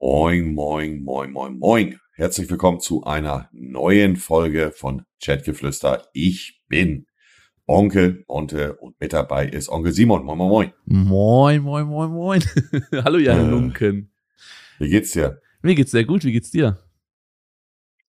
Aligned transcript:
Moin, 0.00 0.54
moin, 0.54 1.02
moin, 1.02 1.32
moin, 1.32 1.58
moin. 1.58 2.00
Herzlich 2.12 2.48
willkommen 2.50 2.80
zu 2.80 3.04
einer 3.04 3.48
neuen 3.52 4.16
Folge 4.16 4.70
von 4.72 5.02
Chatgeflüster. 5.22 6.06
Ich 6.12 6.62
bin 6.68 7.06
Onkel 7.66 8.24
Monte 8.28 8.76
und 8.76 8.98
mit 9.00 9.12
dabei 9.12 9.46
ist 9.48 9.68
Onkel 9.68 9.92
Simon. 9.92 10.24
Moin, 10.24 10.38
moin, 10.38 10.48
moin. 10.48 10.72
Moin, 10.84 11.62
moin, 11.62 11.86
moin, 11.86 12.10
moin. 12.10 12.42
Hallo, 13.04 13.18
Jan 13.18 13.46
Äh. 13.46 13.50
Lunken. 13.50 14.12
Wie 14.78 14.88
geht's 14.88 15.12
dir? 15.12 15.40
Mir 15.62 15.74
geht's 15.74 15.90
sehr 15.90 16.04
gut. 16.04 16.24
Wie 16.24 16.32
geht's 16.32 16.50
dir? 16.50 16.78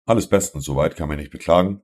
Alles 0.07 0.27
bestens 0.29 0.65
soweit, 0.65 0.97
kann 0.97 1.09
mich 1.09 1.19
nicht 1.19 1.31
beklagen. 1.31 1.83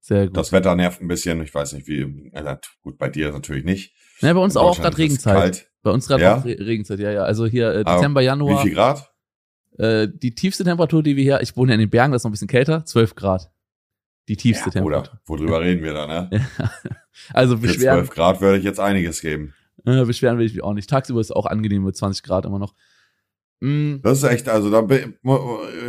Sehr 0.00 0.26
gut. 0.26 0.36
Das 0.36 0.52
Wetter 0.52 0.74
nervt 0.74 1.00
ein 1.00 1.08
bisschen. 1.08 1.42
Ich 1.42 1.54
weiß 1.54 1.72
nicht, 1.74 1.86
wie, 1.86 2.00
äh, 2.32 2.56
gut, 2.82 2.98
bei 2.98 3.08
dir 3.08 3.32
natürlich 3.32 3.64
nicht. 3.64 3.94
ja, 4.20 4.32
bei 4.32 4.40
uns 4.40 4.54
In 4.56 4.60
auch 4.60 4.78
gerade 4.78 4.98
Regenzeit. 4.98 5.34
Kalt. 5.34 5.70
Bei 5.82 5.90
uns 5.90 6.06
gerade 6.06 6.22
Ja? 6.22 6.36
auch 6.36 6.44
Re 6.44 6.56
Regenzeit, 6.58 6.98
ja, 7.00 7.10
ja. 7.10 7.22
Also 7.24 7.46
hier 7.46 7.72
äh, 7.72 7.80
Aber 7.84 7.96
Dezember, 7.96 8.20
Wie 8.20 8.24
Januar. 8.26 8.62
viel 8.62 8.74
Grad? 8.74 9.08
Äh, 9.82 10.08
die 10.12 10.34
tiefste 10.34 10.64
Temperatur, 10.64 11.02
die 11.02 11.16
wir 11.16 11.22
hier, 11.24 11.40
ich 11.40 11.56
wohne 11.56 11.72
ja 11.72 11.74
in 11.74 11.80
den 11.80 11.90
Bergen, 11.90 12.12
das 12.12 12.20
ist 12.20 12.24
noch 12.24 12.30
ein 12.30 12.32
bisschen 12.32 12.48
kälter, 12.48 12.84
12 12.84 13.14
Grad. 13.14 13.50
Die 14.28 14.36
tiefste 14.36 14.70
Ja, 14.74 14.82
oder, 14.84 15.02
Temperatur. 15.02 15.20
worüber 15.26 15.60
reden 15.60 15.82
wir 15.82 15.92
da, 15.92 16.06
ne? 16.06 16.30
Also 17.34 17.56
Für 17.56 17.62
beschweren, 17.66 17.98
12 18.06 18.10
Grad 18.10 18.40
würde 18.40 18.58
ich 18.58 18.64
jetzt 18.64 18.80
einiges 18.80 19.20
geben. 19.20 19.54
äh, 19.84 20.04
beschweren 20.04 20.38
will 20.38 20.46
ich 20.46 20.54
mich 20.54 20.62
auch 20.62 20.72
nicht. 20.74 20.88
Tagsüber 20.88 21.20
ist 21.20 21.26
es 21.28 21.32
auch 21.36 21.46
angenehm 21.46 21.82
mit 21.84 21.96
20 21.96 22.22
Grad 22.22 22.44
immer 22.46 22.58
noch. 22.60 22.74
Mm, 23.60 23.96
Das 24.02 24.18
ist 24.18 24.24
echt, 24.24 24.48
also 24.48 24.70
da 24.70 24.80
bin, 24.82 25.16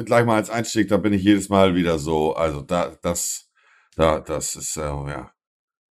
gleich 0.05 0.25
mal 0.25 0.35
als 0.35 0.49
Einstieg, 0.49 0.87
da 0.89 0.97
bin 0.97 1.13
ich 1.13 1.23
jedes 1.23 1.49
Mal 1.49 1.75
wieder 1.75 1.99
so, 1.99 2.35
also 2.35 2.61
da, 2.61 2.95
das, 3.01 3.49
da, 3.95 4.19
das 4.19 4.55
ist, 4.55 4.77
äh, 4.77 4.81
ja, 4.81 5.31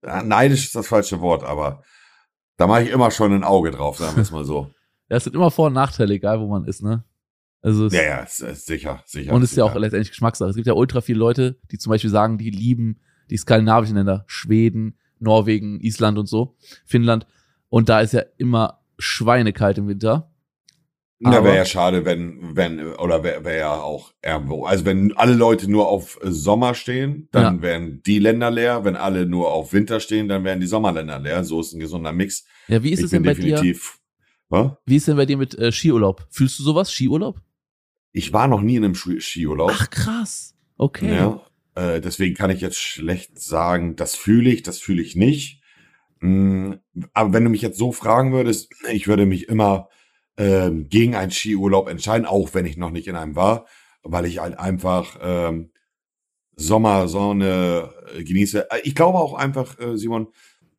ja, 0.05 0.23
neidisch 0.23 0.65
ist 0.65 0.75
das 0.77 0.87
falsche 0.87 1.21
Wort, 1.21 1.43
aber 1.45 1.83
da 2.59 2.67
mache 2.67 2.83
ich 2.85 2.91
immer 2.91 3.11
schon 3.11 3.33
ein 3.33 3.45
Auge 3.45 3.71
drauf, 3.71 3.99
sagen 3.99 4.17
wir 4.17 4.23
es 4.23 4.31
mal 4.31 4.45
so. 4.45 4.71
ja, 5.09 5.17
es 5.17 5.25
sind 5.25 5.35
immer 5.35 5.51
Vor- 5.51 5.67
und 5.69 5.73
Nachteile, 5.75 6.15
egal 6.15 6.41
wo 6.41 6.47
man 6.47 6.65
ist, 6.67 6.83
ne? 6.83 7.05
Also 7.67 7.89
Ja, 7.89 8.03
ja, 8.03 8.27
sicher, 8.27 9.03
sicher. 9.07 9.33
Und 9.33 9.43
es 9.43 9.51
ist 9.51 9.57
ja 9.57 9.65
auch 9.65 9.75
letztendlich 9.75 10.11
Geschmackssache. 10.11 10.49
Es 10.51 10.55
gibt 10.55 10.69
ja 10.69 10.75
ultra 10.75 11.01
viele 11.01 11.19
Leute, 11.19 11.59
die 11.73 11.79
zum 11.79 11.91
Beispiel 11.91 12.11
sagen, 12.11 12.39
die 12.39 12.51
lieben 12.51 13.01
die 13.29 13.37
skandinavischen 13.37 13.97
Länder, 13.97 14.23
Schweden, 14.29 14.97
Norwegen, 15.19 15.81
Island 15.81 16.17
und 16.17 16.27
so, 16.29 16.57
Finnland. 16.85 17.27
Und 17.69 17.89
da 17.89 18.01
ist 18.03 18.13
ja 18.13 18.23
immer 18.37 18.85
schweinekalt 18.99 19.79
im 19.79 19.89
Winter. 19.89 20.31
Aber- 21.25 21.43
wäre 21.43 21.57
ja 21.57 21.65
schade, 21.65 22.05
wenn, 22.05 22.55
wenn, 22.55 22.79
oder 22.95 23.25
wäre 23.25 23.45
wär 23.45 23.57
ja 23.57 23.73
auch 23.81 24.13
irgendwo. 24.23 24.65
Also 24.67 24.85
wenn 24.85 25.17
alle 25.17 25.35
Leute 25.35 25.69
nur 25.69 25.89
auf 25.89 26.21
Sommer 26.23 26.75
stehen, 26.75 27.29
dann 27.33 27.57
Ja. 27.57 27.63
wären 27.63 28.01
die 28.05 28.21
Länder 28.21 28.53
leer. 28.53 28.85
Wenn 28.85 28.95
alle 28.95 29.27
nur 29.27 29.51
auf 29.53 29.73
Winter 29.73 29.99
stehen, 29.99 30.29
dann 30.29 30.45
wären 30.45 30.61
die 30.61 30.67
Sommerländer 30.69 31.19
leer. 31.19 31.43
So 31.43 31.59
ist 31.61 31.73
ein 31.73 31.81
gesunder 31.81 32.13
Mix. 32.13 32.45
Ja, 32.69 32.81
wie 32.85 32.91
ist 32.93 33.01
ich 33.01 33.07
es 33.07 33.11
denn 33.11 33.25
bei 33.25 33.35
dir? 33.35 33.61
Was? 34.51 34.71
Wie 34.85 34.95
ist 34.97 35.09
denn 35.09 35.17
bei 35.17 35.27
dir 35.27 35.37
mit 35.37 35.59
äh, 35.59 35.73
Skiurlaub? 35.73 36.25
Fühlst 36.31 36.61
du 36.61 36.63
sowas? 36.63 36.93
Skiurlaub? 36.93 37.41
Ich 38.17 38.33
war 38.33 38.49
noch 38.49 38.63
nie 38.63 38.77
in 38.77 38.85
einem 38.87 38.95
Ski- 38.95 39.21
Skiurlaub. 39.21 39.73
Ach 39.75 39.91
krass. 39.91 40.55
Okay. 40.79 41.15
Ja, 41.15 41.43
äh, 41.75 42.01
deswegen 42.01 42.35
kann 42.35 42.49
ich 42.49 42.63
jetzt 42.63 42.79
schlecht 42.81 43.39
sagen, 43.39 43.95
das 43.95 44.15
fühle 44.15 44.49
ich, 44.49 44.63
das 44.63 44.79
fühle 44.79 45.03
ich 45.03 45.17
nicht. 45.17 45.61
Mm, 46.21 46.73
aber 47.13 47.35
wenn 47.35 47.45
du 47.45 47.51
mich 47.51 47.61
jetzt 47.61 47.77
so 47.77 47.93
fragen 47.93 48.33
würdest, 48.33 48.73
ich 48.91 49.07
würde 49.07 49.27
mich 49.27 49.49
immer 49.49 49.91
ähm, 50.39 50.89
gegen 50.89 51.15
einen 51.15 51.31
Skiurlaub 51.31 51.91
entscheiden, 51.91 52.27
auch 52.27 52.55
wenn 52.55 52.65
ich 52.65 52.79
noch 52.79 52.91
nicht 52.91 53.07
in 53.07 53.17
einem 53.17 53.37
war, 53.37 53.67
weil 54.03 54.25
ich 54.25 54.39
halt 54.39 54.59
einfach 54.59 55.19
ähm, 55.21 55.73
Sommer, 56.57 57.09
Sonne 57.09 57.93
äh, 58.17 58.25
genieße. 58.25 58.71
Äh, 58.71 58.81
Ich 58.85 58.95
glaube 58.95 59.19
auch 59.19 59.35
einfach, 59.35 59.79
äh, 59.79 59.99
Simon, 59.99 60.29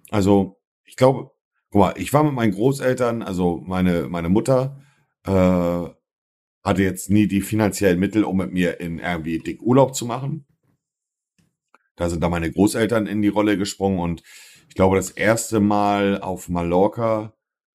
also 0.10 0.60
ich 0.86 0.96
glaube, 0.96 1.30
guck 1.70 1.80
mal, 1.82 1.94
ich 1.98 2.12
war 2.14 2.24
mit 2.24 2.34
meinen 2.34 2.54
Großeltern, 2.54 3.22
also 3.22 3.62
meine, 3.64 4.08
meine 4.10 4.30
Mutter, 4.30 4.82
äh, 5.24 5.97
hatte 6.68 6.84
jetzt 6.84 7.10
nie 7.10 7.28
die 7.28 7.42
finanziellen 7.42 8.00
Mittel, 8.00 8.24
um 8.24 8.38
mit 8.38 8.52
mir 8.52 8.80
in 8.80 9.00
irgendwie 9.00 9.40
dick 9.40 9.62
Urlaub 9.62 9.96
zu 9.96 10.06
machen. 10.06 10.46
Da 11.96 12.10
sind 12.10 12.22
da 12.22 12.30
meine 12.30 12.52
Großeltern 12.52 13.08
in 13.08 13.22
die 13.22 13.28
Rolle 13.30 13.58
gesprungen 13.58 14.00
und 14.00 14.22
ich 14.70 14.76
glaube, 14.76 14.98
das 14.98 15.10
erste 15.10 15.60
Mal 15.60 16.22
auf 16.22 16.50
Mallorca, 16.50 17.34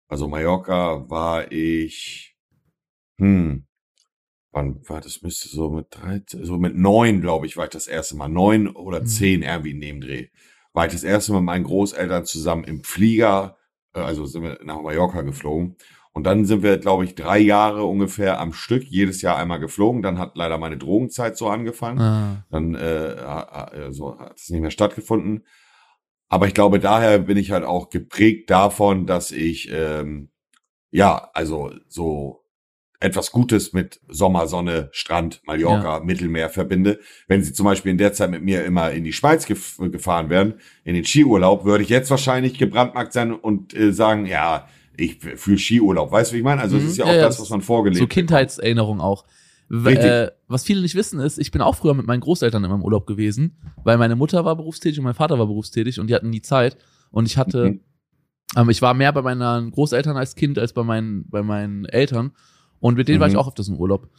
also 0.08 0.28
Mallorca, 0.28 1.08
war 1.10 1.50
ich, 1.50 2.36
hm, 3.18 3.66
wann 4.52 4.88
war 4.88 5.00
das? 5.00 5.22
Müsste 5.22 5.48
so 5.48 5.70
mit 5.70 5.86
13, 5.90 6.44
so 6.44 6.58
mit 6.58 6.76
neun, 6.76 7.20
glaube 7.20 7.46
ich, 7.46 7.56
war 7.56 7.64
ich 7.64 7.70
das 7.70 7.88
erste 7.88 8.16
Mal. 8.16 8.28
Neun 8.28 8.68
oder 8.68 9.00
Mhm. 9.00 9.06
zehn 9.06 9.42
irgendwie 9.42 9.70
in 9.72 9.80
dem 9.80 10.00
Dreh. 10.00 10.28
War 10.74 10.86
ich 10.86 10.92
das 10.92 11.02
erste 11.04 11.32
Mal 11.32 11.40
mit 11.40 11.46
meinen 11.46 11.64
Großeltern 11.64 12.24
zusammen 12.26 12.64
im 12.64 12.84
Flieger, 12.84 13.56
äh, 13.94 14.00
also 14.00 14.26
sind 14.26 14.42
wir 14.42 14.60
nach 14.62 14.80
Mallorca 14.82 15.22
geflogen. 15.22 15.76
Und 16.12 16.24
dann 16.24 16.44
sind 16.44 16.62
wir, 16.62 16.76
glaube 16.78 17.04
ich, 17.04 17.14
drei 17.14 17.38
Jahre 17.38 17.84
ungefähr 17.84 18.38
am 18.38 18.52
Stück, 18.52 18.84
jedes 18.84 19.22
Jahr 19.22 19.38
einmal 19.38 19.60
geflogen. 19.60 20.02
Dann 20.02 20.18
hat 20.18 20.36
leider 20.36 20.58
meine 20.58 20.76
Drogenzeit 20.76 21.36
so 21.36 21.48
angefangen. 21.48 22.00
Ah, 22.00 22.44
Dann 22.50 22.74
äh, 22.74 23.92
so 23.92 24.18
hat 24.18 24.38
es 24.38 24.50
nicht 24.50 24.60
mehr 24.60 24.70
stattgefunden. 24.70 25.46
Aber 26.28 26.46
ich 26.46 26.54
glaube, 26.54 26.80
daher 26.80 27.18
bin 27.18 27.38
ich 27.38 27.50
halt 27.50 27.64
auch 27.64 27.88
geprägt 27.88 28.50
davon, 28.50 29.06
dass 29.06 29.30
ich 29.30 29.70
ähm, 29.72 30.30
ja, 30.92 31.30
also 31.32 31.72
so 31.88 32.44
etwas 33.00 33.32
Gutes 33.32 33.72
mit 33.72 34.00
Sommer, 34.06 34.46
Sonne, 34.46 34.88
Strand, 34.92 35.42
Mallorca, 35.44 36.00
Mittelmeer 36.00 36.50
verbinde. 36.50 37.00
Wenn 37.26 37.42
sie 37.42 37.52
zum 37.52 37.64
Beispiel 37.64 37.90
in 37.90 37.98
der 37.98 38.12
Zeit 38.12 38.30
mit 38.30 38.44
mir 38.44 38.64
immer 38.64 38.92
in 38.92 39.02
die 39.02 39.12
Schweiz 39.12 39.46
gef 39.46 39.78
gefahren 39.78 40.30
wären, 40.30 40.60
in 40.84 40.94
den 40.94 41.04
Skiurlaub, 41.04 41.64
würde 41.64 41.82
ich 41.82 41.90
jetzt 41.90 42.10
wahrscheinlich 42.10 42.58
gebrandmarkt 42.58 43.12
sein 43.12 43.32
und 43.32 43.74
äh, 43.74 43.92
sagen, 43.92 44.26
ja, 44.26 44.68
ich 44.96 45.18
fühle 45.18 45.58
Skiurlaub. 45.58 46.10
Weißt 46.12 46.30
du, 46.30 46.34
wie 46.34 46.38
ich 46.38 46.44
meine? 46.44 46.60
Also 46.60 46.76
es 46.76 46.82
Mhm. 46.84 46.88
ist 46.90 46.96
ja 46.98 47.04
auch 47.06 47.12
ja, 47.12 47.22
das, 47.22 47.40
was 47.40 47.50
man 47.50 47.60
vorgelebt 47.62 47.98
so 47.98 48.04
bekommt. 48.04 48.14
Kindheitserinnerung 48.14 49.00
auch. 49.00 49.24
Äh, 49.70 50.28
was 50.48 50.64
viele 50.64 50.82
nicht 50.82 50.94
wissen 50.94 51.18
ist, 51.18 51.38
ich 51.38 51.50
bin 51.50 51.62
auch 51.62 51.74
früher 51.74 51.94
mit 51.94 52.06
meinen 52.06 52.20
Großeltern 52.20 52.62
immer 52.62 52.74
im 52.74 52.82
Urlaub 52.82 53.06
gewesen, 53.06 53.56
weil 53.84 53.96
meine 53.96 54.16
Mutter 54.16 54.44
war 54.44 54.54
berufstätig 54.56 54.98
und 54.98 55.04
mein 55.04 55.14
Vater 55.14 55.38
war 55.38 55.46
berufstätig 55.46 55.98
und 55.98 56.08
die 56.10 56.14
hatten 56.14 56.28
nie 56.28 56.42
Zeit. 56.42 56.76
Und 57.10 57.24
ich 57.24 57.38
hatte, 57.38 57.70
Mhm. 57.70 57.80
ähm, 58.56 58.68
ich 58.70 58.82
war 58.82 58.92
mehr 58.92 59.12
bei 59.14 59.22
meinen 59.22 59.70
Großeltern 59.70 60.16
als 60.16 60.34
Kind 60.34 60.58
als 60.58 60.74
bei 60.74 60.82
meinen, 60.82 61.24
bei 61.30 61.42
meinen 61.42 61.86
Eltern. 61.86 62.32
Und 62.80 62.96
mit 62.96 63.08
denen 63.08 63.20
war 63.20 63.28
Mhm. 63.28 63.32
ich 63.34 63.38
auch 63.38 63.48
öfters 63.48 63.68
im 63.68 63.76
Urlaub. 63.76 64.10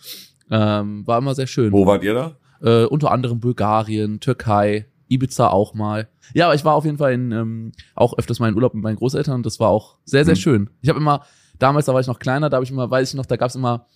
Ähm, 0.50 1.06
war 1.06 1.20
immer 1.20 1.36
sehr 1.36 1.48
schön. 1.48 1.72
Wo 1.72 1.86
wart 1.86 2.04
ihr 2.04 2.14
da? 2.16 2.38
Äh, 2.62 2.86
unter 2.86 3.12
anderem 3.12 3.40
Bulgarien, 3.40 4.20
Türkei, 4.22 4.88
Ibiza 5.10 5.48
auch 5.50 5.74
mal. 5.74 6.10
Ja, 6.34 6.46
aber 6.46 6.56
ich 6.56 6.66
war 6.66 6.74
auf 6.76 6.86
jeden 6.86 6.98
Fall 6.98 7.14
in, 7.14 7.32
ähm, 7.32 7.72
auch 7.96 8.18
öfters 8.18 8.40
mal 8.40 8.50
in 8.50 8.56
Urlaub 8.56 8.74
mit 8.74 8.84
meinen 8.84 8.96
Großeltern 8.96 9.36
und 9.36 9.46
das 9.46 9.60
war 9.60 9.70
auch 9.70 9.98
sehr, 10.06 10.26
sehr 10.26 10.36
Mhm. 10.36 10.40
schön. 10.40 10.70
Ich 10.82 10.90
habe 10.90 11.00
immer, 11.00 11.26
damals, 11.60 11.86
da 11.86 11.94
war 11.94 12.02
ich 12.02 12.08
noch 12.08 12.20
kleiner, 12.20 12.50
da 12.50 12.56
habe 12.58 12.64
ich 12.66 12.72
immer, 12.72 12.90
weiß 12.90 13.10
ich 13.10 13.16
noch, 13.16 13.26
da 13.26 13.36
gab's 13.36 13.56
immer 13.56 13.88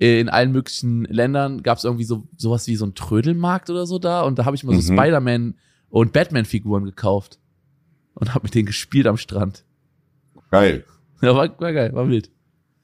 äh, 0.00 0.20
in 0.20 0.28
allen 0.30 0.52
möglichen 0.52 1.04
Ländern 1.04 1.62
gab's 1.62 1.84
irgendwie 1.84 2.04
so 2.04 2.26
sowas 2.36 2.66
wie 2.66 2.76
so 2.76 2.86
ein 2.86 2.94
Trödelmarkt 2.94 3.68
oder 3.70 3.86
so 3.86 3.98
da 3.98 4.22
und 4.22 4.38
da 4.38 4.44
habe 4.46 4.56
ich 4.56 4.62
immer 4.64 4.72
so 4.80 4.92
Mhm. 4.92 4.96
Spider-Man 4.96 5.54
und 5.90 6.12
Batman-Figuren 6.14 6.84
gekauft 6.84 7.38
und 8.14 8.34
habe 8.34 8.44
mit 8.44 8.54
denen 8.54 8.66
gespielt 8.66 9.06
am 9.06 9.18
Strand. 9.18 9.64
Geil. 10.50 10.84
Ja, 11.20 11.36
war, 11.36 11.48
war 11.60 11.72
geil, 11.72 11.92
war 11.92 12.08
wild. 12.08 12.30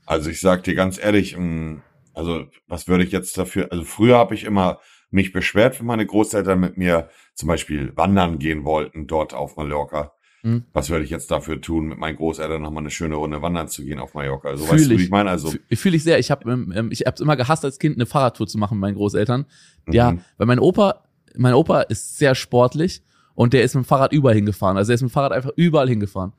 Also 0.07 0.31
ich 0.31 0.41
sag 0.41 0.65
dir 0.65 0.75
ganz 0.75 0.99
ehrlich, 1.03 1.37
mh, 1.37 1.81
also 2.15 2.45
was 2.67 2.89
würde 2.89 3.05
ich 3.05 3.13
jetzt 3.13 3.37
dafür, 3.39 3.69
also 3.73 3.85
früher 3.85 4.17
habe 4.19 4.35
ich 4.35 4.45
immer 4.45 4.79
mich 5.11 5.33
beschwert, 5.33 5.79
wenn 5.81 5.87
meine 5.87 6.07
Großeltern 6.07 6.59
mit 6.61 6.77
mir 6.77 7.09
zum 7.35 7.47
Beispiel 7.49 7.93
wandern 7.97 8.39
gehen 8.39 8.65
wollten, 8.65 9.07
dort 9.07 9.35
auf 9.35 9.57
Mallorca. 9.57 10.13
Hm. 10.43 10.65
Was 10.73 10.89
würde 10.91 11.05
ich 11.05 11.11
jetzt 11.11 11.31
dafür 11.31 11.61
tun, 11.61 11.87
mit 11.87 11.99
meinen 11.99 12.17
Großeltern 12.17 12.63
nochmal 12.63 12.83
eine 12.83 12.91
schöne 12.91 13.17
Runde 13.17 13.43
wandern 13.43 13.67
zu 13.69 13.85
gehen 13.85 13.99
auf 13.99 14.15
Mallorca? 14.15 14.49
Also 14.51 14.65
Fühl 14.67 14.75
weißt 14.75 14.87
du, 14.87 14.91
wie 14.91 14.95
ich. 14.95 15.03
ich 15.05 15.11
meine? 15.11 15.31
Also, 15.31 15.49
Fü- 15.49 15.77
Fühle 15.77 15.97
ich 15.97 16.05
sehr. 16.05 16.19
Ich 16.21 16.31
habe 16.31 16.51
ähm, 16.51 16.73
ähm, 16.77 16.89
ich 16.93 17.01
hab's 17.07 17.21
immer 17.21 17.37
gehasst 17.37 17.65
als 17.65 17.79
Kind 17.79 17.97
eine 17.97 18.07
Fahrradtour 18.07 18.47
zu 18.47 18.57
machen 18.59 18.77
mit 18.77 18.83
meinen 18.83 18.95
Großeltern. 18.95 19.47
Ja, 19.91 20.13
mhm. 20.13 20.21
weil 20.37 20.47
mein 20.47 20.59
Opa, 20.61 21.03
mein 21.37 21.55
Opa 21.55 21.81
ist 21.83 22.19
sehr 22.19 22.35
sportlich 22.37 23.03
und 23.35 23.53
der 23.53 23.63
ist 23.65 23.75
mit 23.75 23.85
dem 23.85 23.89
Fahrrad 23.89 24.13
überall 24.13 24.35
hingefahren. 24.37 24.77
Also 24.77 24.93
er 24.93 24.95
ist 24.95 25.03
mit 25.03 25.11
dem 25.11 25.15
Fahrrad 25.15 25.33
einfach 25.33 25.51
überall 25.57 25.89
hingefahren. 25.89 26.33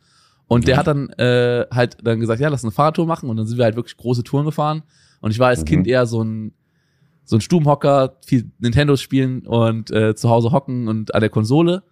Und 0.47 0.67
der 0.67 0.75
Mhm. 0.75 0.79
hat 0.79 0.87
dann 0.87 1.09
äh, 1.17 1.65
halt 1.71 1.97
dann 2.01 2.19
gesagt, 2.21 2.39
ja, 2.39 2.47
lass 2.49 2.63
eine 2.63 2.71
Fahrradtour 2.71 3.05
machen 3.05 3.29
und 3.29 3.35
dann 3.37 3.45
sind 3.47 3.57
wir 3.57 3.65
halt 3.65 3.75
wirklich 3.75 3.97
große 3.97 4.23
Touren 4.23 4.45
gefahren. 4.45 4.83
Und 5.21 5.31
ich 5.31 5.39
war 5.39 5.49
als 5.49 5.61
Mhm. 5.61 5.65
Kind 5.65 5.87
eher 5.87 6.05
so 6.05 6.23
ein 6.23 6.53
so 7.29 7.37
ein 7.37 7.41
Stubenhocker, 7.41 8.17
viel 8.25 8.51
Nintendo 8.57 8.95
spielen 8.95 9.45
und 9.45 9.91
äh, 9.91 10.15
zu 10.15 10.31
Hause 10.31 10.51
hocken 10.51 10.87
und 10.87 11.13
an 11.13 11.21
der 11.21 11.29
Konsole. 11.29 11.83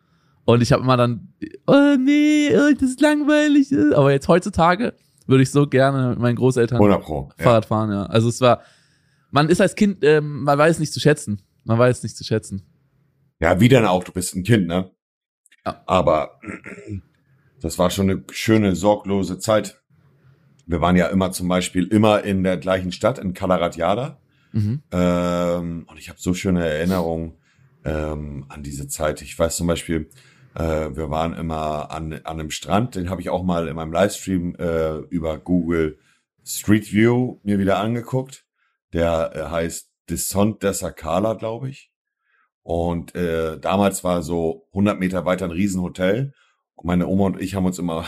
Und 0.46 0.64
ich 0.64 0.72
habe 0.72 0.82
immer 0.82 0.98
dann, 0.98 1.32
oh 1.68 1.96
nee, 2.00 2.50
oh, 2.56 2.74
das 2.74 2.90
ist 2.90 3.02
langweilig. 3.02 3.72
äh. 3.72 3.94
Aber 3.94 4.12
jetzt 4.12 4.28
heutzutage 4.28 4.96
würde 5.28 5.44
ich 5.44 5.52
so 5.52 5.68
gerne 5.68 6.10
mit 6.10 6.20
meinen 6.20 6.38
Großeltern 6.38 6.78
100 6.78 7.04
Pro. 7.04 7.30
Ja. 7.38 7.44
Fahrrad 7.44 7.66
fahren, 7.68 7.92
ja. 7.92 8.08
Also 8.08 8.30
es 8.30 8.42
war, 8.42 8.64
man 9.30 9.48
ist 9.50 9.62
als 9.62 9.76
Kind, 9.76 10.00
ähm, 10.02 10.42
man 10.42 10.58
weiß 10.58 10.80
nicht 10.80 10.92
zu 10.92 11.00
schätzen. 11.00 11.44
Man 11.66 11.78
weiß 11.78 12.02
nicht 12.02 12.18
zu 12.18 12.24
schätzen. 12.24 12.64
ja, 13.40 13.60
wie 13.60 13.68
denn 13.70 13.86
auch, 13.86 14.04
du 14.04 14.12
bist 14.12 14.36
ein 14.36 14.42
Kind, 14.42 14.66
ne? 14.68 14.90
Ja. 15.64 15.84
Aber 15.86 16.40
das 17.62 17.78
war 17.78 17.92
schon 17.92 18.10
eine 18.10 18.24
schöne, 18.32 18.76
sorglose 18.76 19.38
Zeit. 19.38 19.84
Wir 20.66 20.82
waren 20.82 20.96
ja 20.96 21.08
immer 21.10 21.32
zum 21.32 21.48
Beispiel 21.48 21.86
immer 21.86 22.24
in 22.24 22.44
der 22.44 22.58
gleichen 22.58 22.92
Stadt, 22.92 23.20
in 23.20 23.36
Kalaratjada. 23.36 24.20
Mhm. 24.58 24.82
Ähm, 24.92 25.86
und 25.88 26.00
ich 26.00 26.10
habe 26.10 26.20
so 26.20 26.34
schöne 26.34 26.68
Erinnerungen 26.68 27.34
ähm, 27.86 28.46
an 28.50 28.64
diese 28.64 28.88
Zeit. 28.88 29.22
Ich 29.22 29.38
weiß 29.38 29.56
zum 29.58 29.68
Beispiel, 29.68 30.10
äh, 30.56 30.96
wir 30.96 31.10
waren 31.12 31.34
immer 31.34 31.92
an, 31.92 32.14
an 32.14 32.24
einem 32.26 32.50
Strand, 32.50 32.96
den 32.96 33.10
habe 33.10 33.22
ich 33.22 33.30
auch 33.30 33.44
mal 33.44 33.68
in 33.68 33.76
meinem 33.76 33.94
Livestream 33.94 34.56
äh, 34.56 34.98
über 35.10 35.38
Google 35.38 36.00
Street 36.44 36.92
View 36.92 37.40
mir 37.44 37.60
wieder 37.60 37.78
angeguckt. 37.78 38.46
der 38.94 39.32
äh, 39.36 39.50
heißt 39.52 39.92
Descent 40.10 40.64
der 40.64 40.74
Sakala, 40.74 41.34
glaube 41.34 41.70
ich. 41.70 41.92
Und 42.64 43.16
äh, 43.16 43.60
damals 43.60 44.04
war 44.04 44.24
so 44.24 44.68
100 44.72 45.00
Meter 45.00 45.26
weiter 45.26 45.46
ein 45.46 45.52
Riesenhotel. 45.52 46.34
Und 46.76 46.86
meine 46.86 47.08
Oma 47.08 47.26
und 47.26 47.42
ich 47.42 47.56
haben 47.56 47.66
uns 47.66 47.80
immer 47.80 48.06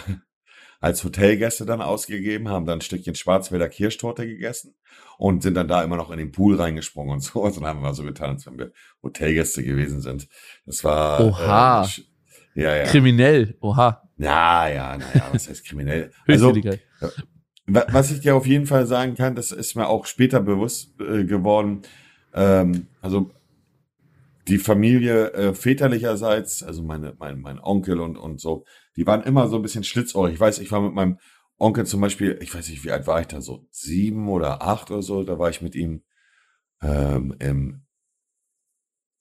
als 0.80 1.04
Hotelgäste 1.04 1.66
dann 1.66 1.82
ausgegeben, 1.82 2.50
haben 2.50 2.66
dann 2.66 2.80
ein 2.80 2.82
Stückchen 2.82 3.16
Schwarzwälder 3.16 3.68
Kirschtorte 3.70 4.26
gegessen 4.26 4.76
und 5.18 5.44
sind 5.44 5.56
dann 5.56 5.68
da 5.68 5.84
immer 5.84 5.98
noch 5.98 6.10
in 6.12 6.18
den 6.18 6.32
Pool 6.32 6.56
reingesprungen 6.56 7.14
und 7.14 7.20
so. 7.24 7.42
Und 7.44 7.56
dann 7.58 7.66
haben 7.66 7.82
wir 7.82 7.94
so 7.94 8.04
getan, 8.04 8.32
als 8.32 8.46
wenn 8.46 8.58
wir 8.58 8.72
Hotelgäste 9.04 9.64
gewesen 9.64 10.02
sind. 10.02 10.28
Das 10.66 10.84
war 10.84 11.20
Oha. 11.26 11.86
Äh, 12.56 12.62
ja, 12.62 12.76
ja. 12.76 12.84
Kriminell. 12.86 13.56
Oha. 13.62 14.10
Ja, 14.18 14.68
ja, 14.68 14.98
naja, 14.98 15.30
was 15.32 15.48
heißt 15.50 15.66
kriminell? 15.66 16.12
Also, 16.28 16.54
wa- 17.68 17.86
was 17.92 18.12
ich 18.12 18.22
dir 18.22 18.36
auf 18.36 18.46
jeden 18.48 18.66
Fall 18.66 18.86
sagen 18.86 19.16
kann, 19.16 19.36
das 19.36 19.52
ist 19.52 19.76
mir 19.76 19.88
auch 19.88 20.06
später 20.06 20.40
bewusst 20.42 21.00
äh, 21.00 21.24
geworden. 21.24 21.82
Ähm, 22.34 22.88
also 23.02 23.32
die 24.50 24.58
Familie 24.58 25.32
äh, 25.34 25.54
väterlicherseits, 25.54 26.64
also 26.64 26.84
meine, 26.84 27.16
mein, 27.20 27.40
mein 27.40 27.60
Onkel 27.60 28.00
und, 28.00 28.18
und 28.18 28.42
so, 28.42 28.66
die 28.96 29.06
waren 29.08 29.24
immer 29.24 29.48
so 29.48 29.56
ein 29.58 29.62
bisschen 29.62 29.84
schlitzohrig. 29.84 30.34
Ich 30.34 30.40
weiß, 30.40 30.60
ich 30.60 30.72
war 30.72 30.82
mit 30.82 30.94
meinem 30.94 31.18
Onkel 31.58 31.86
zum 31.86 32.02
Beispiel, 32.02 32.38
ich 32.42 32.54
weiß 32.54 32.68
nicht, 32.70 32.84
wie 32.84 32.92
alt 32.92 33.06
war 33.08 33.22
ich 33.22 33.28
da, 33.28 33.42
so 33.42 33.68
sieben 33.70 34.28
oder 34.30 34.62
acht 34.62 34.92
oder 34.92 35.02
so, 35.02 35.24
da 35.24 35.38
war 35.40 35.50
ich 35.50 35.62
mit 35.62 35.76
ihm 35.76 36.04
ähm, 36.82 37.36
im, 37.40 37.86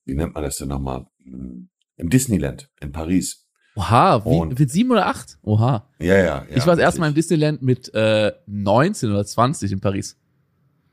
wie 0.04 0.14
nennt 0.14 0.34
man 0.34 0.42
das 0.44 0.56
denn 0.56 0.68
nochmal, 0.68 1.06
Hm, 1.24 1.68
im 1.96 2.10
Disneyland 2.10 2.70
in 2.80 2.92
Paris. 2.92 3.44
Oha, 3.74 4.24
wie, 4.24 4.28
Und- 4.28 4.58
mit 4.58 4.70
sieben 4.70 4.90
oder 4.92 5.06
acht? 5.06 5.38
Oha. 5.42 5.88
Ja, 5.98 6.16
ja. 6.16 6.24
ja 6.24 6.46
ich 6.56 6.66
war 6.66 6.74
das 6.74 6.78
erste 6.82 7.00
Mal 7.00 7.08
im. 7.08 7.14
Disneyland 7.14 7.60
mit 7.60 7.92
äh, 7.92 8.32
19 8.46 9.10
oder 9.10 9.24
20 9.24 9.72
in 9.72 9.80
Paris. 9.80 10.16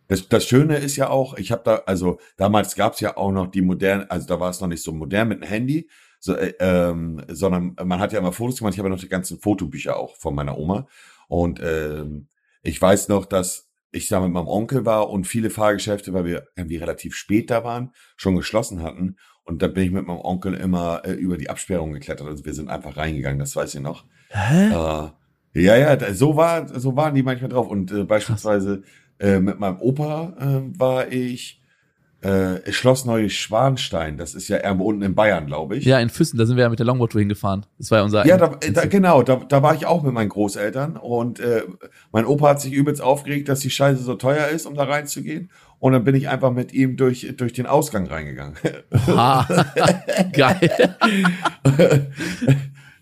Das, 0.08 0.28
das 0.30 0.46
Schöne 0.46 0.78
ist 0.78 0.96
ja 0.96 1.10
auch, 1.10 1.36
ich 1.38 1.52
habe 1.52 1.62
da, 1.64 1.76
also 1.86 2.20
damals 2.38 2.76
gab's 2.76 3.00
ja 3.00 3.18
auch 3.18 3.32
noch 3.32 3.48
die 3.48 3.62
modernen, 3.62 4.10
also 4.10 4.28
da 4.28 4.40
war 4.40 4.50
es 4.50 4.62
noch 4.62 4.68
nicht 4.68 4.84
so 4.84 4.92
modern 4.92 5.30
mit 5.30 5.42
dem 5.42 5.48
Handy, 5.48 5.90
so, 6.20 6.36
äh, 6.36 6.54
ähm, 6.60 7.22
sondern 7.28 7.76
man 7.84 8.00
hat 8.00 8.12
ja 8.12 8.20
immer 8.20 8.32
Fotos 8.32 8.58
gemacht. 8.58 8.74
Ich 8.74 8.80
habe 8.80 8.90
ja 8.90 8.96
noch 8.96 9.02
die 9.02 9.10
ganzen 9.10 9.40
Fotobücher 9.40 9.98
auch 9.98 10.16
von 10.16 10.34
meiner 10.34 10.58
Oma. 10.58 10.88
Und 11.28 11.60
ähm, 11.64 12.28
ich 12.64 12.82
weiß 12.82 13.10
noch, 13.10 13.26
dass 13.26 13.70
ich 13.92 14.08
da 14.08 14.20
mit 14.20 14.32
meinem 14.32 14.48
Onkel 14.48 14.86
war 14.86 15.10
und 15.10 15.26
viele 15.28 15.50
Fahrgeschäfte, 15.50 16.14
weil 16.14 16.26
wir 16.26 16.48
irgendwie 16.56 16.78
relativ 16.78 17.16
spät 17.16 17.50
da 17.50 17.64
waren, 17.64 17.92
schon 18.18 18.36
geschlossen 18.36 18.82
hatten. 18.82 19.18
Und 19.44 19.62
da 19.62 19.68
bin 19.68 19.84
ich 19.84 19.92
mit 19.92 20.08
meinem 20.08 20.20
Onkel 20.20 20.56
immer 20.56 21.04
äh, 21.06 21.12
über 21.12 21.38
die 21.38 21.50
Absperrung 21.50 21.94
geklettert. 21.94 22.28
Also 22.28 22.44
wir 22.44 22.54
sind 22.54 22.70
einfach 22.70 22.98
reingegangen, 22.98 23.40
das 23.40 23.56
weiß 23.56 23.76
ich 23.76 23.82
noch. 23.82 24.06
Hä? 24.30 24.70
Äh, 24.70 25.62
ja, 25.62 25.78
ja, 25.78 26.14
so 26.14 26.36
war, 26.36 26.68
so 26.68 26.96
waren 26.96 27.14
die 27.14 27.24
manchmal 27.24 27.50
drauf. 27.50 27.68
Und 27.68 27.92
äh, 27.92 28.04
beispielsweise 28.04 28.82
äh, 29.20 29.40
mit 29.40 29.60
meinem 29.60 29.80
Opa 29.80 30.34
äh, 30.40 30.80
war 30.80 31.12
ich 31.12 31.62
äh, 32.26 32.72
Schloss 32.72 33.06
Neuschwanstein. 33.06 34.18
Das 34.18 34.34
ist 34.34 34.48
ja 34.48 34.64
irgendwo 34.64 34.86
unten 34.86 35.04
in 35.04 35.14
Bayern, 35.14 35.46
glaube 35.46 35.78
ich. 35.78 35.86
Ja, 35.86 36.00
in 36.00 36.10
Füssen, 36.10 36.38
da 36.38 36.46
sind 36.46 36.56
wir 36.58 36.64
ja 36.64 36.70
mit 36.70 36.80
der 36.80 36.86
Longboard-Tour 36.88 37.22
hingefahren. 37.22 37.66
Das 37.78 37.92
war 37.92 38.00
ja 38.00 38.04
unser 38.04 38.26
Ja, 38.26 38.38
da, 38.38 38.48
da, 38.48 38.86
genau, 38.86 39.22
da, 39.22 39.36
da 39.36 39.62
war 39.62 39.76
ich 39.76 39.86
auch 39.86 40.02
mit 40.02 40.14
meinen 40.14 40.30
Großeltern 40.30 40.98
und 40.98 41.40
äh, 41.40 41.64
mein 42.12 42.26
Opa 42.26 42.50
hat 42.50 42.62
sich 42.62 42.74
übelst 42.74 43.02
aufgeregt, 43.02 43.48
dass 43.48 43.60
die 43.60 43.70
Scheiße 43.70 44.02
so 44.02 44.16
teuer 44.16 44.48
ist, 44.48 44.66
um 44.66 44.74
da 44.74 44.86
reinzugehen. 44.86 45.52
Und 45.78 45.94
dann 45.94 46.04
bin 46.04 46.16
ich 46.16 46.28
einfach 46.28 46.52
mit 46.52 46.74
ihm 46.74 46.98
durch, 46.98 47.32
durch 47.38 47.54
den 47.54 47.68
Ausgang 47.68 48.08
reingegangen. 48.08 48.56
Ah, 49.08 49.46
geil. 50.34 50.96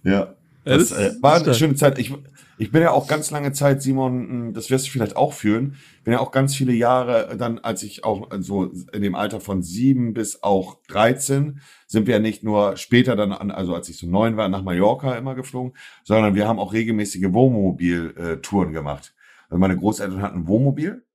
ja. 0.03 0.33
Das, 0.65 0.91
äh, 0.91 1.11
war 1.21 1.35
eine 1.35 1.53
schöne 1.53 1.75
Zeit. 1.75 1.97
Ich, 1.99 2.13
ich 2.57 2.71
bin 2.71 2.81
ja 2.81 2.91
auch 2.91 3.07
ganz 3.07 3.31
lange 3.31 3.51
Zeit, 3.51 3.81
Simon, 3.81 4.47
mh, 4.47 4.51
das 4.53 4.69
wirst 4.69 4.87
du 4.87 4.91
vielleicht 4.91 5.15
auch 5.15 5.33
fühlen, 5.33 5.75
bin 6.03 6.13
ja 6.13 6.19
auch 6.19 6.31
ganz 6.31 6.55
viele 6.55 6.73
Jahre 6.73 7.35
dann, 7.37 7.59
als 7.59 7.83
ich 7.83 8.03
auch 8.03 8.29
so 8.39 8.71
in 8.91 9.01
dem 9.01 9.15
Alter 9.15 9.39
von 9.39 9.63
sieben 9.63 10.13
bis 10.13 10.43
auch 10.43 10.77
13, 10.87 11.61
sind 11.87 12.07
wir 12.07 12.15
ja 12.15 12.19
nicht 12.19 12.43
nur 12.43 12.77
später 12.77 13.15
dann, 13.15 13.31
an, 13.31 13.51
also 13.51 13.73
als 13.73 13.89
ich 13.89 13.97
so 13.97 14.07
neun 14.07 14.37
war, 14.37 14.49
nach 14.49 14.63
Mallorca 14.63 15.15
immer 15.15 15.35
geflogen, 15.35 15.73
sondern 16.03 16.35
wir 16.35 16.47
haben 16.47 16.59
auch 16.59 16.73
regelmäßige 16.73 17.31
Wohnmobil-Touren 17.31 18.73
gemacht. 18.73 19.13
Also 19.49 19.59
meine 19.59 19.77
Großeltern 19.77 20.21
hatten 20.21 20.39
ein 20.39 20.47
Wohnmobil 20.47 21.05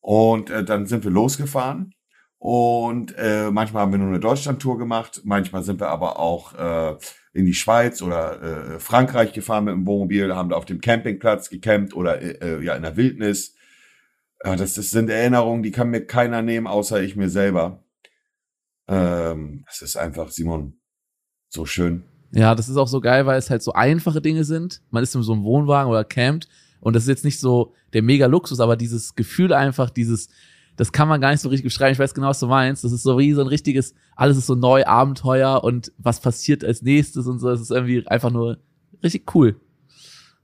und 0.00 0.50
äh, 0.50 0.64
dann 0.64 0.86
sind 0.86 1.04
wir 1.04 1.10
losgefahren 1.10 1.94
und 2.38 3.14
äh, 3.16 3.50
manchmal 3.50 3.82
haben 3.82 3.92
wir 3.92 3.98
nur 3.98 4.08
eine 4.08 4.20
Deutschland-Tour 4.20 4.78
gemacht, 4.78 5.22
manchmal 5.24 5.62
sind 5.62 5.80
wir 5.80 5.88
aber 5.88 6.18
auch 6.18 6.54
äh, 6.54 6.96
in 7.36 7.44
die 7.44 7.54
Schweiz 7.54 8.00
oder 8.00 8.42
äh, 8.42 8.80
Frankreich 8.80 9.34
gefahren 9.34 9.64
mit 9.64 9.74
dem 9.74 9.86
Wohnmobil, 9.86 10.34
haben 10.34 10.48
da 10.48 10.56
auf 10.56 10.64
dem 10.64 10.80
Campingplatz 10.80 11.50
gecampt 11.50 11.94
oder 11.94 12.20
äh, 12.22 12.64
ja 12.64 12.74
in 12.74 12.82
der 12.82 12.96
Wildnis. 12.96 13.54
Ja, 14.42 14.56
das, 14.56 14.74
das 14.74 14.90
sind 14.90 15.10
Erinnerungen, 15.10 15.62
die 15.62 15.70
kann 15.70 15.90
mir 15.90 16.06
keiner 16.06 16.40
nehmen, 16.40 16.66
außer 16.66 17.02
ich 17.02 17.14
mir 17.14 17.28
selber. 17.28 17.84
Ähm, 18.88 19.64
das 19.66 19.82
ist 19.82 19.96
einfach, 19.96 20.30
Simon, 20.30 20.78
so 21.48 21.66
schön. 21.66 22.04
Ja, 22.32 22.54
das 22.54 22.68
ist 22.68 22.76
auch 22.76 22.88
so 22.88 23.00
geil, 23.00 23.26
weil 23.26 23.38
es 23.38 23.50
halt 23.50 23.62
so 23.62 23.72
einfache 23.72 24.22
Dinge 24.22 24.44
sind. 24.44 24.80
Man 24.90 25.02
ist 25.02 25.14
in 25.14 25.22
so 25.22 25.32
einem 25.32 25.44
Wohnwagen 25.44 25.90
oder 25.90 26.04
campt 26.04 26.48
und 26.80 26.96
das 26.96 27.02
ist 27.02 27.08
jetzt 27.08 27.24
nicht 27.24 27.40
so 27.40 27.74
der 27.92 28.02
mega 28.02 28.26
Luxus, 28.26 28.60
aber 28.60 28.76
dieses 28.76 29.14
Gefühl 29.14 29.52
einfach, 29.52 29.90
dieses, 29.90 30.28
das 30.76 30.92
kann 30.92 31.08
man 31.08 31.20
gar 31.20 31.30
nicht 31.30 31.40
so 31.40 31.48
richtig 31.48 31.64
beschreiben. 31.64 31.92
Ich 31.92 31.98
weiß 31.98 32.14
genau, 32.14 32.28
was 32.28 32.40
du 32.40 32.46
meinst. 32.46 32.84
Das 32.84 32.92
ist 32.92 33.02
so 33.02 33.18
wie 33.18 33.32
so 33.32 33.40
ein 33.40 33.46
richtiges, 33.46 33.94
alles 34.14 34.36
ist 34.36 34.46
so 34.46 34.54
neu, 34.54 34.84
Abenteuer 34.84 35.64
und 35.64 35.92
was 35.98 36.20
passiert 36.20 36.64
als 36.64 36.82
nächstes 36.82 37.26
und 37.26 37.38
so. 37.38 37.48
Es 37.50 37.60
ist 37.60 37.70
irgendwie 37.70 38.06
einfach 38.06 38.30
nur 38.30 38.58
richtig 39.02 39.34
cool. 39.34 39.56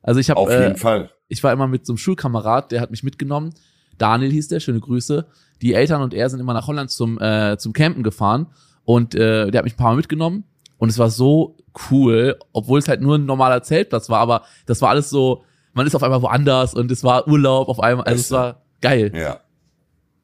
Also 0.03 0.21
ich 0.21 0.31
habe, 0.31 0.41
Auf 0.41 0.51
äh, 0.51 0.69
jeden 0.69 0.77
Fall. 0.77 1.11
ich 1.29 1.45
war 1.45 1.53
immer 1.53 1.69
mit 1.69 1.87
so 1.87 1.93
einem 1.93 1.99
Schulkamerad, 1.99 2.73
der 2.73 2.81
hat 2.81 2.91
mich 2.91 3.03
mitgenommen. 3.03 3.55
Daniel 3.99 4.33
hieß 4.33 4.49
der, 4.49 4.61
schöne 4.61 4.81
Grüße. 4.81 5.27
Die 5.61 5.75
Eltern 5.75 6.03
und 6.03 6.15
er 6.15 6.29
sind 6.29 6.41
immer 6.41 6.55
nach 6.55 6.67
Holland 6.67 6.91
zum, 6.91 7.21
äh, 7.21 7.57
zum 7.59 7.73
Campen 7.73 8.03
gefahren 8.03 8.47
und 8.85 9.15
äh, 9.15 9.51
der 9.51 9.59
hat 9.59 9.65
mich 9.65 9.75
ein 9.75 9.77
paar 9.77 9.91
Mal 9.91 9.97
mitgenommen 9.97 10.45
und 10.79 10.89
es 10.89 10.99
war 10.99 11.11
so 11.11 11.57
cool, 11.91 12.37
obwohl 12.53 12.81
es 12.81 12.89
halt 12.89 13.01
nur 13.01 13.17
ein 13.17 13.27
normaler 13.27 13.63
Zeltplatz 13.63 14.09
war, 14.09 14.19
aber 14.19 14.43
das 14.67 14.83
war 14.83 14.89
alles 14.89 15.09
so, 15.09 15.45
man 15.73 15.87
ist 15.87 15.95
auf 15.95 16.03
einmal 16.03 16.21
woanders 16.21 16.75
und 16.75 16.91
es 16.91 17.05
war 17.05 17.29
Urlaub 17.29 17.69
auf 17.69 17.79
einmal, 17.79 18.07
also 18.07 18.21
es 18.21 18.31
war 18.33 18.63
geil. 18.81 19.13
Ja. 19.15 19.41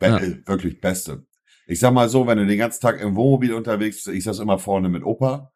Ja. 0.01 0.21
Wirklich 0.47 0.81
Beste. 0.81 1.27
Ich 1.67 1.81
sag 1.81 1.93
mal 1.93 2.09
so, 2.09 2.27
wenn 2.27 2.39
du 2.39 2.47
den 2.47 2.59
ganzen 2.59 2.81
Tag 2.81 3.01
im 3.01 3.15
Wohnmobil 3.15 3.53
unterwegs 3.53 3.97
bist, 4.05 4.17
ich 4.17 4.25
saß 4.25 4.39
immer 4.39 4.59
vorne 4.59 4.89
mit 4.89 5.05
Opa, 5.05 5.53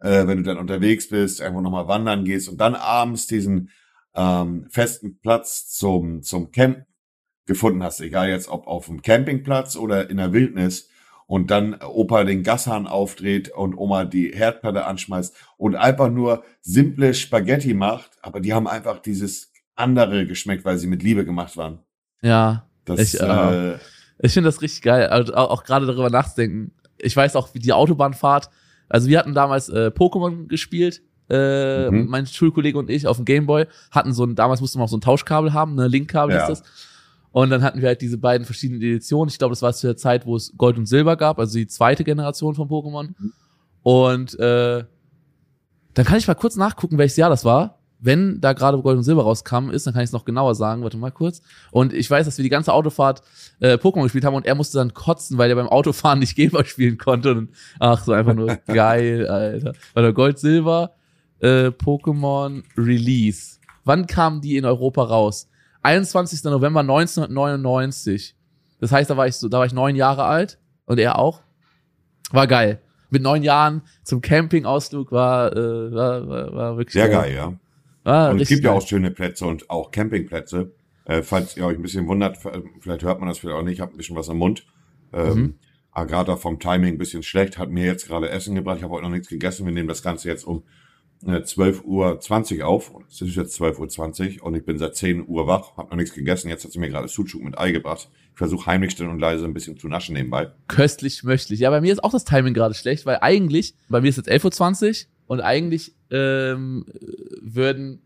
äh, 0.00 0.26
wenn 0.26 0.38
du 0.38 0.44
dann 0.44 0.58
unterwegs 0.58 1.08
bist, 1.08 1.40
irgendwo 1.40 1.60
nochmal 1.60 1.88
wandern 1.88 2.24
gehst 2.24 2.48
und 2.48 2.60
dann 2.60 2.74
abends 2.74 3.26
diesen 3.26 3.70
ähm, 4.14 4.66
festen 4.70 5.18
Platz 5.20 5.68
zum, 5.68 6.22
zum 6.22 6.52
Camp 6.52 6.86
gefunden 7.46 7.82
hast, 7.82 8.00
egal 8.00 8.28
jetzt 8.28 8.48
ob 8.48 8.66
auf 8.66 8.86
dem 8.86 9.02
Campingplatz 9.02 9.76
oder 9.76 10.10
in 10.10 10.16
der 10.18 10.32
Wildnis, 10.32 10.88
und 11.26 11.50
dann 11.50 11.74
Opa 11.82 12.24
den 12.24 12.42
Gashahn 12.42 12.86
aufdreht 12.86 13.48
und 13.48 13.74
Oma 13.76 14.04
die 14.04 14.30
Herdplatte 14.32 14.84
anschmeißt 14.86 15.34
und 15.56 15.74
einfach 15.74 16.08
nur 16.08 16.44
simple 16.60 17.14
Spaghetti 17.14 17.74
macht, 17.74 18.12
aber 18.22 18.40
die 18.40 18.54
haben 18.54 18.68
einfach 18.68 19.00
dieses 19.00 19.52
andere 19.74 20.26
geschmeckt, 20.26 20.64
weil 20.64 20.78
sie 20.78 20.86
mit 20.86 21.02
Liebe 21.02 21.24
gemacht 21.24 21.56
waren. 21.56 21.80
Ja, 22.22 22.68
Das, 22.86 23.00
Ich, 23.14 23.20
äh, 23.20 23.72
äh, 23.72 23.78
Ich 24.18 24.32
finde 24.32 24.48
das 24.48 24.62
richtig 24.62 24.80
geil, 24.82 25.08
also 25.08 25.34
auch, 25.34 25.62
gerade 25.64 25.84
darüber 25.86 26.08
nachzudenken. 26.08 26.72
Ich 26.98 27.14
weiß 27.14 27.36
auch, 27.36 27.52
wie 27.52 27.58
die 27.58 27.72
Autobahnfahrt. 27.74 28.48
Also 28.88 29.08
wir 29.08 29.18
hatten 29.18 29.34
damals 29.34 29.68
äh, 29.68 29.90
Pokémon 29.94 30.46
gespielt, 30.48 31.02
äh, 31.28 31.90
Mhm. 31.90 32.06
mein 32.08 32.26
Schulkollege 32.26 32.78
und 32.78 32.88
ich 32.88 33.06
auf 33.06 33.16
dem 33.16 33.24
Gameboy 33.26 33.66
hatten 33.90 34.12
so 34.14 34.24
ein, 34.24 34.34
damals 34.36 34.60
musste 34.60 34.78
man 34.78 34.86
auch 34.86 34.90
so 34.90 34.96
ein 34.96 35.00
Tauschkabel 35.02 35.52
haben, 35.52 35.74
ne, 35.74 35.88
Linkkabel 35.88 36.34
Ja. 36.34 36.42
ist 36.46 36.60
das. 36.60 36.62
Und 37.32 37.50
dann 37.50 37.62
hatten 37.62 37.82
wir 37.82 37.88
halt 37.88 38.00
diese 38.00 38.16
beiden 38.16 38.46
verschiedenen 38.46 38.80
Editionen. 38.80 39.28
Ich 39.28 39.36
glaube, 39.38 39.52
das 39.52 39.60
war 39.60 39.72
zu 39.74 39.88
der 39.88 39.96
Zeit, 39.98 40.24
wo 40.24 40.36
es 40.36 40.54
Gold 40.56 40.78
und 40.78 40.86
Silber 40.86 41.16
gab, 41.16 41.38
also 41.38 41.58
die 41.58 41.66
zweite 41.66 42.02
Generation 42.04 42.54
von 42.54 42.68
Pokémon. 42.68 43.08
Mhm. 43.18 43.32
Und 43.82 44.38
äh, 44.38 44.84
dann 45.94 46.04
kann 46.06 46.16
ich 46.18 46.26
mal 46.28 46.34
kurz 46.34 46.56
nachgucken, 46.56 46.96
welches 46.96 47.16
Jahr 47.16 47.28
das 47.30 47.44
war. 47.44 47.75
Wenn 47.98 48.40
da 48.40 48.52
gerade 48.52 48.78
Gold 48.80 48.98
und 48.98 49.02
Silber 49.04 49.22
rauskam 49.22 49.70
ist, 49.70 49.86
dann 49.86 49.94
kann 49.94 50.02
ich 50.02 50.08
es 50.08 50.12
noch 50.12 50.24
genauer 50.24 50.54
sagen. 50.54 50.82
Warte 50.82 50.98
mal 50.98 51.10
kurz. 51.10 51.40
Und 51.70 51.92
ich 51.92 52.10
weiß, 52.10 52.26
dass 52.26 52.36
wir 52.36 52.42
die 52.42 52.50
ganze 52.50 52.72
Autofahrt 52.72 53.22
äh, 53.60 53.74
Pokémon 53.74 54.02
gespielt 54.02 54.24
haben 54.24 54.34
und 54.34 54.44
er 54.44 54.54
musste 54.54 54.78
dann 54.78 54.92
kotzen, 54.92 55.38
weil 55.38 55.48
er 55.48 55.56
beim 55.56 55.68
Autofahren 55.68 56.18
nicht 56.18 56.36
Gameboy 56.36 56.64
spielen 56.64 56.98
konnte. 56.98 57.32
Und 57.32 57.50
ach, 57.78 58.04
so 58.04 58.12
einfach 58.12 58.34
nur 58.34 58.56
geil, 58.66 59.26
Alter. 59.26 59.72
Warte, 59.94 60.12
Gold, 60.12 60.38
Silber, 60.38 60.92
äh, 61.40 61.68
Pokémon 61.68 62.62
Release. 62.76 63.58
Wann 63.84 64.06
kamen 64.06 64.40
die 64.40 64.56
in 64.56 64.64
Europa 64.64 65.02
raus? 65.02 65.48
21. 65.82 66.44
November 66.44 66.80
1999. 66.80 68.34
Das 68.80 68.92
heißt, 68.92 69.08
da 69.08 69.16
war 69.16 69.26
ich 69.26 69.36
so, 69.36 69.48
da 69.48 69.58
war 69.58 69.66
ich 69.66 69.72
neun 69.72 69.96
Jahre 69.96 70.24
alt 70.24 70.58
und 70.84 70.98
er 70.98 71.18
auch. 71.18 71.40
War 72.30 72.46
geil. 72.46 72.80
Mit 73.08 73.22
neun 73.22 73.42
Jahren 73.42 73.82
zum 74.02 74.20
Campingausflug 74.20 75.12
war, 75.12 75.56
äh, 75.56 75.94
war, 75.94 76.28
war, 76.28 76.54
war 76.54 76.76
wirklich 76.76 76.94
sehr 76.94 77.08
geil, 77.08 77.34
ja. 77.34 77.52
War 78.06 78.30
Und 78.30 78.40
es 78.40 78.48
gibt 78.48 78.64
ja 78.64 78.72
auch 78.72 78.86
schöne 78.86 79.10
Plätze 79.10 79.46
und 79.46 79.68
auch 79.68 79.90
Campingplätze. 79.90 80.72
Äh, 81.04 81.22
falls 81.22 81.56
ihr 81.56 81.66
euch 81.66 81.76
ein 81.76 81.82
bisschen 81.82 82.06
wundert, 82.08 82.38
vielleicht 82.80 83.02
hört 83.02 83.20
man 83.20 83.28
das 83.28 83.38
vielleicht 83.38 83.56
auch 83.56 83.62
nicht, 83.62 83.74
ich 83.74 83.80
habe 83.80 83.92
ein 83.92 83.96
bisschen 83.96 84.16
was 84.16 84.28
im 84.28 84.38
Mund. 84.38 84.66
Ähm, 85.12 85.34
Mhm. 85.38 85.54
Agatha 85.92 86.36
vom 86.36 86.58
Timing 86.58 86.94
ein 86.94 86.98
bisschen 86.98 87.22
schlecht, 87.22 87.56
hat 87.58 87.70
mir 87.70 87.86
jetzt 87.86 88.06
gerade 88.06 88.28
Essen 88.28 88.54
gebracht. 88.54 88.76
Ich 88.78 88.82
habe 88.82 88.92
heute 88.94 89.04
noch 89.04 89.10
nichts 89.10 89.28
gegessen. 89.28 89.64
Wir 89.64 89.72
nehmen 89.72 89.88
das 89.88 90.02
Ganze 90.02 90.28
jetzt 90.28 90.44
um 90.46 90.62
äh, 91.24 91.38
12.20 91.38 92.58
Uhr 92.58 92.66
auf. 92.66 92.92
Es 93.08 93.22
ist 93.22 93.34
jetzt 93.34 93.58
12.20 93.60 94.40
Uhr 94.40 94.46
und 94.46 94.54
ich 94.54 94.64
bin 94.64 94.78
seit 94.78 94.94
10 94.94 95.26
Uhr 95.26 95.46
wach, 95.46 95.76
habe 95.78 95.88
noch 95.88 95.96
nichts 95.96 96.14
gegessen. 96.14 96.50
Jetzt 96.50 96.64
hat 96.64 96.72
sie 96.72 96.78
mir 96.78 96.90
gerade 96.90 97.08
Sucuk 97.08 97.42
mit 97.42 97.58
Ei 97.58 97.72
gebracht. 97.72 98.10
Ich 98.32 98.38
versuche 98.38 98.66
heimlich 98.66 98.90
still 98.90 99.08
und 99.08 99.20
leise 99.20 99.46
ein 99.46 99.54
bisschen 99.54 99.78
zu 99.78 99.88
naschen 99.88 100.14
nebenbei. 100.14 100.52
Köstlich 100.68 101.24
möchtlich. 101.24 101.60
Ja, 101.60 101.70
bei 101.70 101.80
mir 101.80 101.92
ist 101.92 102.04
auch 102.04 102.12
das 102.12 102.24
Timing 102.24 102.52
gerade 102.52 102.74
schlecht, 102.74 103.06
weil 103.06 103.18
eigentlich, 103.22 103.74
bei 103.88 104.02
mir 104.02 104.08
ist 104.08 104.16
jetzt 104.18 104.30
11.20 104.30 104.88
Uhr 104.88 104.94
und 105.26 105.40
eigentlich 105.40 105.94
ähm, 106.10 106.84
würden, 107.40 108.00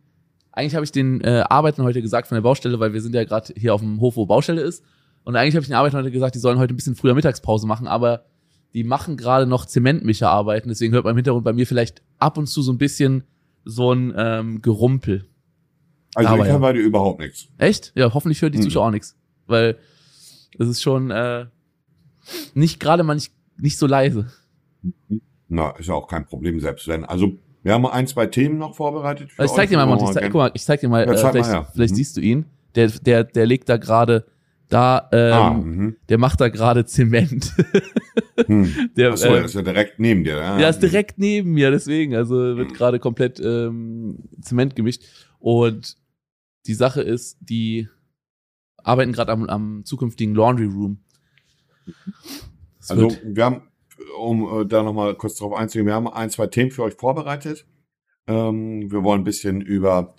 eigentlich 0.52 0.74
habe 0.74 0.84
ich 0.84 0.92
den 0.92 1.20
äh, 1.22 1.44
Arbeitern 1.48 1.84
heute 1.84 2.02
gesagt 2.02 2.28
von 2.28 2.36
der 2.36 2.42
Baustelle, 2.42 2.80
weil 2.80 2.92
wir 2.92 3.00
sind 3.02 3.14
ja 3.14 3.24
gerade 3.24 3.52
hier 3.56 3.74
auf 3.74 3.80
dem 3.80 4.00
Hof, 4.00 4.16
wo 4.16 4.26
Baustelle 4.26 4.60
ist. 4.62 4.84
Und 5.24 5.36
eigentlich 5.36 5.54
habe 5.54 5.62
ich 5.62 5.68
den 5.68 5.76
Arbeitern 5.76 6.00
heute 6.00 6.10
gesagt, 6.10 6.34
die 6.34 6.38
sollen 6.38 6.58
heute 6.58 6.72
ein 6.72 6.76
bisschen 6.76 6.96
früher 6.96 7.14
Mittagspause 7.14 7.66
machen, 7.66 7.86
aber 7.86 8.24
die 8.72 8.84
machen 8.84 9.16
gerade 9.16 9.46
noch 9.46 9.66
Zementmischerarbeiten, 9.66 10.68
deswegen 10.68 10.94
hört 10.94 11.04
man 11.04 11.12
im 11.12 11.16
Hintergrund 11.18 11.44
bei 11.44 11.52
mir 11.52 11.66
vielleicht 11.66 12.02
ab 12.18 12.38
und 12.38 12.46
zu 12.46 12.62
so 12.62 12.72
ein 12.72 12.78
bisschen 12.78 13.24
so 13.64 13.92
ein 13.92 14.14
ähm, 14.16 14.62
Gerumpel. 14.62 15.26
Also 16.14 16.30
Aber 16.30 16.38
ich 16.42 16.44
höre 16.48 16.54
ja. 16.54 16.58
bei 16.58 16.72
dir 16.72 16.80
überhaupt 16.80 17.20
nichts. 17.20 17.48
Echt? 17.58 17.92
Ja, 17.94 18.12
hoffentlich 18.14 18.40
hören 18.42 18.52
die 18.52 18.58
Mhm. 18.58 18.62
Zuschauer 18.62 18.86
auch 18.86 18.90
nichts. 18.90 19.16
Weil 19.46 19.76
es 20.58 20.68
ist 20.68 20.82
schon 20.82 21.10
äh, 21.10 21.46
nicht 22.54 22.80
gerade 22.80 23.02
mal 23.02 23.14
nicht, 23.14 23.32
nicht 23.58 23.76
so 23.78 23.86
leise. 23.86 24.30
Na, 25.50 25.70
ist 25.72 25.88
ja 25.88 25.94
auch 25.94 26.06
kein 26.08 26.24
Problem, 26.24 26.60
selbst 26.60 26.86
wenn. 26.88 27.04
Also, 27.04 27.32
wir 27.62 27.74
haben 27.74 27.84
ein, 27.86 28.06
zwei 28.06 28.26
Themen 28.26 28.56
noch 28.56 28.74
vorbereitet. 28.76 29.32
für 29.32 29.44
ich 29.44 29.50
zeig 29.50 29.68
dir 29.68 29.76
mal, 29.76 29.84
Monty, 29.86 30.04
ich 30.06 30.10
zeig, 30.12 30.24
guck 30.24 30.34
mal, 30.34 30.50
ich 30.54 30.64
zeig 30.64 30.80
dir 30.80 30.88
mal, 30.88 31.04
Ja, 31.04 31.12
äh, 31.12 31.16
zeig 31.16 31.24
mal 31.24 31.30
vielleicht, 31.32 31.50
her. 31.50 31.68
vielleicht 31.74 31.90
Mhm. 31.92 31.96
siehst 31.96 32.16
du 32.16 32.20
ihn. 32.22 32.46
Der, 32.76 32.86
der, 32.88 33.24
der 33.24 33.46
legt 33.46 33.68
da 33.68 33.76
gerade, 33.76 34.24
da, 34.68 35.08
ähm, 35.12 35.32
Ah, 35.32 35.50
mhm. 35.54 35.96
der 36.08 36.18
macht 36.18 36.40
da 36.40 36.48
gerade 36.48 36.84
Zement. 36.86 37.52
Hm. 38.46 38.90
der, 38.96 39.10
Achso, 39.12 39.26
äh, 39.26 39.32
der 39.32 39.44
ist 39.44 39.54
ja 39.56 39.62
direkt 39.62 39.98
neben 39.98 40.22
dir. 40.24 40.36
Ja, 40.36 40.58
Ja, 40.60 40.68
ist 40.68 40.78
direkt 40.78 41.18
neben 41.18 41.50
mir, 41.52 41.70
deswegen. 41.72 42.14
Also 42.14 42.56
wird 42.56 42.70
Mhm. 42.70 42.74
gerade 42.74 42.98
komplett 43.00 43.40
ähm, 43.40 44.20
Zement 44.40 44.76
gemischt. 44.76 45.02
Und 45.40 45.96
die 46.66 46.74
Sache 46.74 47.02
ist, 47.02 47.36
die 47.40 47.88
arbeiten 48.82 49.12
gerade 49.12 49.32
am, 49.32 49.44
am 49.48 49.84
zukünftigen 49.84 50.34
Laundry 50.34 50.66
Room. 50.66 51.00
Es 52.78 52.90
Also, 52.90 53.10
wir 53.24 53.44
haben, 53.44 53.62
um 54.18 54.62
äh, 54.62 54.66
da 54.66 54.82
nochmal 54.82 55.14
kurz 55.14 55.36
drauf 55.36 55.52
einzugehen, 55.52 55.86
wir 55.86 55.94
haben 55.94 56.08
ein, 56.08 56.30
zwei 56.30 56.46
Themen 56.46 56.70
für 56.70 56.82
euch 56.82 56.94
vorbereitet. 56.94 57.66
Ähm, 58.26 58.90
wir 58.90 59.02
wollen 59.02 59.22
ein 59.22 59.24
bisschen 59.24 59.60
über 59.60 60.14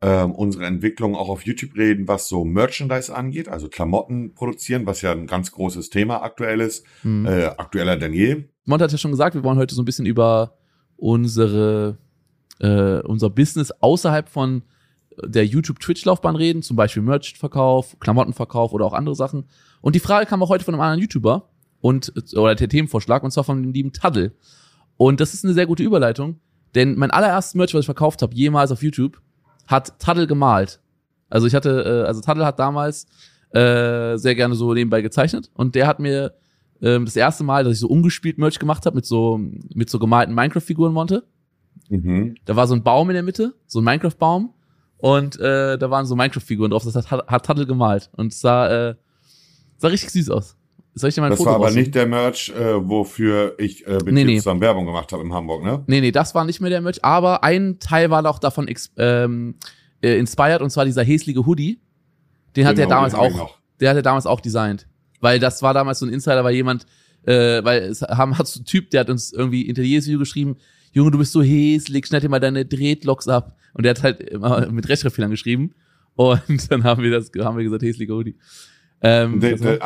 ähm, 0.00 0.32
unsere 0.32 0.66
Entwicklung 0.66 1.14
auch 1.14 1.28
auf 1.28 1.46
YouTube 1.46 1.76
reden, 1.76 2.08
was 2.08 2.28
so 2.28 2.44
Merchandise 2.44 3.14
angeht, 3.14 3.48
also 3.48 3.68
Klamotten 3.68 4.34
produzieren, 4.34 4.86
was 4.86 5.02
ja 5.02 5.12
ein 5.12 5.26
ganz 5.26 5.52
großes 5.52 5.90
Thema 5.90 6.22
aktuell 6.22 6.60
ist, 6.60 6.84
hm. 7.02 7.26
äh, 7.26 7.46
aktueller 7.46 7.96
denn 7.96 8.12
je. 8.12 8.44
Mont 8.64 8.82
hat 8.82 8.92
ja 8.92 8.98
schon 8.98 9.12
gesagt, 9.12 9.34
wir 9.34 9.44
wollen 9.44 9.58
heute 9.58 9.74
so 9.74 9.82
ein 9.82 9.84
bisschen 9.84 10.06
über 10.06 10.58
unsere 10.96 11.98
äh, 12.58 13.00
unser 13.00 13.30
Business 13.30 13.70
außerhalb 13.80 14.28
von 14.28 14.62
der 15.24 15.46
YouTube-Twitch-Laufbahn 15.46 16.36
reden, 16.36 16.62
zum 16.62 16.76
Beispiel 16.76 17.02
Merch-Verkauf, 17.02 17.98
Klamottenverkauf 18.00 18.72
oder 18.72 18.86
auch 18.86 18.92
andere 18.92 19.14
Sachen. 19.14 19.44
Und 19.80 19.94
die 19.94 20.00
Frage 20.00 20.26
kam 20.26 20.42
auch 20.42 20.48
heute 20.48 20.64
von 20.64 20.74
einem 20.74 20.80
anderen 20.80 21.00
YouTuber 21.00 21.50
und 21.82 22.12
oder 22.34 22.54
der 22.54 22.68
Themenvorschlag 22.68 23.22
und 23.22 23.32
zwar 23.32 23.44
von 23.44 23.62
dem 23.62 23.72
lieben 23.72 23.92
Taddel. 23.92 24.32
Und 24.96 25.20
das 25.20 25.34
ist 25.34 25.44
eine 25.44 25.52
sehr 25.52 25.66
gute 25.66 25.82
Überleitung, 25.82 26.40
denn 26.74 26.96
mein 26.96 27.10
allererstes 27.10 27.54
Merch, 27.54 27.74
was 27.74 27.80
ich 27.80 27.86
verkauft 27.86 28.22
habe, 28.22 28.34
jemals 28.34 28.70
auf 28.70 28.82
YouTube, 28.82 29.20
hat 29.66 29.98
Taddel 29.98 30.26
gemalt. 30.26 30.80
Also 31.28 31.46
ich 31.46 31.54
hatte, 31.54 32.04
äh, 32.04 32.06
also 32.06 32.20
Taddel 32.20 32.46
hat 32.46 32.58
damals 32.58 33.06
äh, 33.50 34.16
sehr 34.16 34.34
gerne 34.34 34.54
so 34.54 34.72
nebenbei 34.72 35.02
gezeichnet 35.02 35.50
und 35.54 35.74
der 35.74 35.86
hat 35.86 35.98
mir 35.98 36.34
ähm, 36.80 37.04
das 37.04 37.16
erste 37.16 37.44
Mal, 37.44 37.64
dass 37.64 37.74
ich 37.74 37.80
so 37.80 37.88
umgespielt 37.88 38.38
Merch 38.38 38.58
gemacht 38.58 38.86
habe 38.86 38.96
mit 38.96 39.04
so 39.04 39.38
mit 39.74 39.90
so 39.90 39.98
gemalten 39.98 40.34
Minecraft-Figuren 40.34 40.92
Monte. 40.92 41.24
Mhm. 41.88 42.36
Da 42.44 42.54
war 42.56 42.66
so 42.66 42.74
ein 42.74 42.84
Baum 42.84 43.10
in 43.10 43.14
der 43.14 43.22
Mitte, 43.22 43.54
so 43.66 43.80
ein 43.80 43.84
Minecraft-Baum. 43.84 44.54
Und 44.98 45.38
äh, 45.40 45.76
da 45.78 45.90
waren 45.90 46.06
so 46.06 46.14
Minecraft-Figuren 46.14 46.70
drauf. 46.70 46.84
Das 46.84 46.94
hat, 46.94 47.26
hat 47.26 47.44
Taddel 47.44 47.66
gemalt. 47.66 48.08
Und 48.12 48.32
es 48.32 48.40
sah, 48.40 48.90
äh, 48.90 48.94
sah 49.78 49.88
richtig 49.88 50.10
süß 50.10 50.30
aus. 50.30 50.56
Soll 50.94 51.08
ich 51.08 51.14
dir 51.14 51.22
mal 51.22 51.28
ein 51.28 51.30
Das 51.30 51.38
Foto 51.38 51.48
war 51.50 51.54
aber 51.56 51.64
raussuchen? 51.64 51.82
nicht 51.82 51.94
der 51.94 52.06
Merch, 52.06 52.50
äh, 52.50 52.88
wofür 52.88 53.54
ich 53.58 53.86
äh, 53.86 53.94
mit 54.04 54.12
Nee, 54.12 54.20
dir 54.20 54.26
nee. 54.26 54.36
zusammen 54.38 54.60
Werbung 54.60 54.84
gemacht 54.84 55.10
habe 55.12 55.22
in 55.22 55.32
Hamburg, 55.32 55.64
ne? 55.64 55.82
Nee, 55.86 56.00
nee, 56.02 56.12
das 56.12 56.34
war 56.34 56.44
nicht 56.44 56.60
mehr 56.60 56.68
der 56.70 56.82
Merch. 56.82 57.02
Aber 57.04 57.42
ein 57.44 57.78
Teil 57.78 58.10
war 58.10 58.24
auch 58.26 58.38
davon 58.38 58.68
ähm, 58.98 59.54
äh, 60.02 60.18
inspired. 60.18 60.60
Und 60.60 60.70
zwar 60.70 60.84
dieser 60.84 61.02
häsliche 61.02 61.46
Hoodie. 61.46 61.80
Den 62.56 62.66
hat 62.66 62.78
er 62.78 62.84
Genau, 62.84 62.96
damals 62.96 63.14
hab 63.14 63.30
ich 63.30 63.40
auch, 63.40 63.58
der 63.80 63.90
hat 63.90 63.96
er 63.96 64.02
damals 64.02 64.26
auch 64.26 64.40
designt. 64.40 64.86
Weil 65.20 65.38
das 65.38 65.62
war 65.62 65.72
damals 65.72 66.00
so 66.00 66.06
ein 66.06 66.12
Insider, 66.12 66.44
weil 66.44 66.54
jemand, 66.54 66.84
äh, 67.24 67.64
weil 67.64 67.82
es 67.84 68.02
haben, 68.02 68.36
hat 68.36 68.46
so 68.46 68.60
ein 68.60 68.64
Typ, 68.66 68.90
der 68.90 69.00
hat 69.00 69.08
uns 69.10 69.32
irgendwie 69.32 69.62
in 69.62 69.74
jedes 69.82 70.06
Video 70.06 70.18
geschrieben, 70.18 70.56
Junge, 70.92 71.10
du 71.10 71.16
bist 71.18 71.32
so 71.32 71.42
häslich, 71.42 72.06
schneid 72.06 72.22
dir 72.22 72.28
mal 72.28 72.38
deine 72.38 72.66
Dreadlocks 72.66 73.28
ab. 73.28 73.56
Und 73.72 73.84
der 73.84 73.94
hat 73.94 74.02
halt 74.02 74.20
immer 74.20 74.66
mit 74.70 74.88
Rechtschreibfehlern 74.90 75.30
geschrieben. 75.30 75.74
Und 76.16 76.42
dann 76.70 76.84
haben 76.84 77.02
wir 77.02 77.10
das, 77.10 77.30
haben 77.38 77.56
wir 77.56 77.64
gesagt, 77.64 77.82
häslicher 77.82 78.12
Hoodie. 78.12 78.36
Ähm, 79.00 79.40
De, 79.40 79.56
de, 79.56 79.78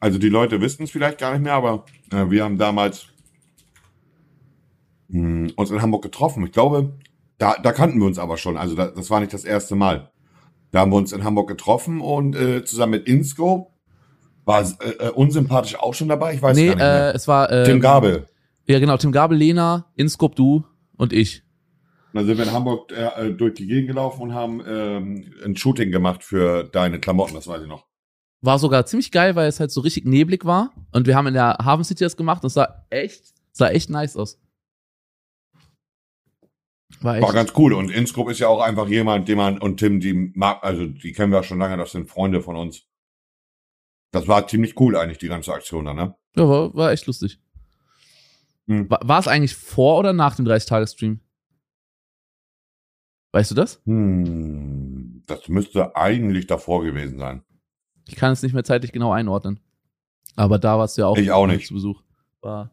also 0.00 0.18
die 0.18 0.28
Leute 0.28 0.60
wissen 0.60 0.84
es 0.84 0.90
vielleicht 0.90 1.18
gar 1.18 1.32
nicht 1.32 1.42
mehr, 1.42 1.54
aber 1.54 1.84
äh, 2.10 2.30
wir 2.30 2.42
haben 2.42 2.58
damals 2.58 3.06
mh, 5.08 5.52
uns 5.56 5.70
in 5.70 5.82
Hamburg 5.82 6.02
getroffen. 6.02 6.44
Ich 6.44 6.52
glaube, 6.52 6.94
da, 7.38 7.54
da 7.62 7.72
kannten 7.72 7.98
wir 8.00 8.06
uns 8.06 8.18
aber 8.18 8.36
schon. 8.36 8.56
Also 8.56 8.74
da, 8.74 8.86
das 8.86 9.10
war 9.10 9.20
nicht 9.20 9.32
das 9.32 9.44
erste 9.44 9.76
Mal. 9.76 10.10
Da 10.72 10.80
haben 10.80 10.90
wir 10.90 10.96
uns 10.96 11.12
in 11.12 11.24
Hamburg 11.24 11.48
getroffen 11.48 12.00
und 12.00 12.34
äh, 12.34 12.64
zusammen 12.64 12.92
mit 12.92 13.06
Inscope 13.08 13.70
war 14.44 14.62
äh, 14.62 15.06
äh, 15.06 15.10
unsympathisch 15.10 15.76
auch 15.78 15.94
schon 15.94 16.08
dabei. 16.08 16.34
Ich 16.34 16.42
weiß 16.42 16.56
nee, 16.56 16.66
gar 16.66 16.74
nicht 16.74 16.82
mehr. 16.82 17.12
äh, 17.12 17.16
es 17.16 17.28
war 17.28 17.50
ähm, 17.52 17.64
Tim 17.64 17.80
Gabel. 17.80 18.26
Ja, 18.66 18.78
genau, 18.78 18.96
Tim 18.96 19.12
Gabel, 19.12 19.36
Lena, 19.36 19.86
Inscope, 19.96 20.34
du 20.34 20.64
und 20.96 21.12
ich. 21.12 21.42
Da 22.12 22.24
sind 22.24 22.38
wir 22.38 22.44
in 22.44 22.52
Hamburg 22.52 22.92
äh, 22.92 23.28
äh, 23.28 23.32
durch 23.32 23.54
die 23.54 23.66
Gegend 23.66 23.88
gelaufen 23.88 24.22
und 24.22 24.34
haben 24.34 24.62
ähm, 24.66 25.32
ein 25.44 25.56
Shooting 25.56 25.90
gemacht 25.90 26.24
für 26.24 26.64
deine 26.64 27.00
Klamotten, 27.00 27.34
das 27.34 27.46
weiß 27.46 27.62
ich 27.62 27.68
noch. 27.68 27.86
War 28.42 28.58
sogar 28.58 28.86
ziemlich 28.86 29.10
geil, 29.10 29.36
weil 29.36 29.48
es 29.48 29.60
halt 29.60 29.70
so 29.70 29.80
richtig 29.80 30.06
neblig 30.06 30.44
war. 30.44 30.72
Und 30.92 31.06
wir 31.06 31.14
haben 31.14 31.26
in 31.26 31.34
der 31.34 31.58
Hafen 31.58 31.84
City 31.84 32.04
das 32.04 32.16
gemacht 32.16 32.42
und 32.42 32.48
es 32.48 32.54
sah 32.54 32.86
echt, 32.90 33.34
sah 33.52 33.68
echt 33.68 33.90
nice 33.90 34.16
aus. 34.16 34.40
War 37.00 37.16
echt. 37.16 37.26
War 37.26 37.34
ganz 37.34 37.52
cool. 37.56 37.74
Und 37.74 37.90
Inscope 37.90 38.30
ist 38.30 38.38
ja 38.38 38.48
auch 38.48 38.60
einfach 38.60 38.88
jemand, 38.88 39.28
den 39.28 39.36
man, 39.36 39.58
und 39.58 39.76
Tim, 39.78 40.00
die 40.00 40.32
mag, 40.34 40.62
also 40.62 40.86
die 40.86 41.12
kennen 41.12 41.32
wir 41.32 41.42
schon 41.42 41.58
lange, 41.58 41.76
das 41.76 41.92
sind 41.92 42.08
Freunde 42.08 42.40
von 42.40 42.56
uns. 42.56 42.86
Das 44.10 44.26
war 44.26 44.46
ziemlich 44.48 44.78
cool 44.80 44.96
eigentlich, 44.96 45.18
die 45.18 45.28
ganze 45.28 45.52
Aktion 45.52 45.84
da, 45.84 45.94
ne? 45.94 46.16
ja, 46.36 46.48
war, 46.48 46.74
war 46.74 46.92
echt 46.92 47.06
lustig. 47.06 47.40
Hm. 48.66 48.90
War, 48.90 49.00
war 49.02 49.20
es 49.20 49.28
eigentlich 49.28 49.54
vor 49.54 49.98
oder 49.98 50.12
nach 50.12 50.36
dem 50.36 50.46
30-Tage-Stream? 50.46 51.20
Weißt 53.32 53.50
du 53.50 53.54
das? 53.54 53.80
Hm, 53.84 55.22
das 55.26 55.48
müsste 55.48 55.94
eigentlich 55.94 56.46
davor 56.46 56.82
gewesen 56.82 57.18
sein. 57.18 57.44
Ich 58.10 58.16
kann 58.16 58.32
es 58.32 58.42
nicht 58.42 58.52
mehr 58.54 58.64
zeitlich 58.64 58.90
genau 58.92 59.12
einordnen. 59.12 59.60
Aber 60.36 60.58
da 60.58 60.78
warst 60.78 60.96
du 60.96 61.02
ja 61.02 61.06
auch, 61.08 61.16
Ich 61.16 61.30
auch 61.30 61.46
nicht. 61.46 61.66
zu 61.68 61.74
Besuch. 61.74 62.02
War. 62.40 62.70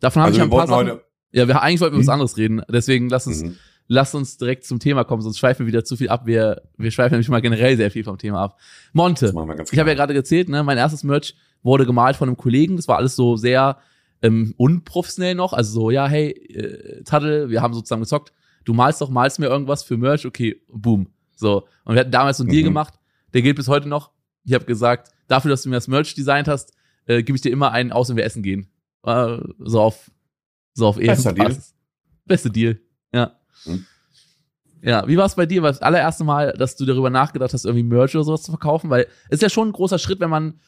Davon 0.00 0.22
habe 0.22 0.28
Also 0.30 0.38
ich 0.38 0.44
ein 0.44 0.50
wir 0.50 0.56
paar 0.58 0.66
Sachen. 0.66 0.88
heute. 0.90 1.04
Ja, 1.32 1.48
wir, 1.48 1.62
eigentlich 1.62 1.80
wollten 1.80 1.94
wir 1.96 2.00
was 2.00 2.06
Hm? 2.06 2.12
anderes 2.12 2.36
reden. 2.36 2.62
Deswegen 2.68 3.08
lass 3.08 3.26
uns, 3.26 3.42
Mhm. 3.42 3.56
lass 3.88 4.14
uns 4.14 4.36
direkt 4.38 4.64
zum 4.64 4.78
Thema 4.78 5.04
kommen, 5.04 5.22
sonst 5.22 5.38
schweifen 5.38 5.60
wir 5.60 5.68
wieder 5.68 5.84
zu 5.84 5.96
viel 5.96 6.08
ab. 6.08 6.26
Wir, 6.26 6.62
wir 6.76 6.90
schweifen 6.90 7.12
nämlich 7.12 7.28
mal 7.28 7.40
generell 7.40 7.76
sehr 7.76 7.90
viel 7.90 8.04
vom 8.04 8.18
Thema 8.18 8.40
ab. 8.42 8.58
Monte. 8.92 9.26
Ich 9.26 9.32
habe 9.32 9.50
ja 9.50 9.84
klar. 9.84 9.94
gerade 9.94 10.14
gezählt, 10.14 10.48
ne, 10.48 10.62
mein 10.62 10.78
erstes 10.78 11.02
Merch 11.04 11.34
wurde 11.62 11.86
gemalt 11.86 12.16
von 12.16 12.28
einem 12.28 12.36
Kollegen. 12.36 12.76
Das 12.76 12.88
war 12.88 12.96
alles 12.98 13.16
so 13.16 13.36
sehr 13.36 13.78
ähm, 14.22 14.54
unprofessionell 14.56 15.34
noch. 15.34 15.52
Also 15.52 15.72
so, 15.72 15.90
ja, 15.90 16.06
hey, 16.06 16.30
äh, 16.30 17.02
Taddel, 17.04 17.50
wir 17.50 17.60
haben 17.62 17.74
so 17.74 17.80
zusammen 17.82 18.02
gezockt. 18.02 18.32
Du 18.64 18.72
malst 18.72 19.00
doch, 19.00 19.10
malst 19.10 19.38
mir 19.38 19.46
irgendwas 19.46 19.82
für 19.82 19.96
Merch. 19.96 20.26
Okay, 20.26 20.60
boom. 20.72 21.08
So. 21.34 21.66
Und 21.84 21.94
wir 21.94 22.00
hatten 22.00 22.10
damals 22.10 22.38
so 22.38 22.42
einen 22.44 22.50
Deal 22.50 22.62
Mhm. 22.62 22.68
gemacht. 22.68 22.94
Der 23.34 23.42
gilt 23.42 23.56
bis 23.56 23.68
heute 23.68 23.88
noch. 23.88 24.10
Ich 24.46 24.54
habe 24.54 24.64
gesagt, 24.64 25.10
dafür, 25.28 25.50
dass 25.50 25.62
du 25.62 25.68
mir 25.68 25.74
das 25.74 25.88
Merch 25.88 26.14
designt 26.14 26.48
hast, 26.48 26.72
äh, 27.06 27.22
gebe 27.22 27.36
ich 27.36 27.42
dir 27.42 27.50
immer 27.52 27.72
einen 27.72 27.92
aus, 27.92 28.08
wenn 28.08 28.16
wir 28.16 28.24
essen 28.24 28.42
gehen. 28.42 28.68
Äh, 29.04 29.38
so 29.58 29.80
auf, 29.80 30.10
so 30.72 30.86
auf 30.86 30.96
Bester 30.96 31.32
Deal. 31.32 31.56
Beste 32.24 32.50
Deal. 32.50 32.80
Ja. 33.12 33.36
Mhm. 33.64 33.86
Ja, 34.82 35.06
wie 35.08 35.16
war 35.16 35.26
es 35.26 35.34
bei 35.34 35.46
dir? 35.46 35.62
War 35.62 35.70
das 35.70 35.82
allererste 35.82 36.22
Mal, 36.22 36.52
dass 36.52 36.76
du 36.76 36.84
darüber 36.84 37.10
nachgedacht 37.10 37.52
hast, 37.52 37.64
irgendwie 37.64 37.82
Merch 37.82 38.14
oder 38.14 38.24
sowas 38.24 38.42
zu 38.42 38.52
verkaufen? 38.52 38.88
Weil 38.90 39.06
es 39.28 39.36
ist 39.36 39.42
ja 39.42 39.48
schon 39.50 39.68
ein 39.68 39.72
großer 39.72 39.98
Schritt, 39.98 40.20
wenn 40.20 40.30
man 40.30 40.60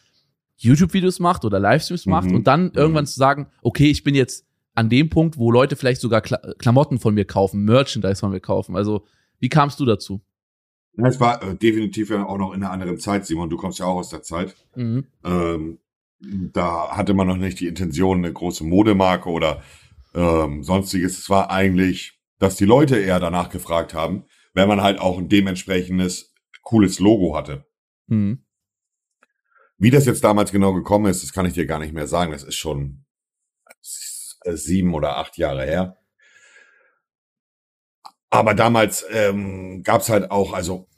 YouTube-Videos 0.57 1.21
macht 1.21 1.45
oder 1.45 1.61
Livestreams 1.61 2.07
macht 2.07 2.29
Mhm. 2.29 2.35
und 2.37 2.47
dann 2.49 2.73
irgendwann 2.73 3.07
zu 3.07 3.17
sagen, 3.17 3.47
okay, 3.63 3.91
ich 3.91 4.03
bin 4.03 4.15
jetzt 4.17 4.45
an 4.75 4.89
dem 4.89 5.09
Punkt, 5.09 5.39
wo 5.39 5.53
Leute 5.53 5.77
vielleicht 5.77 6.01
sogar 6.01 6.21
Kla 6.21 6.39
Klamotten 6.59 6.99
von 6.99 7.15
mir 7.15 7.25
kaufen, 7.27 7.65
Merchandise 7.65 8.19
von 8.21 8.31
mir 8.33 8.41
kaufen. 8.41 8.75
Also, 8.77 9.05
wie 9.39 9.49
kamst 9.49 9.79
du 9.79 9.85
dazu? 9.85 10.21
Es 11.07 11.21
war 11.21 11.43
äh, 11.43 11.55
definitiv 11.55 12.11
ja 12.11 12.27
auch 12.27 12.39
noch 12.39 12.53
in 12.53 12.63
einer 12.63 12.73
anderen 12.73 12.99
Zeit, 12.99 13.27
Simon. 13.27 13.51
Du 13.51 13.57
kommst 13.57 13.79
ja 13.79 13.87
auch 13.87 13.97
aus 13.97 14.11
der 14.11 14.23
Zeit. 14.23 14.57
Mhm. 14.75 15.07
Ähm, 15.25 15.79
da 16.21 16.97
hatte 16.97 17.15
man 17.15 17.29
noch 17.29 17.37
nicht 17.37 17.61
die 17.61 17.69
Intention, 17.69 18.19
eine 18.19 18.33
große 18.33 18.65
Modemarke 18.65 19.29
oder 19.29 19.63
ähm, 20.15 20.65
sonstiges. 20.65 21.19
Es 21.19 21.31
war 21.31 21.51
eigentlich, 21.51 22.19
dass 22.39 22.57
die 22.57 22.65
Leute 22.65 22.99
eher 22.99 23.21
danach 23.21 23.51
gefragt 23.51 23.95
haben, 23.95 24.25
wenn 24.55 24.69
man 24.69 24.83
halt 24.83 24.99
auch 24.99 25.19
ein 25.19 25.29
dementsprechendes 25.29 26.35
cooles 26.63 26.99
Logo 26.99 27.37
hatte. 27.37 27.67
Mhm. 28.09 28.45
Wie 29.77 29.91
das 29.91 30.07
jetzt 30.07 30.25
damals 30.25 30.51
genau 30.51 30.75
gekommen 30.75 31.07
ist, 31.07 31.23
das 31.23 31.33
kann 31.33 31.47
ich 31.47 31.53
dir 31.53 31.67
gar 31.67 31.79
nicht 31.79 31.95
mehr 31.95 32.09
sagen. 32.09 32.33
Das 32.33 32.43
ist 32.43 32.57
schon 32.57 33.05
äh, 34.45 34.57
sieben 34.57 34.95
oder 34.95 35.19
acht 35.19 35.39
Jahre 35.39 35.65
her. 35.65 35.99
Aber 38.31 38.55
damals 38.55 39.07
ähm, 39.11 39.83
gab 39.83 40.07
halt 40.09 40.31
auch, 40.31 40.53
also 40.53 40.89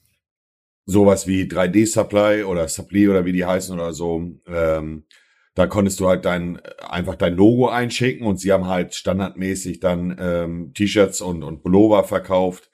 sowas 0.86 1.26
wie 1.26 1.44
3D-Supply 1.44 2.44
oder 2.44 2.68
Supply 2.68 3.08
oder 3.08 3.24
wie 3.24 3.32
die 3.32 3.44
heißen 3.44 3.74
oder 3.74 3.92
so. 3.92 4.22
Ähm, 4.46 5.06
da 5.54 5.66
konntest 5.66 6.00
du 6.00 6.08
halt 6.08 6.24
dein 6.24 6.60
einfach 6.78 7.16
dein 7.16 7.34
Logo 7.34 7.68
einschicken 7.68 8.26
und 8.26 8.38
sie 8.38 8.52
haben 8.52 8.66
halt 8.66 8.94
standardmäßig 8.94 9.80
dann 9.80 10.16
ähm, 10.18 10.72
T-Shirts 10.74 11.20
und, 11.20 11.42
und 11.42 11.62
Pullover 11.62 12.04
verkauft, 12.04 12.70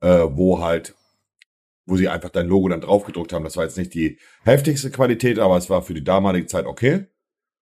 äh, 0.00 0.26
wo 0.30 0.60
halt, 0.60 0.94
wo 1.86 1.96
sie 1.96 2.08
einfach 2.08 2.30
dein 2.30 2.46
Logo 2.46 2.68
dann 2.68 2.80
draufgedruckt 2.80 3.32
haben. 3.32 3.44
Das 3.44 3.56
war 3.56 3.64
jetzt 3.64 3.78
nicht 3.78 3.94
die 3.94 4.18
heftigste 4.44 4.90
Qualität, 4.90 5.38
aber 5.38 5.56
es 5.56 5.70
war 5.70 5.82
für 5.82 5.94
die 5.94 6.04
damalige 6.04 6.46
Zeit 6.46 6.66
okay. 6.66 7.06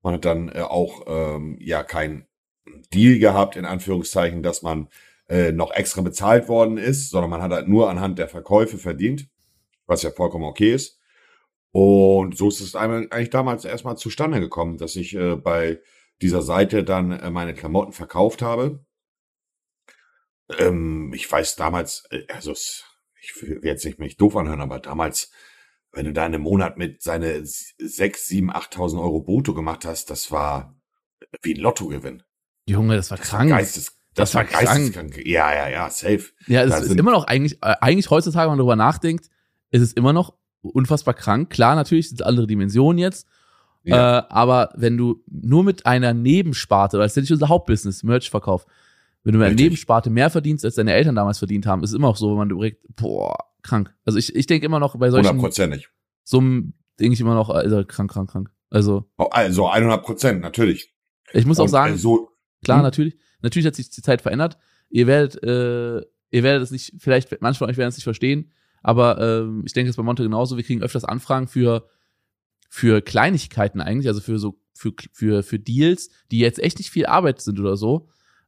Man 0.01 0.15
hat 0.15 0.25
dann 0.25 0.49
äh, 0.49 0.61
auch 0.61 1.03
ähm, 1.07 1.57
ja 1.59 1.83
kein 1.83 2.27
Deal 2.93 3.19
gehabt, 3.19 3.55
in 3.55 3.65
Anführungszeichen, 3.65 4.43
dass 4.43 4.61
man 4.61 4.87
äh, 5.29 5.51
noch 5.51 5.71
extra 5.71 6.01
bezahlt 6.01 6.47
worden 6.47 6.77
ist, 6.77 7.09
sondern 7.09 7.29
man 7.29 7.41
hat 7.41 7.51
halt 7.51 7.67
nur 7.67 7.89
anhand 7.89 8.19
der 8.19 8.27
Verkäufe 8.27 8.77
verdient, 8.77 9.27
was 9.85 10.03
ja 10.03 10.11
vollkommen 10.11 10.45
okay 10.45 10.73
ist. 10.73 10.99
Und 11.71 12.37
so 12.37 12.49
ist 12.49 12.61
es 12.61 12.75
eigentlich 12.75 13.29
damals 13.31 13.65
erstmal 13.65 13.97
zustande 13.97 14.39
gekommen, 14.39 14.77
dass 14.77 14.95
ich 14.95 15.15
äh, 15.15 15.35
bei 15.35 15.79
dieser 16.21 16.41
Seite 16.41 16.83
dann 16.83 17.11
äh, 17.11 17.29
meine 17.31 17.53
Klamotten 17.53 17.93
verkauft 17.93 18.41
habe. 18.41 18.85
Ähm, 20.59 21.11
ich 21.13 21.31
weiß 21.31 21.55
damals, 21.55 22.03
äh, 22.11 22.25
also 22.31 22.51
ich 22.51 23.41
will 23.41 23.59
jetzt 23.63 23.85
nicht 23.85 23.99
mich 23.99 24.17
doof 24.17 24.35
anhören, 24.35 24.61
aber 24.61 24.79
damals, 24.79 25.31
wenn 25.91 26.05
du 26.05 26.13
da 26.13 26.25
in 26.25 26.33
einem 26.33 26.43
Monat 26.43 26.77
mit 26.77 27.01
seine 27.01 27.41
sechs, 27.43 28.27
sieben, 28.27 28.51
achttausend 28.51 29.01
Euro 29.01 29.21
brutto 29.21 29.53
gemacht 29.53 29.85
hast, 29.85 30.09
das 30.09 30.31
war 30.31 30.75
wie 31.41 31.55
ein 31.55 31.61
Lottogewinn. 31.61 32.23
Junge, 32.67 32.95
das 32.95 33.09
war 33.11 33.17
Das 33.17 33.29
krank. 33.29 33.49
war 33.49 33.57
geistes, 33.59 33.97
das, 34.15 34.31
Das 34.31 34.35
war 34.35 34.41
war 34.43 34.49
krank. 34.49 34.67
geisteskrank. 34.93 35.25
Ja, 35.25 35.53
ja, 35.53 35.69
ja, 35.69 35.89
safe. 35.89 36.23
Ja, 36.47 36.65
Da 36.65 36.75
es 36.77 36.81
ist 36.83 36.89
sind- 36.89 36.99
immer 36.99 37.11
noch 37.11 37.25
eigentlich, 37.25 37.53
äh, 37.63 37.75
eigentlich 37.81 38.09
heutzutage, 38.09 38.43
wenn 38.45 38.51
man 38.51 38.57
darüber 38.59 38.75
nachdenkt, 38.75 39.29
ist 39.71 39.81
es 39.81 39.93
immer 39.93 40.13
noch 40.13 40.33
unfassbar 40.61 41.13
krank. 41.13 41.49
Klar, 41.49 41.75
natürlich 41.75 42.09
sind 42.09 42.21
es 42.21 42.25
andere 42.25 42.47
Dimensionen 42.47 42.97
jetzt, 42.99 43.27
Ja. 43.83 44.19
äh, 44.19 44.23
aber 44.29 44.69
wenn 44.75 44.97
du 44.97 45.23
nur 45.29 45.63
mit 45.63 45.85
einer 45.85 46.13
Nebensparte, 46.13 46.97
weil 46.97 47.05
das 47.05 47.13
ist 47.13 47.15
ja 47.17 47.21
nicht 47.21 47.31
unser 47.31 47.49
Hauptbusiness, 47.49 48.03
Merch-Verkauf, 48.03 48.65
wenn 49.23 49.33
du 49.33 49.39
mit 49.39 49.45
einer 49.45 49.51
Richtig. 49.51 49.65
Nebensparte 49.65 50.09
mehr 50.09 50.29
verdienst, 50.29 50.63
als 50.65 50.75
deine 50.75 50.93
Eltern 50.93 51.15
damals 51.15 51.39
verdient 51.39 51.65
haben, 51.65 51.83
ist 51.83 51.89
es 51.91 51.95
immer 51.95 52.07
auch 52.09 52.17
so, 52.17 52.29
wenn 52.31 52.37
man 52.37 52.49
überlegt, 52.49 52.85
boah, 52.95 53.35
krank. 53.61 53.93
Also 54.05 54.19
ich, 54.19 54.35
ich 54.35 54.45
denke 54.47 54.65
immer 54.65 54.79
noch 54.79 54.95
bei 54.97 55.09
solchen 55.11 55.27
Hundertprozentig. 55.29 55.89
Summen, 56.23 56.73
denke 56.99 57.13
ich 57.13 57.21
immer 57.21 57.33
noch, 57.35 57.49
also 57.49 57.83
krank, 57.85 58.11
krank, 58.11 58.29
krank. 58.29 58.49
Also 58.69 59.05
Also 59.31 59.69
100 59.71 60.03
Prozent, 60.03 60.41
natürlich. 60.41 60.93
ich 61.33 61.45
muss 61.45 61.59
auch 61.59 61.63
Und, 61.63 61.69
sagen, 61.69 61.95
äh, 61.95 61.97
so, 61.97 62.29
Klar, 62.63 62.77
Hm? 62.77 62.83
natürlich. 62.83 63.17
Natürlich 63.43 63.67
hat 63.67 63.75
sich 63.75 63.89
die 63.89 64.01
Zeit 64.01 64.21
verändert. 64.21 64.57
Ihr 64.89 65.05
werdet, 65.05 65.43
äh, 65.43 65.97
ihr 66.31 66.43
werdet 66.43 66.63
es 66.63 66.71
nicht, 66.71 66.93
vielleicht, 66.97 67.39
manche 67.41 67.59
von 67.59 67.69
euch 67.69 67.77
werden 67.77 67.89
es 67.89 67.97
nicht 67.97 68.05
verstehen, 68.05 68.51
aber 68.81 69.19
ähm, 69.19 69.63
ich 69.65 69.73
denke, 69.73 69.89
es 69.89 69.95
bei 69.95 70.03
Monte 70.03 70.23
genauso. 70.23 70.57
Wir 70.57 70.63
kriegen 70.63 70.81
öfters 70.81 71.05
Anfragen 71.05 71.47
für, 71.47 71.87
für 72.69 73.01
Kleinigkeiten 73.01 73.81
eigentlich, 73.81 74.07
also 74.07 74.21
für 74.21 74.39
so, 74.39 74.59
für, 74.73 74.93
für, 75.11 75.43
für 75.43 75.59
Deals, 75.59 76.09
die 76.31 76.39
jetzt 76.39 76.59
echt 76.59 76.79
nicht 76.79 76.89
viel 76.89 77.05
Arbeit 77.05 77.41
sind 77.41 77.59
oder 77.59 77.77
so, 77.77 78.07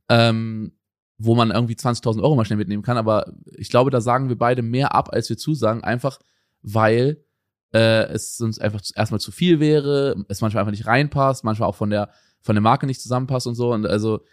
ähm, 0.09 0.73
wo 1.17 1.35
man 1.35 1.51
irgendwie 1.51 1.75
20.000 1.75 2.21
Euro 2.21 2.35
mal 2.35 2.45
schnell 2.45 2.57
mitnehmen 2.57 2.83
kann. 2.83 2.97
Aber 2.97 3.33
ich 3.57 3.69
glaube, 3.69 3.91
da 3.91 4.01
sagen 4.01 4.29
wir 4.29 4.37
beide 4.37 4.61
mehr 4.61 4.95
ab, 4.95 5.09
als 5.13 5.29
wir 5.29 5.37
zusagen, 5.37 5.83
einfach 5.83 6.19
weil 6.61 7.23
äh, 7.73 8.05
es 8.07 8.41
uns 8.41 8.59
einfach 8.59 8.81
erstmal 8.95 9.19
zu 9.19 9.31
viel 9.31 9.59
wäre, 9.59 10.25
es 10.29 10.41
manchmal 10.41 10.61
einfach 10.61 10.71
nicht 10.71 10.87
reinpasst, 10.87 11.43
manchmal 11.43 11.69
auch 11.69 11.75
von 11.75 11.89
der 11.89 12.09
von 12.45 12.55
der 12.55 12.61
Marke 12.61 12.85
nicht 12.85 13.01
zusammenpasst 13.01 13.47
und 13.47 13.55
so. 13.55 13.73
Und 13.73 13.87
also 13.87 14.23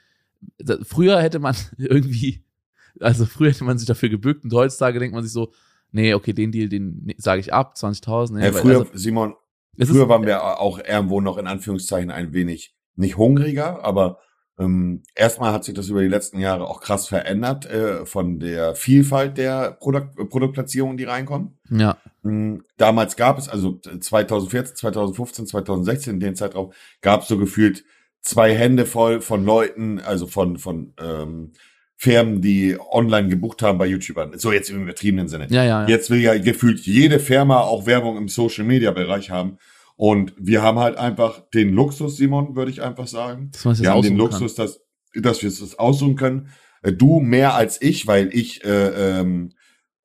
früher 0.82 1.20
hätte 1.20 1.38
man 1.38 1.54
irgendwie, 1.78 2.44
also 3.00 3.26
früher 3.26 3.50
hätte 3.50 3.64
man 3.64 3.78
sich 3.78 3.86
dafür 3.86 4.08
gebückt 4.08 4.44
und 4.44 4.52
heutzutage 4.52 4.98
denkt 4.98 5.14
man 5.14 5.24
sich 5.24 5.32
so, 5.32 5.52
nee, 5.90 6.14
okay, 6.14 6.32
den 6.32 6.52
Deal, 6.52 6.68
den 6.68 7.02
nee, 7.04 7.16
sage 7.18 7.40
ich 7.40 7.52
ab, 7.52 7.74
20.000. 7.76 8.34
Nee, 8.34 8.44
ja, 8.46 8.52
früher, 8.52 8.80
also, 8.80 8.90
Simon, 8.94 9.34
früher 9.76 10.02
ist, 10.02 10.08
waren 10.08 10.26
wir 10.26 10.60
auch 10.60 10.78
irgendwo 10.78 11.20
noch 11.20 11.38
in 11.38 11.46
Anführungszeichen 11.46 12.10
ein 12.10 12.32
wenig 12.32 12.74
nicht 12.96 13.16
hungriger, 13.16 13.84
aber 13.84 14.18
ähm, 14.58 15.02
erstmal 15.14 15.52
hat 15.52 15.64
sich 15.64 15.74
das 15.74 15.88
über 15.88 16.02
die 16.02 16.08
letzten 16.08 16.38
Jahre 16.38 16.68
auch 16.68 16.80
krass 16.80 17.08
verändert 17.08 17.64
äh, 17.66 18.04
von 18.04 18.38
der 18.38 18.74
Vielfalt 18.74 19.38
der 19.38 19.72
Produkt, 19.72 20.18
äh, 20.18 20.24
Produktplatzierungen, 20.26 20.96
die 20.96 21.04
reinkommen. 21.04 21.58
ja, 21.70 21.96
Mm, 22.22 22.58
Damals 22.76 23.16
gab 23.16 23.38
es, 23.38 23.48
also 23.48 23.78
2014, 23.78 24.76
2015, 24.76 25.46
2016, 25.46 26.14
in 26.14 26.20
den 26.20 26.36
Zeitraum, 26.36 26.72
gab 27.00 27.22
es 27.22 27.28
so 27.28 27.36
gefühlt 27.36 27.84
zwei 28.22 28.54
Hände 28.54 28.86
voll 28.86 29.20
von 29.20 29.44
Leuten, 29.44 30.00
also 30.00 30.26
von, 30.26 30.56
von 30.56 30.94
ähm, 31.00 31.52
Firmen, 31.96 32.40
die 32.40 32.76
online 32.90 33.28
gebucht 33.28 33.62
haben 33.62 33.78
bei 33.78 33.86
YouTubern. 33.86 34.38
So 34.38 34.50
jetzt 34.52 34.70
im 34.70 34.82
übertriebenen 34.82 35.28
Sinne. 35.28 35.46
ja, 35.50 35.62
ja, 35.62 35.82
ja. 35.82 35.88
Jetzt 35.88 36.10
will 36.10 36.20
ja 36.20 36.36
gefühlt 36.38 36.80
jede 36.80 37.20
Firma 37.20 37.60
auch 37.60 37.86
Werbung 37.86 38.16
im 38.16 38.28
Social 38.28 38.64
Media 38.64 38.90
Bereich 38.90 39.30
haben. 39.30 39.58
Und 39.96 40.34
wir 40.36 40.62
haben 40.62 40.78
halt 40.78 40.96
einfach 40.96 41.48
den 41.50 41.72
Luxus, 41.72 42.16
Simon, 42.16 42.56
würde 42.56 42.70
ich 42.70 42.82
einfach 42.82 43.06
sagen. 43.06 43.50
dass 43.62 43.80
Wir 43.80 43.90
haben 43.90 44.02
den 44.02 44.12
kann. 44.12 44.18
Luxus, 44.18 44.54
dass, 44.54 44.80
dass 45.14 45.42
wir 45.42 45.48
es 45.48 45.60
das 45.60 45.78
aussuchen 45.78 46.16
können. 46.16 46.48
Äh, 46.82 46.92
Du 46.92 47.20
mehr 47.20 47.54
als 47.54 47.80
ich, 47.80 48.06
weil 48.06 48.30
ich, 48.32 48.64
äh, 48.64 49.20
ähm, 49.20 49.52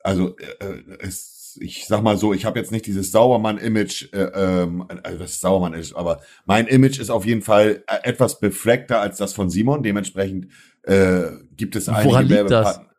also 0.02 0.38
äh, 0.38 0.96
es, 1.00 1.37
ich 1.62 1.86
sag 1.86 2.02
mal 2.02 2.18
so, 2.18 2.34
ich 2.34 2.46
habe 2.46 2.60
jetzt 2.60 2.72
nicht 2.72 2.86
dieses 2.86 3.12
Saubermann-Image, 3.12 4.14
äh, 4.14 4.18
ähm, 4.18 4.86
also 5.04 5.20
das 5.20 5.40
Saubermann 5.40 5.74
ist, 5.74 5.94
aber 5.96 6.22
mein 6.46 6.68
Image 6.68 7.00
ist 7.00 7.10
auf 7.10 7.26
jeden 7.26 7.42
Fall 7.42 7.84
äh, 7.88 8.08
etwas 8.08 8.40
befleckter 8.40 9.00
als 9.02 9.18
das 9.18 9.34
von 9.34 9.50
Simon. 9.50 9.84
Dementsprechend 9.84 10.48
äh, 10.84 11.24
gibt 11.56 11.76
es 11.76 11.90
einige 11.90 12.10
Woran 12.10 12.28
liegt 12.28 12.52
das? 12.52 12.82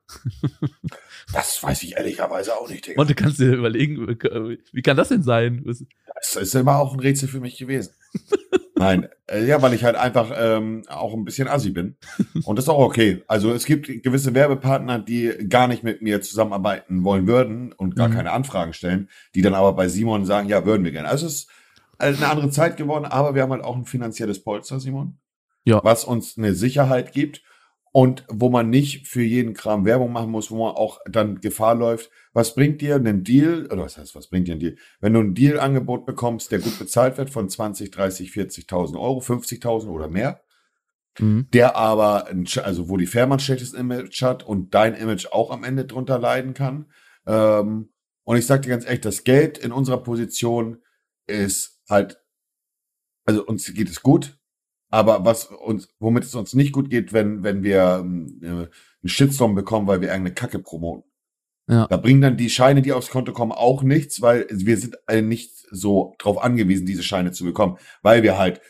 Das 1.33 1.62
weiß 1.62 1.83
ich 1.83 1.97
ehrlicherweise 1.97 2.57
auch 2.57 2.71
nicht, 2.71 2.87
Digga. 2.87 3.01
Und 3.01 3.11
du 3.11 3.14
kannst 3.14 3.38
dir 3.38 3.53
überlegen, 3.53 4.07
wie 4.73 4.83
kann 4.83 4.97
das 4.97 5.09
denn 5.09 5.23
sein? 5.23 5.62
Das 5.66 6.37
ist 6.37 6.55
immer 6.55 6.79
auch 6.79 6.94
ein 6.94 7.01
Rätsel 7.01 7.29
für 7.29 7.40
mich 7.40 7.59
gewesen. 7.59 7.92
Nein, 8.79 9.09
äh, 9.27 9.45
ja, 9.45 9.61
weil 9.61 9.75
ich 9.75 9.85
halt 9.85 9.97
einfach 9.97 10.33
ähm, 10.37 10.85
auch 10.88 11.12
ein 11.14 11.25
bisschen 11.25 11.49
assi 11.49 11.71
bin. 11.71 11.97
Und 12.45 12.57
das 12.57 12.67
ist 12.67 12.69
auch 12.69 12.79
okay. 12.79 13.23
Also 13.27 13.53
es 13.53 13.67
gibt 13.67 13.87
gewisse 14.03 14.35
Werbepartner, 14.35 14.99
die 15.01 15.33
gar 15.49 15.67
nicht 15.69 15.83
mit 15.83 16.01
mir 16.01 16.21
zusammenarbeiten 16.23 17.03
wollen 17.05 17.27
würden 17.27 17.73
und 17.73 17.97
gar 17.97 18.09
Mhm. 18.09 18.14
keine 18.14 18.33
Anfragen 18.33 18.73
stellen, 18.73 19.09
die 19.35 19.43
dann 19.43 19.55
aber 19.55 19.73
bei 19.73 19.88
Simon 19.88 20.25
sagen, 20.25 20.49
ja, 20.49 20.64
würden 20.64 20.85
wir 20.85 20.93
gerne. 20.93 21.09
Also 21.09 21.27
es 21.27 21.35
ist 21.35 21.51
eine 21.99 22.29
andere 22.29 22.51
Zeit 22.51 22.77
geworden, 22.77 23.05
aber 23.05 23.35
wir 23.35 23.43
haben 23.43 23.53
halt 23.53 23.64
auch 23.64 23.77
ein 23.77 23.85
finanzielles 23.85 24.43
Polster, 24.43 24.79
Simon. 24.81 25.19
Ja. 25.64 25.81
Was 25.83 26.05
uns 26.05 26.38
eine 26.38 26.55
Sicherheit 26.55 27.12
gibt 27.12 27.43
und 27.99 28.23
wo 28.29 28.49
man 28.49 28.71
nicht 28.71 29.09
für 29.09 29.23
jeden 29.23 29.55
Kram 29.55 29.85
Werbung 29.85 30.13
machen 30.13 30.31
muss, 30.31 30.53
wo 30.53 30.65
man 30.65 30.77
auch 30.77 31.01
dann 31.11 31.41
Gefahr 31.41 31.75
läuft. 31.75 32.13
Was 32.33 32.55
bringt 32.55 32.81
dir 32.81 32.95
ein 32.95 33.25
Deal, 33.25 33.67
oder 33.73 33.83
was 33.83 33.99
heißt, 33.99 34.15
was 34.15 34.29
bringt 34.29 34.47
dir 34.47 34.55
ein 34.55 34.61
Deal? 34.61 34.77
Wenn 35.01 35.15
du 35.15 35.19
ein 35.19 35.35
Deal-Angebot 35.35 36.07
bekommst, 36.07 36.53
der 36.53 36.61
gut 36.61 36.79
bezahlt 36.79 37.19
wird 37.19 37.31
von 37.31 37.49
20, 37.49 37.91
30, 37.91 38.31
40.000 38.31 39.01
Euro, 39.01 39.19
50.000 39.21 39.89
oder 39.89 40.07
mehr, 40.07 40.45
Mhm. 41.19 41.49
der 41.53 41.75
aber, 41.75 42.29
also 42.63 42.89
wo 42.89 42.97
die 42.99 43.09
Firma 43.09 43.35
ein 43.35 43.41
schlechtes 43.41 43.75
Image 43.75 44.23
hat 44.23 44.45
und 44.47 44.75
dein 44.75 44.95
Image 44.95 45.27
auch 45.33 45.51
am 45.51 45.65
Ende 45.65 45.85
drunter 45.85 46.21
leiden 46.21 46.55
kann. 46.55 46.87
Ähm, 47.27 47.89
und 48.23 48.37
ich 48.37 48.47
sag 48.47 48.63
dir 48.63 48.69
ganz 48.69 48.85
ehrlich, 48.85 49.01
das 49.01 49.25
Geld 49.25 49.59
in 49.59 49.73
unserer 49.73 50.05
Position 50.05 50.85
ist 51.27 51.83
halt, 51.91 52.23
also 53.25 53.45
uns 53.45 53.75
geht 53.75 53.91
es 53.91 54.03
gut, 54.03 54.38
aber 54.90 55.24
was 55.24 55.46
uns, 55.46 55.88
womit 55.98 56.24
es 56.24 56.35
uns 56.35 56.55
nicht 56.55 56.72
gut 56.72 56.90
geht, 56.90 57.12
wenn, 57.12 57.42
wenn 57.42 57.62
wir 57.62 58.01
ähm, 58.01 58.40
äh, 58.42 58.46
einen 58.46 58.68
Shitstorm 59.05 59.55
bekommen, 59.55 59.87
weil 59.87 60.01
wir 60.01 60.09
irgendeine 60.09 60.35
Kacke 60.35 60.59
promoten. 60.59 61.05
Ja. 61.68 61.87
Da 61.87 61.98
bringen 61.98 62.22
dann 62.22 62.37
die 62.37 62.48
Scheine, 62.48 62.81
die 62.81 62.92
aufs 62.92 63.11
Konto 63.11 63.33
kommen, 63.33 63.53
auch 63.53 63.83
nichts, 63.83 64.22
weil 64.22 64.46
wir 64.51 64.79
sind 64.79 64.96
äh, 65.07 65.20
nicht 65.20 65.53
so 65.70 66.14
drauf 66.18 66.42
angewiesen, 66.42 66.87
diese 66.87 67.03
Scheine 67.03 67.33
zu 67.33 67.44
bekommen, 67.44 67.77
weil 68.03 68.22
wir 68.22 68.38
halt 68.38 68.61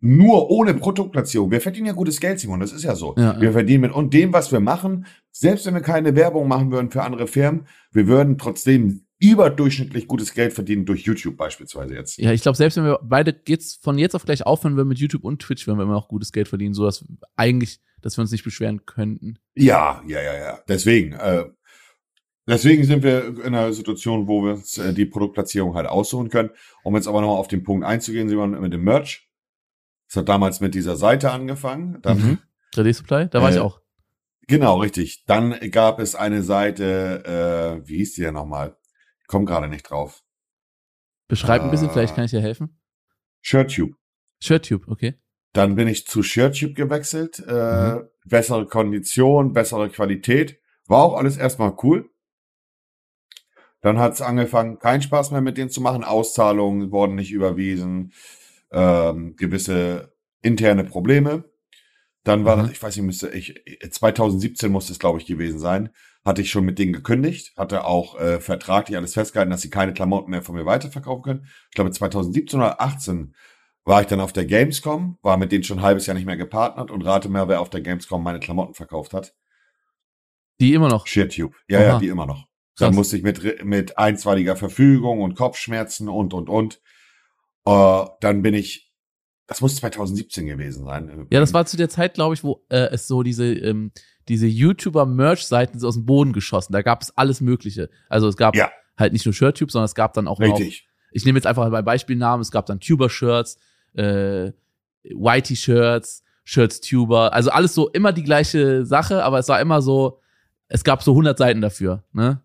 nur 0.00 0.50
ohne 0.50 0.74
Produktplatzierung, 0.74 1.50
wir 1.50 1.60
verdienen 1.60 1.86
ja 1.86 1.92
gutes 1.92 2.20
Geld, 2.20 2.38
Simon, 2.38 2.60
das 2.60 2.72
ist 2.72 2.84
ja 2.84 2.94
so. 2.94 3.14
Ja, 3.16 3.40
wir 3.40 3.52
verdienen 3.52 3.82
mit 3.82 3.92
und 3.92 4.12
dem, 4.14 4.32
was 4.32 4.52
wir 4.52 4.60
machen, 4.60 5.06
selbst 5.32 5.66
wenn 5.66 5.74
wir 5.74 5.80
keine 5.80 6.14
Werbung 6.14 6.48
machen 6.48 6.70
würden 6.70 6.90
für 6.90 7.02
andere 7.02 7.26
Firmen, 7.26 7.66
wir 7.92 8.06
würden 8.06 8.38
trotzdem 8.38 9.05
überdurchschnittlich 9.18 10.06
gutes 10.06 10.34
Geld 10.34 10.52
verdienen 10.52 10.84
durch 10.84 11.02
YouTube 11.02 11.36
beispielsweise 11.36 11.94
jetzt. 11.94 12.18
Ja, 12.18 12.32
ich 12.32 12.42
glaube, 12.42 12.56
selbst 12.56 12.76
wenn 12.76 12.84
wir 12.84 13.00
beide 13.02 13.34
jetzt 13.48 13.82
von 13.82 13.98
jetzt 13.98 14.14
auf 14.14 14.24
gleich 14.24 14.44
aufhören 14.44 14.76
würden 14.76 14.88
mit 14.88 14.98
YouTube 14.98 15.24
und 15.24 15.40
Twitch, 15.40 15.66
würden 15.66 15.78
wir 15.78 15.84
immer 15.84 15.94
noch 15.94 16.08
gutes 16.08 16.32
Geld 16.32 16.48
verdienen, 16.48 16.74
so 16.74 16.84
dass 16.84 17.04
eigentlich, 17.34 17.80
dass 18.02 18.16
wir 18.18 18.22
uns 18.22 18.30
nicht 18.32 18.44
beschweren 18.44 18.84
könnten. 18.84 19.38
Ja, 19.54 20.02
ja, 20.06 20.20
ja, 20.20 20.34
ja. 20.36 20.58
Deswegen, 20.68 21.12
äh, 21.14 21.44
deswegen 22.46 22.84
sind 22.84 23.02
wir 23.02 23.26
in 23.26 23.54
einer 23.54 23.72
Situation, 23.72 24.28
wo 24.28 24.42
wir 24.44 24.52
uns 24.54 24.76
äh, 24.78 24.92
die 24.92 25.06
Produktplatzierung 25.06 25.74
halt 25.74 25.86
aussuchen 25.86 26.28
können. 26.28 26.50
Um 26.84 26.94
jetzt 26.94 27.08
aber 27.08 27.20
nochmal 27.22 27.38
auf 27.38 27.48
den 27.48 27.62
Punkt 27.62 27.86
einzugehen, 27.86 28.28
Simon, 28.28 28.60
mit 28.60 28.72
dem 28.72 28.84
Merch. 28.84 29.28
Es 30.08 30.16
hat 30.16 30.28
damals 30.28 30.60
mit 30.60 30.74
dieser 30.74 30.96
Seite 30.96 31.32
angefangen. 31.32 31.98
Dann, 32.02 32.18
Mhm. 32.18 32.38
3D 32.74 32.92
Supply, 32.92 33.28
da 33.28 33.40
war 33.42 33.50
ich 33.50 33.56
Äh, 33.56 33.60
auch. 33.60 33.80
Genau, 34.46 34.78
richtig. 34.80 35.24
Dann 35.26 35.58
gab 35.72 35.98
es 35.98 36.14
eine 36.14 36.42
Seite, 36.42 37.80
äh, 37.82 37.88
wie 37.88 37.96
hieß 37.96 38.14
die 38.14 38.20
denn 38.20 38.34
nochmal? 38.34 38.76
Ich 39.26 39.28
komme 39.28 39.44
gerade 39.44 39.66
nicht 39.66 39.90
drauf. 39.90 40.22
Beschreib 41.26 41.60
ein 41.62 41.72
bisschen, 41.72 41.88
äh, 41.88 41.92
vielleicht 41.92 42.14
kann 42.14 42.26
ich 42.26 42.30
dir 42.30 42.40
helfen. 42.40 42.80
ShirtTube. 43.42 43.96
ShirtTube, 44.40 44.86
okay. 44.86 45.14
Dann 45.52 45.74
bin 45.74 45.88
ich 45.88 46.06
zu 46.06 46.22
ShirtTube 46.22 46.76
gewechselt. 46.76 47.40
Äh, 47.40 47.94
Mhm. 47.96 48.08
Bessere 48.24 48.66
Kondition, 48.66 49.52
bessere 49.52 49.88
Qualität. 49.88 50.60
War 50.86 51.02
auch 51.02 51.16
alles 51.16 51.36
erstmal 51.36 51.76
cool. 51.82 52.08
Dann 53.80 53.98
hat 53.98 54.12
es 54.12 54.20
angefangen, 54.20 54.78
keinen 54.78 55.02
Spaß 55.02 55.32
mehr 55.32 55.40
mit 55.40 55.58
denen 55.58 55.70
zu 55.70 55.80
machen. 55.80 56.04
Auszahlungen 56.04 56.92
wurden 56.92 57.16
nicht 57.16 57.32
überwiesen, 57.32 58.12
ähm, 58.70 59.34
gewisse 59.34 60.14
interne 60.40 60.84
Probleme. 60.84 61.50
Dann 62.26 62.44
war 62.44 62.56
Mhm. 62.56 62.62
das, 62.62 62.70
ich 62.72 62.82
weiß 62.82 62.96
nicht, 62.96 63.06
müsste 63.06 63.28
ich 63.28 63.54
2017 63.88 64.72
muss 64.72 64.90
es 64.90 64.98
glaube 64.98 65.20
ich 65.20 65.26
gewesen 65.26 65.60
sein, 65.60 65.90
hatte 66.24 66.42
ich 66.42 66.50
schon 66.50 66.64
mit 66.64 66.78
denen 66.78 66.92
gekündigt, 66.92 67.52
hatte 67.56 67.84
auch 67.84 68.18
äh, 68.18 68.40
vertraglich 68.40 68.96
alles 68.96 69.14
festgehalten, 69.14 69.50
dass 69.52 69.60
sie 69.62 69.70
keine 69.70 69.94
Klamotten 69.94 70.32
mehr 70.32 70.42
von 70.42 70.56
mir 70.56 70.66
weiterverkaufen 70.66 71.22
können. 71.22 71.46
Ich 71.70 71.76
glaube 71.76 71.92
2017 71.92 72.58
oder 72.58 72.80
18 72.80 73.34
war 73.84 74.00
ich 74.00 74.08
dann 74.08 74.18
auf 74.20 74.32
der 74.32 74.44
Gamescom, 74.44 75.18
war 75.22 75.36
mit 75.36 75.52
denen 75.52 75.62
schon 75.62 75.78
ein 75.78 75.84
halbes 75.84 76.06
Jahr 76.06 76.14
nicht 76.16 76.26
mehr 76.26 76.36
gepartnert 76.36 76.90
und 76.90 77.02
rate 77.02 77.28
mal, 77.28 77.46
wer 77.46 77.60
auf 77.60 77.70
der 77.70 77.80
Gamescom 77.80 78.24
meine 78.24 78.40
Klamotten 78.40 78.74
verkauft 78.74 79.14
hat. 79.14 79.32
Die 80.60 80.74
immer 80.74 80.88
noch. 80.88 81.06
ShareTube. 81.06 81.54
Ja, 81.68 81.80
ja, 81.80 81.90
Aha. 81.90 81.98
die 82.00 82.08
immer 82.08 82.26
noch. 82.26 82.46
Krass. 82.46 82.88
Dann 82.88 82.94
musste 82.96 83.16
ich 83.16 83.22
mit, 83.22 83.64
mit 83.64 83.96
einstweiliger 83.96 84.56
Verfügung 84.56 85.20
und 85.22 85.36
Kopfschmerzen 85.36 86.08
und, 86.08 86.34
und, 86.34 86.48
und. 86.48 86.80
Äh, 87.66 88.04
dann 88.20 88.42
bin 88.42 88.54
ich, 88.54 88.85
das 89.46 89.60
muss 89.60 89.76
2017 89.76 90.46
gewesen 90.46 90.84
sein. 90.84 91.26
Ja, 91.30 91.40
das 91.40 91.54
war 91.54 91.66
zu 91.66 91.76
der 91.76 91.88
Zeit, 91.88 92.14
glaube 92.14 92.34
ich, 92.34 92.42
wo 92.42 92.64
äh, 92.68 92.88
es 92.92 93.06
so 93.06 93.22
diese, 93.22 93.44
ähm, 93.52 93.92
diese 94.28 94.46
YouTuber-Merch-Seiten 94.46 95.78
so 95.78 95.86
aus 95.88 95.94
dem 95.94 96.04
Boden 96.06 96.32
geschossen. 96.32 96.72
Da 96.72 96.82
gab 96.82 97.02
es 97.02 97.16
alles 97.16 97.40
Mögliche. 97.40 97.88
Also 98.08 98.26
es 98.28 98.36
gab 98.36 98.56
Ja. 98.56 98.70
halt 98.98 99.12
nicht 99.12 99.24
nur 99.24 99.32
ShirtTube, 99.32 99.70
sondern 99.70 99.84
es 99.86 99.94
gab 99.94 100.14
dann 100.14 100.26
auch 100.26 100.40
noch, 100.40 100.58
Richtig. 100.58 100.88
ich 101.12 101.24
nehme 101.24 101.38
jetzt 101.38 101.46
einfach 101.46 101.70
bei 101.70 101.82
Beispielnamen, 101.82 102.42
es 102.42 102.50
gab 102.50 102.66
dann 102.66 102.80
Tuber-Shirts, 102.80 103.58
äh, 103.94 104.52
Whitey-Shirts, 105.04 106.22
Shirts-Tuber, 106.44 107.32
also 107.32 107.50
alles 107.50 107.74
so 107.74 107.88
immer 107.90 108.12
die 108.12 108.22
gleiche 108.24 108.84
Sache, 108.86 109.22
aber 109.24 109.38
es 109.38 109.48
war 109.48 109.60
immer 109.60 109.82
so, 109.82 110.20
es 110.68 110.84
gab 110.84 111.02
so 111.02 111.12
100 111.12 111.38
Seiten 111.38 111.60
dafür, 111.60 112.04
ne? 112.12 112.42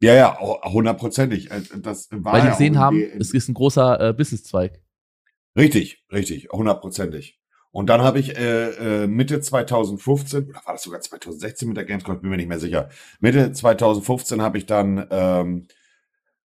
Ja, 0.00 0.14
ja, 0.14 0.38
hundertprozentig. 0.64 1.50
Äh, 1.50 1.62
Das 1.78 2.08
war 2.12 2.32
Weil 2.34 2.40
die 2.42 2.46
ja 2.48 2.52
gesehen 2.52 2.78
haben, 2.78 3.00
es 3.18 3.32
ist 3.32 3.48
ein 3.48 3.54
großer 3.54 4.08
äh, 4.08 4.12
Businesszweig. 4.12 4.80
Richtig, 5.56 6.04
richtig, 6.12 6.48
hundertprozentig. 6.52 7.40
Und 7.70 7.88
dann 7.88 8.02
habe 8.02 8.18
ich 8.18 8.36
äh, 8.36 9.04
äh, 9.04 9.06
Mitte 9.06 9.40
2015, 9.40 10.48
oder 10.48 10.62
war 10.64 10.74
das 10.74 10.82
sogar 10.82 11.00
2016 11.00 11.68
mit 11.68 11.76
der 11.76 11.84
Gamescom, 11.84 12.16
ich 12.16 12.20
bin 12.20 12.30
mir 12.30 12.36
nicht 12.36 12.48
mehr 12.48 12.58
sicher. 12.58 12.88
Mitte 13.20 13.52
2015 13.52 14.40
habe 14.40 14.58
ich 14.58 14.66
dann 14.66 15.06
ähm, 15.10 15.66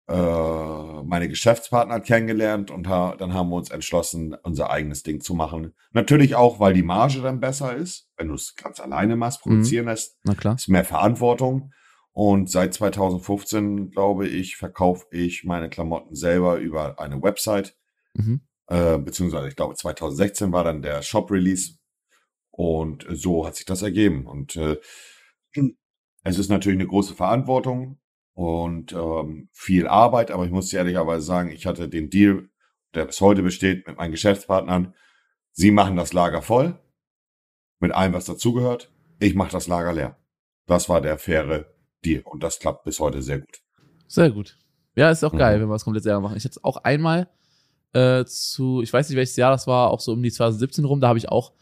äh, 0.08 1.02
meine 1.02 1.28
Geschäftspartner 1.28 2.00
kennengelernt 2.00 2.70
und 2.70 2.88
ha 2.88 3.16
dann 3.16 3.34
haben 3.34 3.50
wir 3.50 3.56
uns 3.56 3.70
entschlossen, 3.70 4.36
unser 4.42 4.70
eigenes 4.70 5.02
Ding 5.02 5.20
zu 5.20 5.34
machen. 5.34 5.74
Natürlich 5.92 6.36
auch, 6.36 6.60
weil 6.60 6.74
die 6.74 6.84
Marge 6.84 7.22
dann 7.22 7.40
besser 7.40 7.74
ist, 7.74 8.08
wenn 8.16 8.28
du 8.28 8.34
es 8.34 8.54
ganz 8.54 8.78
alleine 8.78 9.16
machst, 9.16 9.42
produzieren 9.42 9.86
lässt, 9.86 10.18
Na 10.22 10.34
klar. 10.34 10.54
ist 10.54 10.68
mehr 10.68 10.84
Verantwortung. 10.84 11.72
Und 12.12 12.48
seit 12.50 12.72
2015, 12.72 13.90
glaube 13.90 14.26
ich, 14.28 14.56
verkaufe 14.56 15.06
ich 15.10 15.44
meine 15.44 15.68
Klamotten 15.68 16.14
selber 16.14 16.58
über 16.58 16.98
eine 17.00 17.20
Website 17.20 17.76
Mhm. 18.16 18.40
Äh, 18.68 18.98
beziehungsweise 18.98 19.48
ich 19.48 19.56
glaube 19.56 19.74
2016 19.74 20.52
war 20.52 20.64
dann 20.64 20.82
der 20.82 21.02
Shop-Release 21.02 21.74
und 22.50 23.06
so 23.10 23.46
hat 23.46 23.56
sich 23.56 23.66
das 23.66 23.82
ergeben. 23.82 24.26
Und 24.26 24.56
äh, 24.56 24.76
es 26.22 26.38
ist 26.38 26.48
natürlich 26.48 26.78
eine 26.78 26.88
große 26.88 27.14
Verantwortung 27.14 27.98
und 28.34 28.92
ähm, 28.92 29.48
viel 29.52 29.86
Arbeit, 29.86 30.30
aber 30.30 30.44
ich 30.44 30.50
muss 30.50 30.68
dir 30.68 30.78
ehrlicherweise 30.78 31.24
sagen, 31.24 31.50
ich 31.50 31.66
hatte 31.66 31.88
den 31.88 32.10
Deal, 32.10 32.48
der 32.94 33.06
bis 33.06 33.20
heute 33.20 33.42
besteht, 33.42 33.86
mit 33.86 33.96
meinen 33.96 34.10
Geschäftspartnern. 34.10 34.94
Sie 35.52 35.70
machen 35.70 35.96
das 35.96 36.12
Lager 36.12 36.42
voll 36.42 36.78
mit 37.78 37.92
allem, 37.92 38.12
was 38.12 38.24
dazugehört. 38.26 38.90
Ich 39.18 39.34
mache 39.34 39.52
das 39.52 39.68
Lager 39.68 39.92
leer. 39.92 40.16
Das 40.66 40.88
war 40.88 41.00
der 41.00 41.18
faire 41.18 41.66
Deal 42.04 42.22
und 42.24 42.42
das 42.42 42.58
klappt 42.58 42.84
bis 42.84 43.00
heute 43.00 43.22
sehr 43.22 43.38
gut. 43.40 43.62
Sehr 44.08 44.30
gut. 44.30 44.58
Ja, 44.94 45.10
ist 45.10 45.24
auch 45.24 45.32
Mhm. 45.32 45.38
geil, 45.38 45.60
wenn 45.60 45.68
wir 45.68 45.74
es 45.74 45.84
komplett 45.84 46.04
selber 46.04 46.20
machen. 46.20 46.36
Ich 46.36 46.44
hatte 46.44 46.58
es 46.58 46.64
auch 46.64 46.78
einmal 46.78 47.28
äh, 47.92 48.24
zu, 48.24 48.82
ich 48.82 48.92
weiß 48.92 49.08
nicht 49.08 49.16
welches 49.16 49.36
Jahr 49.36 49.50
das 49.50 49.66
war, 49.66 49.90
auch 49.90 50.00
so 50.00 50.12
um 50.12 50.22
die 50.22 50.32
2017 50.32 50.84
rum, 50.84 51.00
da 51.00 51.08
habe 51.08 51.18
ich 51.18 51.28
auch, 51.28 51.52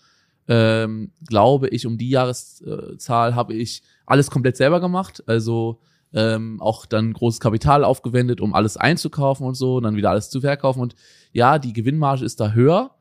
ähm, 0.49 1.13
glaube 1.27 1.69
ich, 1.69 1.87
um 1.87 1.97
die 1.97 2.11
Jahreszahl 2.11 3.35
habe 3.35 3.55
ich 3.55 3.83
alles 4.07 4.31
komplett 4.31 4.57
selber 4.57 4.81
gemacht. 4.81 5.23
Also 5.27 5.81
ähm, 6.15 6.61
auch 6.61 6.87
dann 6.87 7.13
großes 7.13 7.41
Kapital 7.41 7.85
aufgewendet, 7.85 8.41
um 8.41 8.55
alles 8.55 8.77
einzukaufen 8.77 9.47
und 9.47 9.55
so, 9.55 9.77
und 9.77 9.83
dann 9.83 9.97
wieder 9.97 10.11
alles 10.11 10.31
zu 10.31 10.41
verkaufen. 10.41 10.81
Und 10.81 10.95
ja, 11.33 11.59
die 11.59 11.73
Gewinnmarge 11.73 12.25
ist 12.25 12.41
da 12.41 12.53
höher, 12.53 12.93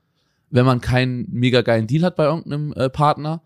wenn 0.49 0.65
man 0.65 0.81
keinen 0.81 1.27
mega 1.31 1.61
geilen 1.61 1.87
Deal 1.87 2.03
hat 2.03 2.15
bei 2.15 2.25
irgendeinem 2.25 2.73
äh, 2.73 2.89
Partner. 2.89 3.41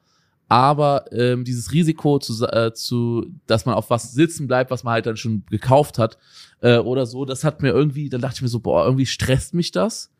Aber 0.49 1.05
ähm, 1.11 1.43
dieses 1.43 1.73
Risiko, 1.73 2.19
zu, 2.19 2.45
äh, 2.45 2.73
zu, 2.73 3.25
dass 3.47 3.65
man 3.65 3.75
auf 3.75 3.89
was 3.89 4.13
sitzen 4.13 4.47
bleibt, 4.47 4.71
was 4.71 4.83
man 4.83 4.93
halt 4.93 5.05
dann 5.05 5.17
schon 5.17 5.43
gekauft 5.49 5.97
hat, 5.97 6.17
äh, 6.61 6.77
oder 6.77 7.05
so, 7.05 7.25
das 7.25 7.43
hat 7.43 7.61
mir 7.61 7.69
irgendwie, 7.69 8.09
dann 8.09 8.21
dachte 8.21 8.35
ich 8.37 8.41
mir 8.41 8.47
so, 8.47 8.61
boah, 8.61 8.85
irgendwie 8.85 9.05
stresst 9.05 9.53
mich 9.53 9.71
das. 9.71 10.11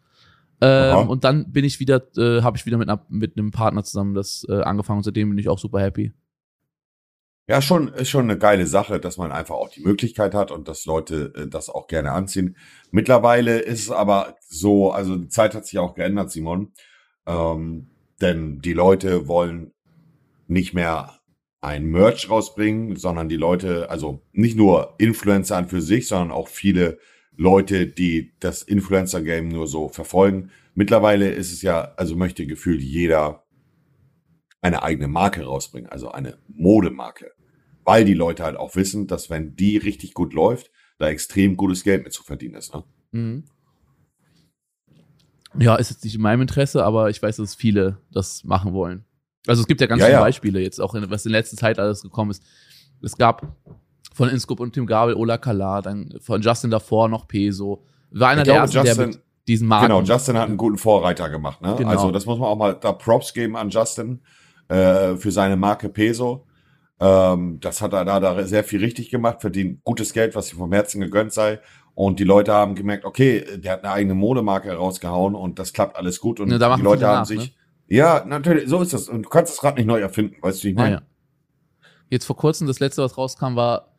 Ähm, 0.59 1.07
und 1.07 1.23
dann 1.23 1.51
bin 1.51 1.63
ich 1.63 1.79
wieder, 1.79 2.01
äh, 2.17 2.41
habe 2.41 2.57
ich 2.57 2.65
wieder 2.65 2.77
mit, 2.77 2.89
einer, 2.89 3.05
mit 3.09 3.37
einem 3.37 3.51
Partner 3.51 3.83
zusammen 3.83 4.15
das 4.15 4.45
äh, 4.49 4.61
angefangen 4.61 4.97
und 4.97 5.03
seitdem 5.03 5.29
bin 5.29 5.37
ich 5.37 5.49
auch 5.49 5.59
super 5.59 5.79
happy. 5.79 6.13
Ja, 7.49 7.61
schon, 7.61 7.87
ist 7.89 8.09
schon 8.09 8.25
eine 8.25 8.37
geile 8.37 8.67
Sache, 8.67 8.99
dass 8.99 9.17
man 9.17 9.31
einfach 9.31 9.55
auch 9.55 9.69
die 9.69 9.81
Möglichkeit 9.81 10.33
hat 10.33 10.51
und 10.51 10.67
dass 10.67 10.85
Leute 10.85 11.31
äh, 11.35 11.47
das 11.47 11.69
auch 11.69 11.87
gerne 11.87 12.11
anziehen. 12.11 12.57
Mittlerweile 12.91 13.59
ist 13.59 13.83
es 13.83 13.91
aber 13.91 14.35
so, 14.49 14.91
also 14.91 15.15
die 15.15 15.29
Zeit 15.29 15.55
hat 15.55 15.65
sich 15.65 15.79
auch 15.79 15.93
geändert, 15.93 16.31
Simon. 16.31 16.73
Ähm, 17.25 17.91
denn 18.19 18.59
die 18.59 18.73
Leute 18.73 19.27
wollen 19.27 19.73
nicht 20.47 20.73
mehr 20.73 21.19
ein 21.61 21.85
Merch 21.85 22.29
rausbringen, 22.29 22.95
sondern 22.95 23.29
die 23.29 23.35
Leute, 23.35 23.89
also 23.89 24.21
nicht 24.31 24.55
nur 24.55 24.95
Influencer 24.97 25.57
an 25.57 25.67
für 25.67 25.81
sich, 25.81 26.07
sondern 26.07 26.31
auch 26.31 26.47
viele 26.47 26.99
Leute, 27.35 27.87
die 27.87 28.33
das 28.39 28.63
Influencer-Game 28.63 29.47
nur 29.47 29.67
so 29.67 29.89
verfolgen. 29.89 30.51
Mittlerweile 30.75 31.29
ist 31.29 31.51
es 31.51 31.61
ja, 31.61 31.93
also 31.97 32.15
möchte 32.15 32.45
gefühlt 32.45 32.81
jeder 32.81 33.43
eine 34.61 34.83
eigene 34.83 35.07
Marke 35.07 35.43
rausbringen, 35.43 35.89
also 35.89 36.11
eine 36.11 36.37
Modemarke. 36.47 37.31
Weil 37.83 38.05
die 38.05 38.13
Leute 38.13 38.43
halt 38.43 38.57
auch 38.57 38.75
wissen, 38.75 39.07
dass 39.07 39.29
wenn 39.29 39.55
die 39.55 39.77
richtig 39.77 40.13
gut 40.13 40.33
läuft, 40.33 40.71
da 40.97 41.09
extrem 41.09 41.57
gutes 41.57 41.83
Geld 41.83 42.03
mit 42.03 42.13
zu 42.13 42.23
verdienen 42.23 42.55
ist. 42.55 42.73
Ne? 42.73 42.83
Mhm. 43.11 43.43
Ja, 45.57 45.75
ist 45.75 45.89
jetzt 45.89 46.03
nicht 46.03 46.15
in 46.15 46.21
meinem 46.21 46.41
Interesse, 46.41 46.83
aber 46.83 47.09
ich 47.09 47.21
weiß, 47.21 47.37
dass 47.37 47.55
viele 47.55 47.97
das 48.11 48.43
machen 48.43 48.73
wollen. 48.73 49.06
Also 49.47 49.61
es 49.61 49.67
gibt 49.67 49.81
ja 49.81 49.87
ganz 49.87 50.01
Ja, 50.01 50.05
viele 50.07 50.17
ja. 50.17 50.23
Beispiele 50.23 50.59
jetzt, 50.61 50.79
auch 50.81 50.93
in, 50.95 51.09
was 51.09 51.25
in 51.25 51.31
letzter 51.31 51.57
Zeit 51.57 51.79
alles 51.79 52.01
gekommen 52.01 52.31
ist. 52.31 52.43
Es 53.01 53.17
gab 53.17 53.43
von 54.13 54.29
Inscope 54.29 54.61
und 54.63 54.73
Tim 54.73 54.85
Gabel 54.87 55.13
Ola 55.15 55.37
Kala, 55.37 55.81
dann 55.81 56.13
von 56.19 56.41
Justin 56.41 56.71
davor 56.71 57.07
noch 57.09 57.27
Peso. 57.27 57.83
War 58.11 58.29
einer 58.29 58.41
Ich 58.41 58.45
der 58.45 58.53
glaube, 58.55 58.61
ersten, 58.65 58.75
der 58.83 58.85
Justin- 58.85 59.09
mit 59.09 59.21
diesen 59.47 59.67
Marken. 59.67 59.87
Genau, 59.87 60.01
Justin 60.01 60.37
hat 60.37 60.47
einen 60.47 60.57
guten 60.57 60.77
Vorreiter 60.77 61.29
gemacht. 61.29 61.61
Ne? 61.61 61.75
Genau. 61.77 61.89
Also 61.89 62.11
das 62.11 62.25
muss 62.25 62.37
man 62.39 62.47
auch 62.49 62.57
mal 62.57 62.73
da 62.79 62.91
Props 62.91 63.33
geben 63.33 63.55
an 63.55 63.69
Justin 63.69 64.19
äh, 64.67 65.15
für 65.15 65.31
seine 65.31 65.55
Marke 65.55 65.87
Peso. 65.89 66.45
Ähm, 66.99 67.59
das 67.61 67.81
hat 67.81 67.93
er 67.93 68.03
da, 68.05 68.19
da 68.19 68.43
sehr 68.43 68.63
viel 68.63 68.79
richtig 68.79 69.09
gemacht, 69.09 69.41
verdient 69.41 69.83
gutes 69.83 70.13
Geld, 70.13 70.35
was 70.35 70.51
ihm 70.51 70.57
vom 70.57 70.73
Herzen 70.73 70.99
gegönnt 70.99 71.31
sei. 71.31 71.59
Und 71.93 72.19
die 72.19 72.23
Leute 72.23 72.53
haben 72.53 72.75
gemerkt, 72.75 73.05
okay, 73.05 73.45
der 73.57 73.73
hat 73.73 73.83
eine 73.83 73.93
eigene 73.93 74.15
Modemarke 74.15 74.73
rausgehauen 74.73 75.35
und 75.35 75.59
das 75.59 75.73
klappt 75.73 75.95
alles 75.95 76.19
gut. 76.19 76.39
Und 76.39 76.49
Ja, 76.51 76.57
machen 76.59 76.79
die 76.79 76.83
Leute 76.83 77.07
haben 77.07 77.19
nach, 77.19 77.25
sich. 77.25 77.39
ne? 77.39 77.49
Ja, 77.87 78.25
natürlich, 78.25 78.67
so 78.69 78.81
ist 78.81 78.93
das. 78.93 79.07
Und 79.09 79.23
du 79.23 79.29
kannst 79.29 79.53
das 79.53 79.63
Rad 79.63 79.77
nicht 79.77 79.85
neu 79.85 79.99
erfinden, 79.99 80.35
weißt 80.41 80.59
du, 80.63 80.67
wie 80.67 80.71
ich 80.71 80.75
Ja, 80.77 80.81
meine? 80.83 80.95
ja. 80.95 81.01
Jetzt 82.09 82.25
vor 82.25 82.35
kurzem, 82.37 82.67
das 82.67 82.79
letzte, 82.79 83.01
was 83.03 83.17
rauskam, 83.17 83.55
war 83.55 83.93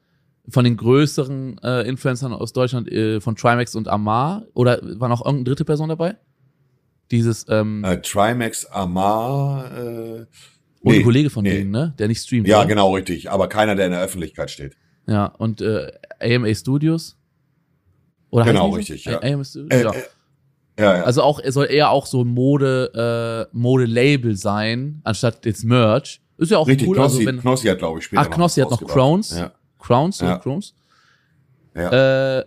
von 0.48 0.64
den 0.64 0.76
größeren 0.78 1.58
äh, 1.62 1.82
Influencern 1.82 2.32
aus 2.32 2.52
Deutschland, 2.54 2.90
äh, 2.90 3.20
von 3.20 3.36
Trimax 3.36 3.74
und 3.74 3.86
Amar. 3.88 4.44
Oder 4.54 4.80
war 4.98 5.08
noch 5.08 5.20
irgendeine 5.24 5.44
dritte 5.44 5.64
Person 5.66 5.88
dabei? 5.90 6.16
Dieses, 7.10 7.46
ähm, 7.48 7.84
Äh, 7.84 8.00
Trimax 8.00 8.64
Amar. 8.66 9.70
Äh, 9.76 9.80
und 10.80 10.92
nee, 10.92 10.98
ein 10.98 11.04
Kollege 11.04 11.28
von 11.30 11.42
nee. 11.42 11.50
denen, 11.58 11.70
ne? 11.70 11.94
Der 11.98 12.08
nicht 12.08 12.22
streamt. 12.22 12.46
Ja, 12.48 12.58
oder? 12.60 12.66
genau, 12.68 12.94
richtig. 12.94 13.30
Aber 13.30 13.48
keiner, 13.48 13.74
der 13.74 13.86
in 13.86 13.92
der 13.92 14.00
Öffentlichkeit 14.02 14.50
steht. 14.50 14.76
Ja, 15.06 15.26
und 15.26 15.60
äh, 15.60 15.90
AMA 16.20 16.54
Studios. 16.54 17.18
Oder 18.30 18.44
Genau, 18.44 18.68
so? 18.70 18.76
richtig, 18.76 19.04
ja. 19.06 19.20
AMA 19.22 19.44
Studios, 19.44 19.70
Äh, 19.70 19.84
ja. 19.84 19.92
Ja, 20.78 20.98
ja. 20.98 21.02
Also 21.04 21.22
auch, 21.22 21.40
es 21.42 21.54
soll 21.54 21.66
eher 21.66 21.90
auch 21.90 22.06
so 22.06 22.22
ein 22.22 22.28
Mode, 22.28 23.48
äh, 23.52 23.56
Mode-Label 23.56 24.36
sein, 24.36 25.00
anstatt 25.04 25.44
jetzt 25.44 25.64
Merch. 25.64 26.20
Ist 26.38 26.50
ja 26.52 26.58
auch 26.58 26.68
richtig, 26.68 26.88
cool. 26.88 26.96
Knossi, 26.96 27.18
also 27.18 27.26
wenn, 27.26 27.40
Knossi 27.40 27.66
hat, 27.68 27.78
glaube 27.78 27.98
ich, 27.98 28.04
später 28.04 28.22
ach, 28.22 28.30
Knossi 28.30 28.60
hat 28.60 28.70
noch. 28.70 28.84
Crowns. 28.86 29.36
Ja. 29.36 29.52
Crowns, 29.78 30.20
Ja. 30.20 30.26
ja. 30.28 30.38
Crowns. 30.38 30.74
Ja. 31.74 32.38
Äh, 32.38 32.44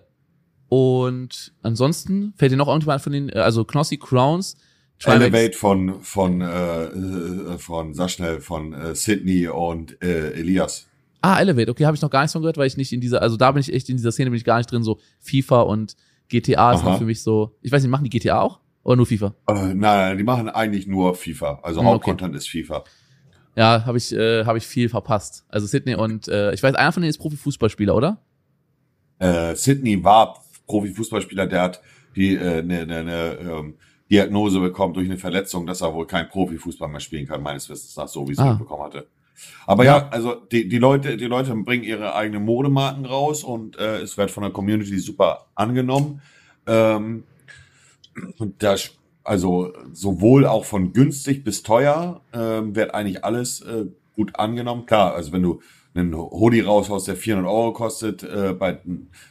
und 0.69 1.53
ansonsten 1.61 2.33
fällt 2.37 2.53
dir 2.53 2.57
noch 2.57 2.67
irgendjemand 2.67 3.01
von 3.01 3.11
den, 3.11 3.29
äh, 3.29 3.39
also 3.39 3.65
Knossi, 3.65 3.97
Crowns, 3.97 4.55
Trimax. 4.99 5.21
Elevate 5.25 5.57
von 5.57 6.01
von 6.01 6.41
äh, 6.41 6.83
äh, 6.85 7.57
von 7.57 7.93
sag 7.93 8.09
schnell 8.11 8.39
von 8.39 8.71
äh, 8.73 8.95
Sydney 8.95 9.47
und 9.47 10.01
äh, 10.01 10.31
Elias. 10.33 10.87
Ah, 11.21 11.39
Elevate, 11.39 11.69
okay, 11.71 11.85
habe 11.85 11.95
ich 11.95 12.01
noch 12.01 12.09
gar 12.09 12.21
nichts 12.21 12.33
von 12.33 12.41
gehört, 12.41 12.57
weil 12.57 12.67
ich 12.67 12.77
nicht 12.77 12.93
in 12.93 13.01
dieser, 13.01 13.21
also 13.21 13.35
da 13.35 13.51
bin 13.51 13.61
ich 13.61 13.73
echt 13.73 13.89
in 13.89 13.97
dieser 13.97 14.11
Szene 14.11 14.29
bin 14.29 14.37
ich 14.37 14.43
gar 14.45 14.57
nicht 14.57 14.71
drin, 14.71 14.83
so 14.83 14.99
FIFA 15.19 15.61
und 15.61 15.95
GTA 16.31 16.73
ist 16.73 16.83
noch 16.83 16.97
für 16.97 17.05
mich 17.05 17.21
so, 17.21 17.55
ich 17.61 17.71
weiß 17.71 17.83
nicht, 17.83 17.91
machen 17.91 18.05
die 18.05 18.09
GTA 18.09 18.41
auch? 18.41 18.59
Oder 18.83 18.95
nur 18.95 19.05
FIFA? 19.05 19.35
Äh, 19.47 19.53
nein, 19.53 19.75
nein, 19.75 20.17
die 20.17 20.23
machen 20.23 20.49
eigentlich 20.49 20.87
nur 20.87 21.13
FIFA. 21.13 21.59
Also 21.61 21.81
Hm, 21.81 21.87
okay. 21.87 21.93
Hauptcontent 21.93 22.35
ist 22.35 22.49
FIFA. 22.49 22.83
Ja, 23.55 23.85
habe 23.85 23.97
ich, 23.97 24.11
äh, 24.13 24.45
hab 24.45 24.55
ich 24.55 24.65
viel 24.65 24.89
verpasst. 24.89 25.45
Also 25.49 25.67
Sydney 25.67 25.95
und 25.95 26.27
äh, 26.27 26.53
ich 26.53 26.63
weiß, 26.63 26.73
einer 26.73 26.91
von 26.91 27.01
denen 27.01 27.09
ist 27.09 27.17
Profifußballspieler, 27.19 27.95
oder? 27.95 28.21
Äh, 29.19 29.55
Sydney 29.55 30.03
war 30.03 30.41
Profifußballspieler, 30.67 31.47
der 31.47 31.61
hat 31.61 31.81
die 32.15 32.35
äh, 32.35 32.63
ne, 32.63 32.85
ne, 32.85 33.03
ne, 33.03 33.37
ähm, 33.41 33.75
Diagnose 34.09 34.59
bekommen 34.59 34.93
durch 34.93 35.07
eine 35.07 35.17
Verletzung, 35.17 35.65
dass 35.65 35.81
er 35.81 35.93
wohl 35.93 36.07
kein 36.07 36.27
Profifußball 36.27 36.89
mehr 36.89 36.99
spielen 36.99 37.27
kann, 37.27 37.41
meines 37.41 37.69
Wissens 37.69 37.95
nach, 37.95 38.07
so 38.07 38.27
wie 38.27 38.33
es 38.33 38.39
ah. 38.39 38.53
bekommen 38.53 38.83
hatte. 38.83 39.07
Aber 39.67 39.85
ja. 39.85 39.97
ja, 39.97 40.09
also 40.09 40.35
die, 40.35 40.67
die 40.67 40.77
Leute, 40.77 41.17
die 41.17 41.25
Leute 41.25 41.55
bringen 41.55 41.83
ihre 41.83 42.15
eigenen 42.15 42.43
Modemarken 42.43 43.05
raus 43.05 43.43
und 43.43 43.77
äh, 43.77 43.99
es 43.99 44.17
wird 44.17 44.31
von 44.31 44.43
der 44.43 44.51
Community 44.51 44.99
super 44.99 45.47
angenommen. 45.55 46.21
Ähm, 46.67 47.23
und 48.37 48.61
das, 48.63 48.91
also 49.23 49.73
sowohl 49.93 50.45
auch 50.45 50.65
von 50.65 50.93
günstig 50.93 51.43
bis 51.43 51.63
teuer 51.63 52.21
ähm, 52.33 52.75
wird 52.75 52.93
eigentlich 52.93 53.23
alles 53.23 53.61
äh, 53.61 53.85
gut 54.15 54.35
angenommen. 54.35 54.85
Klar, 54.85 55.15
also 55.15 55.31
wenn 55.31 55.43
du 55.43 55.61
einen 55.93 56.15
Hoodie 56.15 56.61
raushaust, 56.61 57.07
der 57.07 57.15
400 57.15 57.51
Euro 57.51 57.73
kostet, 57.73 58.23
äh, 58.23 58.53
bei 58.53 58.79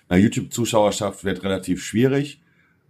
einer 0.09 0.21
YouTube-Zuschauerschaft 0.21 1.25
wird 1.25 1.43
relativ 1.43 1.83
schwierig. 1.83 2.41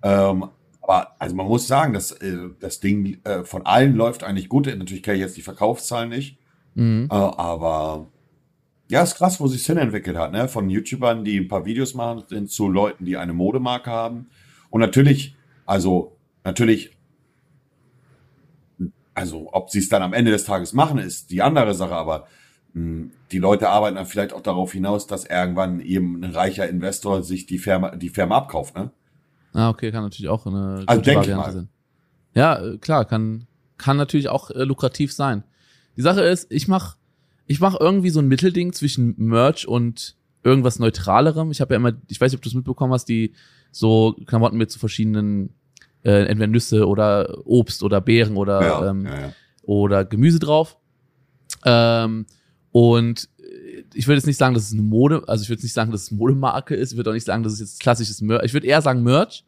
Ähm, 0.03 0.47
aber 0.81 1.15
also 1.21 1.37
man 1.37 1.47
muss 1.47 1.69
sagen, 1.69 1.95
dass 1.95 2.13
äh, 2.13 2.37
das 2.59 2.81
Ding 2.81 3.19
äh, 3.25 3.45
von 3.45 3.65
allen 3.65 3.95
läuft 3.95 4.25
eigentlich 4.25 4.49
gut. 4.49 4.67
Natürlich 4.67 5.03
kenne 5.03 5.19
ich 5.19 5.23
jetzt 5.23 5.37
die 5.37 5.43
Verkaufszahlen 5.43 6.09
nicht. 6.09 6.40
Mhm. 6.81 7.09
Äh, 7.11 7.15
aber 7.15 8.07
ja, 8.89 9.03
ist 9.03 9.17
krass, 9.17 9.39
wo 9.39 9.47
sich 9.47 9.65
hin 9.67 9.77
entwickelt 9.77 10.17
hat, 10.17 10.33
ne? 10.33 10.49
Von 10.49 10.71
YouTubern, 10.71 11.25
die 11.25 11.39
ein 11.39 11.47
paar 11.47 11.67
Videos 11.67 11.93
machen, 11.93 12.25
hin 12.31 12.49
zu 12.49 12.69
Leuten, 12.69 13.05
die 13.05 13.19
eine 13.19 13.35
Modemarke 13.35 13.91
haben. 13.91 14.31
Und 14.71 14.81
natürlich, 14.81 15.37
also 15.67 16.17
natürlich, 16.43 16.97
also 19.13 19.51
ob 19.53 19.69
sie 19.69 19.81
es 19.81 19.91
dann 19.91 20.03
am 20.03 20.15
Ende 20.15 20.31
des 20.31 20.45
Tages 20.45 20.73
machen, 20.73 20.99
ist 20.99 21.31
die 21.31 21.43
andere 21.43 21.75
Sache, 21.75 21.95
aber 21.95 22.27
mh, 22.73 22.83
hm, 22.83 23.11
die 23.31 23.39
Leute 23.39 23.69
arbeiten 23.69 23.97
dann 23.97 24.07
vielleicht 24.07 24.33
auch 24.33 24.41
darauf 24.41 24.73
hinaus, 24.73 25.07
dass 25.07 25.27
irgendwann 25.27 25.81
eben 25.81 26.25
ein 26.25 26.31
reicher 26.31 26.67
Investor 26.67 27.23
sich 27.23 27.45
die 27.45 27.59
Firma, 27.59 27.95
die 27.95 28.09
Firma 28.09 28.39
abkauft, 28.39 28.75
ne? 28.75 28.91
Ah, 29.53 29.69
okay, 29.69 29.93
kann 29.93 30.05
natürlich 30.05 30.31
auch 30.31 30.47
eine 30.47 30.85
also 30.87 31.03
gute 31.03 31.15
Variante 31.15 31.53
sein. 31.53 31.69
Ja, 32.35 32.59
äh, 32.59 32.79
klar, 32.79 33.05
kann, 33.05 33.47
kann 33.77 33.99
natürlich 33.99 34.31
auch 34.31 34.51
äh, 34.51 34.65
lukrativ 34.65 35.13
sein. 35.13 35.45
Die 35.97 36.03
Sache 36.03 36.23
ist, 36.23 36.51
ich 36.51 36.69
mach, 36.69 36.97
ich 37.47 37.61
mach 37.61 37.79
irgendwie 37.79 38.11
so 38.11 38.21
ein 38.21 38.29
Mittelding 38.29 38.73
zwischen 38.73 39.15
Merch 39.19 39.67
und 39.67 40.17
irgendwas 40.43 40.79
Neutralerem. 40.79 41.51
Ich 41.51 41.61
habe 41.61 41.75
ja 41.75 41.77
immer, 41.77 41.93
ich 42.09 42.21
weiß 42.21 42.33
nicht, 42.33 42.39
ob 42.39 42.43
du 42.43 42.49
es 42.49 42.55
mitbekommen 42.55 42.93
hast, 42.93 43.07
die 43.07 43.35
so 43.73 44.17
Klamotten 44.27 44.57
mit 44.57 44.71
so 44.71 44.79
verschiedenen, 44.79 45.51
äh, 46.03 46.25
entweder 46.27 46.47
Nüsse 46.47 46.87
oder 46.89 47.47
Obst 47.47 47.83
oder 47.83 48.01
Beeren 48.01 48.37
oder, 48.37 48.63
ja, 48.63 48.91
ähm, 48.91 49.05
ja, 49.05 49.21
ja. 49.21 49.33
oder 49.63 50.05
Gemüse 50.05 50.39
drauf. 50.39 50.79
Ähm, 51.65 52.27
und 52.73 53.29
ich 53.95 54.07
würde 54.07 54.17
jetzt 54.17 54.27
nicht 54.27 54.37
sagen, 54.37 54.55
dass 54.55 54.65
es 54.65 54.73
eine 54.73 54.83
Mode, 54.83 55.25
also 55.27 55.43
ich 55.43 55.49
würde 55.49 55.63
nicht 55.63 55.73
sagen, 55.73 55.91
dass 55.91 56.03
es 56.03 56.11
Modemarke 56.11 56.75
ist. 56.75 56.93
Ich 56.93 56.97
würde 56.97 57.11
auch 57.11 57.15
nicht 57.15 57.27
sagen, 57.27 57.43
dass 57.43 57.55
es 57.55 57.61
jetzt 57.61 57.81
klassisches 57.81 58.21
Merch. 58.21 58.45
Ich 58.45 58.53
würde 58.53 58.67
eher 58.67 58.83
sagen 58.83 59.03
Merch. 59.03 59.45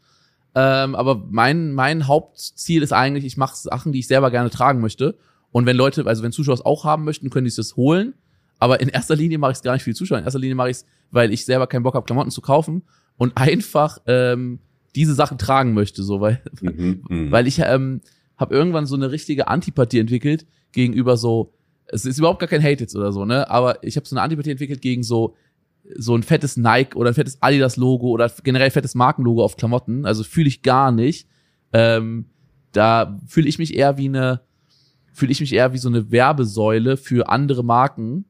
Ähm, 0.55 0.95
aber 0.95 1.25
mein 1.31 1.73
mein 1.73 2.07
Hauptziel 2.07 2.83
ist 2.83 2.93
eigentlich, 2.93 3.25
ich 3.25 3.37
mache 3.39 3.57
Sachen, 3.57 3.93
die 3.93 4.01
ich 4.01 4.07
selber 4.07 4.31
gerne 4.31 4.51
tragen 4.51 4.81
möchte. 4.81 5.17
Und 5.53 5.67
wenn 5.67 5.77
Leute, 5.77 6.07
also 6.07 6.23
wenn 6.23 6.33
Zuschauer 6.33 6.55
es 6.55 6.65
auch 6.65 6.85
haben 6.85 7.05
möchten, 7.05 7.31
können 7.31 7.45
die 7.45 7.51
sich 7.51 7.57
das 7.57 7.77
holen. 7.77 8.15
Aber 8.59 8.81
in 8.81 8.89
erster 8.89 9.17
Linie 9.17 9.39
mache 9.39 9.53
ich 9.53 9.59
es 9.59 9.63
gar 9.63 9.75
nicht 9.75 9.83
für 9.83 9.91
die 9.91 9.97
Zuschauer. 9.97 10.19
In 10.19 10.25
erster 10.25 10.39
Linie 10.39 10.55
mache 10.55 10.71
ich 10.71 10.79
es, 10.79 10.87
weil 11.11 11.33
ich 11.33 11.45
selber 11.45 11.67
keinen 11.67 11.83
Bock 11.83 11.95
habe, 11.95 12.07
Klamotten 12.07 12.31
zu 12.31 12.41
kaufen 12.41 12.83
und 13.17 13.37
einfach 13.37 13.99
ähm, 14.07 14.61
diese 14.95 15.15
Sachen 15.15 15.39
tragen 15.39 15.75
möchte, 15.75 16.03
so 16.03 16.21
weil 16.21 16.43
mhm, 16.61 17.03
mhm. 17.09 17.31
weil 17.31 17.47
ich 17.47 17.59
ähm, 17.59 18.01
habe 18.37 18.55
irgendwann 18.55 18.87
so 18.87 18.95
eine 18.95 19.11
richtige 19.11 19.49
Antipathie 19.49 19.99
entwickelt 19.99 20.47
gegenüber 20.73 21.17
so 21.17 21.55
es 21.87 22.07
ist 22.07 22.19
überhaupt 22.19 22.41
gar 22.41 22.49
kein 22.49 22.63
Hate 22.63 22.81
jetzt 22.81 22.97
oder 22.97 23.13
so, 23.13 23.25
ne? 23.25 23.51
Aber 23.51 23.83
ich 23.85 23.97
habe 23.97 24.07
so 24.07 24.17
eine 24.17 24.23
Antipathie 24.23 24.53
entwickelt 24.53 24.81
gegen 24.81 25.03
so 25.03 25.35
so 25.97 26.15
ein 26.15 26.23
fettes 26.23 26.57
Nike 26.57 26.97
oder 26.97 27.11
ein 27.11 27.15
fettes 27.15 27.43
Adidas 27.43 27.77
Logo 27.77 28.09
oder 28.09 28.31
generell 28.43 28.71
fettes 28.71 28.95
Markenlogo 28.95 29.45
auf 29.45 29.57
Klamotten. 29.57 30.07
Also 30.07 30.23
fühle 30.23 30.49
ich 30.49 30.63
gar 30.63 30.93
nicht. 30.93 31.29
Ähm, 31.73 32.27
da 32.73 33.19
fühle 33.27 33.49
ich 33.49 33.59
mich 33.59 33.77
eher 33.77 33.99
wie 33.99 34.07
eine 34.07 34.41
fühle 35.13 35.33
ich 35.33 35.41
mich 35.41 35.53
eher 35.53 35.73
wie 35.73 35.79
so 35.79 35.89
eine 35.89 36.11
Werbesäule 36.11 36.97
für 36.97 37.29
andere 37.29 37.63
Marken, 37.63 38.25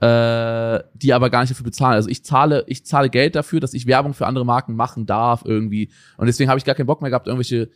äh, 0.00 0.80
die 0.94 1.12
aber 1.12 1.30
gar 1.30 1.40
nicht 1.40 1.50
dafür 1.50 1.64
bezahlen. 1.64 1.94
Also 1.94 2.08
ich 2.08 2.24
zahle, 2.24 2.64
ich 2.66 2.84
zahle 2.86 3.10
Geld 3.10 3.34
dafür, 3.34 3.60
dass 3.60 3.74
ich 3.74 3.86
Werbung 3.86 4.14
für 4.14 4.26
andere 4.26 4.44
Marken 4.46 4.74
machen 4.76 5.06
darf 5.06 5.42
irgendwie. 5.44 5.90
Und 6.16 6.26
deswegen 6.26 6.48
habe 6.48 6.58
ich 6.58 6.64
gar 6.64 6.74
keinen 6.74 6.86
Bock 6.86 7.02
mehr 7.02 7.10
gehabt, 7.10 7.26
irgendwelche 7.26 7.70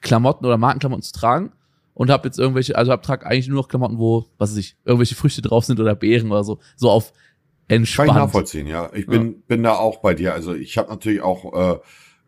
Klamotten 0.00 0.44
oder 0.44 0.58
Markenklamotten 0.58 1.02
zu 1.02 1.12
tragen 1.12 1.52
und 1.94 2.10
habe 2.10 2.28
jetzt 2.28 2.38
irgendwelche, 2.38 2.76
also 2.76 2.92
hab 2.92 3.02
trag 3.02 3.26
eigentlich 3.26 3.48
nur 3.48 3.56
noch 3.56 3.68
Klamotten, 3.68 3.98
wo, 3.98 4.26
was 4.38 4.50
weiß 4.50 4.58
ich, 4.58 4.76
irgendwelche 4.84 5.14
Früchte 5.14 5.42
drauf 5.42 5.64
sind 5.64 5.80
oder 5.80 5.94
Beeren 5.94 6.30
oder 6.30 6.44
so, 6.44 6.58
so 6.76 6.90
auf 6.90 7.12
entspannt. 7.68 8.08
Kann 8.08 8.16
ich 8.16 8.22
nachvollziehen, 8.22 8.66
ja. 8.66 8.90
Ich 8.92 9.06
bin 9.06 9.26
ja. 9.26 9.38
bin 9.46 9.62
da 9.62 9.74
auch 9.74 9.98
bei 9.98 10.14
dir. 10.14 10.34
Also 10.34 10.54
ich 10.54 10.78
habe 10.78 10.90
natürlich 10.90 11.22
auch 11.22 11.52
äh, 11.54 11.78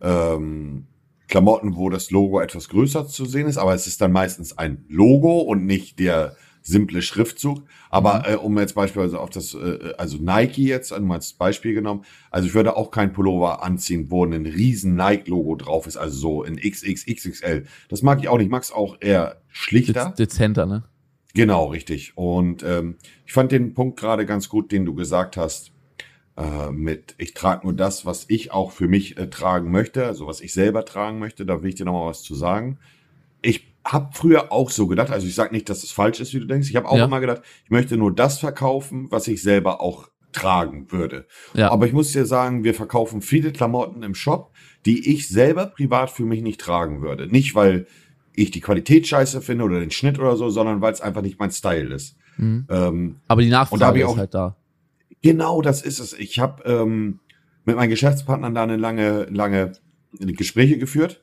ähm, 0.01 0.87
Klamotten, 1.29 1.77
wo 1.77 1.91
das 1.91 2.11
Logo 2.11 2.41
etwas 2.41 2.69
größer 2.69 3.07
zu 3.07 3.25
sehen 3.25 3.47
ist, 3.47 3.57
aber 3.57 3.75
es 3.75 3.87
ist 3.87 4.01
dann 4.01 4.13
meistens 4.13 4.57
ein 4.59 4.85
Logo 4.89 5.41
und 5.41 5.65
nicht 5.65 5.99
der 5.99 6.37
simple 6.65 7.03
Schriftzug. 7.03 7.63
Aber 7.91 8.21
mhm. 8.21 8.35
äh, 8.35 8.37
um 8.37 8.59
jetzt 8.59 8.75
beispielsweise 8.75 9.21
auf 9.21 9.31
das, 9.31 9.55
äh, 9.55 9.95
also 9.99 10.19
Nike 10.19 10.67
jetzt 10.67 10.93
als 10.93 11.33
Beispiel 11.35 11.75
genommen, 11.75 12.05
also 12.31 12.49
ich 12.49 12.55
würde 12.55 12.77
auch 12.77 12.91
kein 12.91 13.13
Pullover 13.13 13.63
anziehen, 13.63 14.11
wo 14.11 14.25
ein 14.25 14.47
riesen 14.47 14.97
Nike-Logo 14.97 15.55
drauf 15.57 15.87
ist, 15.87 15.97
also 15.97 16.17
so 16.17 16.43
in 16.43 16.57
XXXXL. 16.57 17.65
Das 17.89 18.03
mag 18.03 18.19
ich 18.21 18.29
auch 18.29 18.39
nicht, 18.39 18.47
ich 18.47 18.51
mag 18.51 18.63
es 18.63 18.73
auch 18.73 18.97
eher 19.01 19.43
schlichter. 19.49 20.15
Dezenter, 20.19 20.67
ne? 20.67 20.85
Genau, 21.35 21.67
richtig. 21.67 22.17
Und 22.17 22.63
ähm, 22.63 22.97
ich 23.27 23.33
fand 23.33 23.53
den 23.53 23.75
Punkt 23.75 23.99
gerade 23.99 24.25
ganz 24.25 24.49
gut, 24.49 24.73
den 24.73 24.85
du 24.85 24.95
gesagt 24.95 25.37
hast, 25.37 25.74
äh, 26.37 26.71
mit 26.71 27.15
ich 27.19 27.35
trage 27.35 27.65
nur 27.65 27.75
das, 27.75 28.07
was 28.07 28.27
ich 28.29 28.53
auch 28.53 28.73
für 28.73 28.89
mich 28.89 29.17
äh, 29.19 29.29
tragen 29.29 29.71
möchte, 29.71 30.05
also 30.07 30.27
was 30.27 30.41
ich 30.41 30.53
selber 30.53 30.85
tragen 30.85 31.19
möchte. 31.19 31.47
Da 31.47 31.63
will 31.63 31.69
ich 31.69 31.77
dir 31.77 31.85
nochmal 31.85 32.09
was 32.09 32.23
zu 32.23 32.35
sagen. 32.35 32.79
Ich 33.43 33.73
habe 33.85 34.11
früher 34.13 34.51
auch 34.51 34.71
so 34.71 34.87
gedacht, 34.87 35.11
also 35.11 35.27
ich 35.27 35.35
sage 35.35 35.55
nicht, 35.55 35.69
dass 35.69 35.85
es 35.85 35.93
falsch 35.93 36.21
ist, 36.21 36.35
wie 36.35 36.41
du 36.41 36.47
denkst. 36.47 36.71
Ich 36.71 36.77
habe 36.77 36.89
auch 36.89 36.97
ja. 36.97 37.05
immer 37.05 37.21
gedacht, 37.21 37.43
ich 37.65 37.71
möchte 37.71 37.97
nur 37.97 38.15
das 38.15 38.39
verkaufen, 38.39 39.09
was 39.11 39.29
ich 39.29 39.43
selber 39.43 39.81
auch 39.81 40.09
tragen 40.33 40.91
würde. 40.91 41.27
Ja. 41.55 41.71
Aber 41.71 41.87
ich 41.87 41.93
muss 41.93 42.13
dir 42.13 42.27
sagen, 42.27 42.65
wir 42.65 42.75
verkaufen 42.75 43.23
viele 43.23 43.53
Klamotten 43.53 44.03
im 44.03 44.15
Shop, 44.15 44.51
die 44.87 45.15
ich 45.15 45.29
selber 45.29 45.67
privat 45.67 46.11
für 46.11 46.25
mich 46.25 46.43
nicht 46.43 46.61
tragen 46.61 47.03
würde. 47.03 47.29
Nicht, 47.29 47.55
weil 47.55 47.87
ich 48.35 48.51
die 48.51 48.61
Qualität 48.61 49.07
scheiße 49.07 49.41
finde 49.41 49.65
oder 49.65 49.79
den 49.79 49.93
Schnitt 49.93 50.19
oder 50.19 50.37
so, 50.37 50.51
sondern 50.51 50.81
weil 50.81 50.93
es 50.93 51.01
einfach 51.01 51.23
nicht 51.23 51.39
mein 51.39 51.53
Style 51.53 51.95
ist. 51.95 52.17
Mhm. 52.37 52.67
Ähm, 52.69 53.17
Aber 53.29 53.43
die 53.43 53.51
Nachfrage 53.51 54.03
ist 54.03 54.17
halt 54.17 54.35
da. 54.35 54.57
Genau, 55.25 55.63
das 55.63 55.81
ist 55.81 56.01
es. 56.01 56.13
Ich 56.13 56.39
habe 56.39 56.63
ähm, 56.65 57.19
mit 57.65 57.77
meinen 57.77 57.89
Geschäftspartnern 57.89 58.55
da 58.55 58.63
eine 58.63 58.77
lange, 58.77 59.25
lange 59.31 59.73
Gespräche 60.21 60.77
geführt 60.77 61.23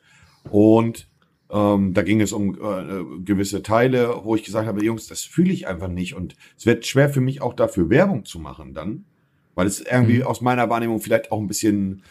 und 0.50 1.08
ähm, 1.52 1.94
da 1.94 2.02
ging 2.02 2.20
es 2.20 2.34
um 2.34 2.56
äh, 2.56 3.20
gewisse 3.24 3.62
Teile, 3.62 4.22
wo 4.24 4.36
ich 4.36 4.44
gesagt 4.44 4.66
habe, 4.66 4.84
Jungs, 4.84 5.06
das 5.06 5.22
fühle 5.22 5.54
ich 5.54 5.68
einfach 5.68 5.88
nicht. 5.88 6.16
Und 6.16 6.36
es 6.58 6.66
wird 6.66 6.88
schwer 6.88 7.12
für 7.12 7.22
mich 7.22 7.44
auch 7.44 7.54
dafür 7.54 7.92
Werbung 7.92 8.26
zu 8.26 8.40
machen 8.40 8.74
dann, 8.74 9.06
weil 9.54 9.68
es 9.68 9.82
irgendwie 9.82 10.22
mhm. 10.22 10.24
aus 10.24 10.42
meiner 10.42 10.68
Wahrnehmung 10.68 11.00
vielleicht 11.00 11.32
auch 11.32 11.40
ein 11.40 11.48
bisschen 11.48 12.02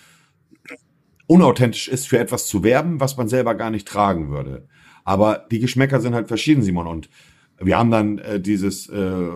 unauthentisch 1.27 1.89
ist, 1.89 2.07
für 2.07 2.21
etwas 2.21 2.47
zu 2.47 2.63
werben, 2.63 3.01
was 3.01 3.17
man 3.17 3.27
selber 3.27 3.57
gar 3.57 3.71
nicht 3.71 3.89
tragen 3.89 4.31
würde. 4.31 4.69
Aber 5.03 5.45
die 5.51 5.59
Geschmäcker 5.59 6.01
sind 6.01 6.15
halt 6.15 6.29
verschieden, 6.29 6.63
Simon. 6.63 6.87
Und 6.87 7.11
wir 7.59 7.77
haben 7.77 7.91
dann 7.91 8.19
äh, 8.19 8.39
dieses 8.39 8.89
äh, 8.89 9.29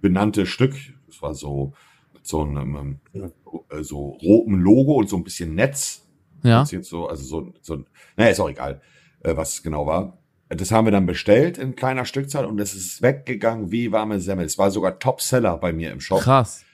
benannte 0.00 0.46
Stück, 0.46 0.76
das 1.06 1.20
war 1.20 1.34
so 1.34 1.74
so 2.22 2.42
einem 2.42 2.98
äh, 3.12 3.82
so 3.82 4.10
rotem 4.22 4.60
Logo 4.60 4.94
und 4.94 5.08
so 5.08 5.16
ein 5.16 5.24
bisschen 5.24 5.54
Netz. 5.54 6.06
Ja. 6.42 6.64
Jetzt 6.64 6.88
so, 6.88 7.06
also 7.06 7.24
so, 7.24 7.52
so, 7.60 7.84
naja, 8.16 8.30
ist 8.30 8.40
auch 8.40 8.48
egal 8.48 8.80
äh, 9.22 9.36
was 9.36 9.54
es 9.54 9.62
genau 9.62 9.86
war. 9.86 10.18
Das 10.48 10.72
haben 10.72 10.86
wir 10.86 10.90
dann 10.92 11.06
bestellt 11.06 11.58
in 11.58 11.76
kleiner 11.76 12.04
Stückzahl 12.04 12.44
und 12.44 12.58
es 12.60 12.74
ist 12.74 13.02
weggegangen 13.02 13.70
wie 13.70 13.92
warme 13.92 14.20
Semmel. 14.20 14.44
Es 14.44 14.58
war 14.58 14.70
sogar 14.70 14.98
Topseller 14.98 15.56
bei 15.58 15.72
mir 15.72 15.92
im 15.92 16.00
Shop. 16.00 16.20
Krass. 16.20 16.64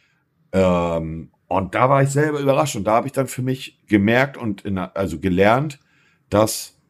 Ähm, 0.52 1.30
und 1.48 1.74
da 1.74 1.90
war 1.90 2.02
ich 2.02 2.08
selber 2.08 2.40
überrascht 2.40 2.76
und 2.76 2.84
da 2.84 2.92
habe 2.92 3.06
ich 3.06 3.12
dann 3.12 3.26
für 3.26 3.42
mich 3.42 3.78
gemerkt 3.86 4.38
und 4.38 4.62
in, 4.62 4.78
also 4.78 5.20
gelernt, 5.20 5.78
dass 6.30 6.80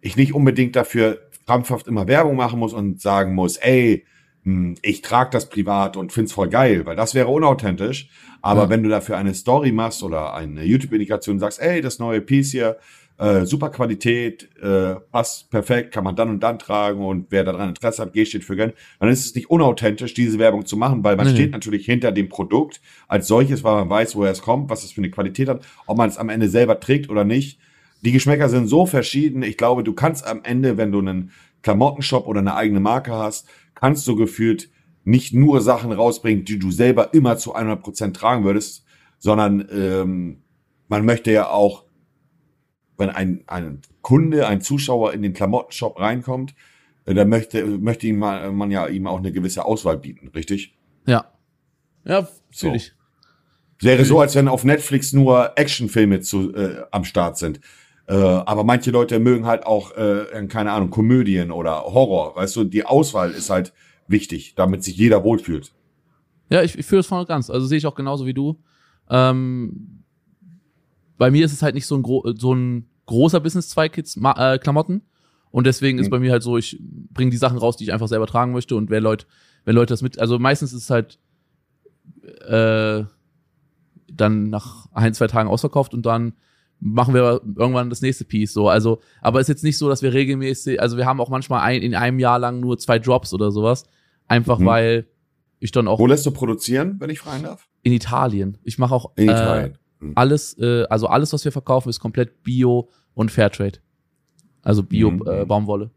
ich 0.00 0.16
nicht 0.16 0.34
unbedingt 0.34 0.76
dafür 0.76 1.28
krampfhaft 1.46 1.88
immer 1.88 2.06
Werbung 2.06 2.36
machen 2.36 2.60
muss 2.60 2.72
und 2.72 3.00
sagen 3.00 3.34
muss, 3.34 3.56
ey, 3.56 4.06
ich 4.82 5.02
trage 5.02 5.30
das 5.30 5.48
privat 5.48 5.96
und 5.96 6.12
find's 6.12 6.32
voll 6.32 6.48
geil, 6.48 6.86
weil 6.86 6.96
das 6.96 7.14
wäre 7.14 7.28
unauthentisch. 7.28 8.08
Aber 8.42 8.62
ja. 8.62 8.68
wenn 8.70 8.82
du 8.82 8.88
dafür 8.88 9.18
eine 9.18 9.34
Story 9.34 9.70
machst 9.70 10.02
oder 10.02 10.34
eine 10.34 10.64
YouTube-Indikation 10.64 11.38
sagst, 11.38 11.60
ey, 11.60 11.82
das 11.82 11.98
neue 11.98 12.22
Piece 12.22 12.52
hier, 12.52 12.78
äh, 13.18 13.44
super 13.44 13.68
Qualität, 13.68 14.48
äh, 14.62 14.94
passt 15.12 15.50
perfekt, 15.50 15.92
kann 15.92 16.04
man 16.04 16.16
dann 16.16 16.30
und 16.30 16.40
dann 16.40 16.58
tragen 16.58 17.04
und 17.04 17.26
wer 17.28 17.44
daran 17.44 17.68
Interesse 17.68 18.00
hat, 18.00 18.14
G 18.14 18.24
steht 18.24 18.44
für 18.44 18.56
gönn, 18.56 18.72
dann 18.98 19.10
ist 19.10 19.26
es 19.26 19.34
nicht 19.34 19.50
unauthentisch, 19.50 20.14
diese 20.14 20.38
Werbung 20.38 20.64
zu 20.64 20.78
machen, 20.78 21.04
weil 21.04 21.16
man 21.16 21.26
mhm. 21.26 21.32
steht 21.32 21.52
natürlich 21.52 21.84
hinter 21.84 22.12
dem 22.12 22.30
Produkt 22.30 22.80
als 23.08 23.26
solches, 23.26 23.62
weil 23.62 23.74
man 23.74 23.90
weiß, 23.90 24.16
woher 24.16 24.32
es 24.32 24.40
kommt, 24.40 24.70
was 24.70 24.84
es 24.84 24.92
für 24.92 25.02
eine 25.02 25.10
Qualität 25.10 25.50
hat, 25.50 25.60
ob 25.86 25.98
man 25.98 26.08
es 26.08 26.16
am 26.16 26.30
Ende 26.30 26.48
selber 26.48 26.80
trägt 26.80 27.10
oder 27.10 27.24
nicht. 27.24 27.58
Die 28.02 28.12
Geschmäcker 28.12 28.48
sind 28.48 28.68
so 28.68 28.86
verschieden. 28.86 29.42
Ich 29.42 29.58
glaube, 29.58 29.84
du 29.84 29.92
kannst 29.92 30.26
am 30.26 30.40
Ende, 30.42 30.78
wenn 30.78 30.90
du 30.90 31.00
einen 31.00 31.32
Klamottenshop 31.62 32.26
oder 32.26 32.40
eine 32.40 32.54
eigene 32.54 32.80
Marke 32.80 33.12
hast, 33.12 33.46
kannst 33.80 34.06
du 34.06 34.14
gefühlt 34.14 34.70
nicht 35.04 35.32
nur 35.32 35.60
Sachen 35.62 35.92
rausbringen, 35.92 36.44
die 36.44 36.58
du 36.58 36.70
selber 36.70 37.14
immer 37.14 37.38
zu 37.38 37.54
100 37.54 37.82
Prozent 37.82 38.16
tragen 38.16 38.44
würdest, 38.44 38.84
sondern 39.18 39.66
ähm, 39.72 40.42
man 40.88 41.04
möchte 41.04 41.32
ja 41.32 41.48
auch, 41.48 41.84
wenn 42.98 43.08
ein, 43.08 43.42
ein 43.46 43.80
Kunde, 44.02 44.46
ein 44.46 44.60
Zuschauer 44.60 45.14
in 45.14 45.22
den 45.22 45.32
Klamottenshop 45.32 45.98
reinkommt, 45.98 46.54
äh, 47.06 47.14
dann 47.14 47.28
möchte, 47.28 47.64
möchte 47.64 48.06
ihm 48.06 48.18
man, 48.18 48.54
man 48.54 48.70
ja 48.70 48.86
ihm 48.86 49.06
auch 49.06 49.18
eine 49.18 49.32
gewisse 49.32 49.64
Auswahl 49.64 49.96
bieten, 49.96 50.28
richtig? 50.28 50.76
Ja. 51.06 51.32
Ja, 52.04 52.28
natürlich. 52.50 52.92
So. 53.78 53.86
Wäre 53.86 54.04
so, 54.04 54.20
als 54.20 54.34
wenn 54.34 54.48
auf 54.48 54.64
Netflix 54.64 55.14
nur 55.14 55.58
Actionfilme 55.58 56.20
zu, 56.20 56.54
äh, 56.54 56.82
am 56.90 57.04
Start 57.04 57.38
sind. 57.38 57.60
Äh, 58.10 58.14
aber 58.14 58.64
manche 58.64 58.90
Leute 58.90 59.20
mögen 59.20 59.46
halt 59.46 59.64
auch, 59.64 59.92
äh, 59.96 60.44
keine 60.48 60.72
Ahnung, 60.72 60.90
Komödien 60.90 61.52
oder 61.52 61.84
Horror. 61.84 62.34
Weißt 62.34 62.56
du, 62.56 62.64
die 62.64 62.84
Auswahl 62.84 63.30
ist 63.30 63.50
halt 63.50 63.72
wichtig, 64.08 64.54
damit 64.56 64.82
sich 64.82 64.96
jeder 64.96 65.22
wohlfühlt. 65.22 65.72
Ja, 66.48 66.60
ich, 66.64 66.76
ich 66.76 66.84
fühle 66.84 67.02
es 67.02 67.06
voll 67.06 67.20
und 67.20 67.28
ganz. 67.28 67.50
Also 67.50 67.68
sehe 67.68 67.78
ich 67.78 67.86
auch 67.86 67.94
genauso 67.94 68.26
wie 68.26 68.34
du. 68.34 68.58
Ähm, 69.08 70.02
bei 71.18 71.30
mir 71.30 71.44
ist 71.44 71.52
es 71.52 71.62
halt 71.62 71.76
nicht 71.76 71.86
so 71.86 71.94
ein, 71.94 72.02
gro 72.02 72.24
so 72.36 72.52
ein 72.52 72.88
großer 73.06 73.38
Business-Zweig 73.38 73.96
äh, 73.96 74.58
Klamotten. 74.58 75.02
Und 75.52 75.68
deswegen 75.68 75.98
mhm. 75.98 76.02
ist 76.02 76.10
bei 76.10 76.18
mir 76.18 76.32
halt 76.32 76.42
so, 76.42 76.58
ich 76.58 76.80
bringe 76.80 77.30
die 77.30 77.36
Sachen 77.36 77.58
raus, 77.58 77.76
die 77.76 77.84
ich 77.84 77.92
einfach 77.92 78.08
selber 78.08 78.26
tragen 78.26 78.50
möchte. 78.50 78.74
Und 78.74 78.90
wer 78.90 79.00
Leute, 79.00 79.26
wenn 79.64 79.76
Leute 79.76 79.92
das 79.92 80.02
mit, 80.02 80.18
also 80.18 80.36
meistens 80.40 80.72
ist 80.72 80.82
es 80.82 80.90
halt 80.90 81.20
äh, 82.48 83.04
dann 84.12 84.50
nach 84.50 84.88
ein, 84.94 85.14
zwei 85.14 85.28
Tagen 85.28 85.48
ausverkauft 85.48 85.94
und 85.94 86.04
dann 86.04 86.32
machen 86.80 87.14
wir 87.14 87.40
irgendwann 87.56 87.90
das 87.90 88.00
nächste 88.00 88.24
Piece 88.24 88.52
so. 88.52 88.68
Also, 88.68 89.00
aber 89.20 89.40
ist 89.40 89.48
jetzt 89.48 89.64
nicht 89.64 89.78
so, 89.78 89.88
dass 89.88 90.02
wir 90.02 90.12
regelmäßig, 90.12 90.80
also 90.80 90.96
wir 90.96 91.06
haben 91.06 91.20
auch 91.20 91.28
manchmal 91.28 91.60
ein, 91.60 91.82
in 91.82 91.94
einem 91.94 92.18
Jahr 92.18 92.38
lang 92.38 92.60
nur 92.60 92.78
zwei 92.78 92.98
Drops 92.98 93.32
oder 93.32 93.52
sowas. 93.52 93.84
Einfach 94.26 94.58
mhm. 94.58 94.66
weil 94.66 95.06
ich 95.58 95.72
dann 95.72 95.88
auch. 95.88 95.98
Wo 95.98 96.06
lässt 96.06 96.26
du 96.26 96.30
produzieren, 96.30 96.96
wenn 96.98 97.10
ich 97.10 97.20
fragen 97.20 97.44
darf? 97.44 97.68
In 97.82 97.92
Italien. 97.92 98.58
Ich 98.64 98.78
mache 98.78 98.94
auch 98.94 99.12
in 99.16 99.24
Italien. 99.24 99.74
Äh, 100.00 100.04
mhm. 100.04 100.12
alles, 100.14 100.58
äh, 100.58 100.84
also 100.88 101.06
alles, 101.06 101.32
was 101.32 101.44
wir 101.44 101.52
verkaufen, 101.52 101.88
ist 101.90 102.00
komplett 102.00 102.42
Bio 102.42 102.88
und 103.14 103.30
Fairtrade. 103.30 103.78
Also 104.62 104.82
Bio 104.82 105.10
mhm. 105.10 105.22
äh, 105.26 105.44
Baumwolle. 105.44 105.90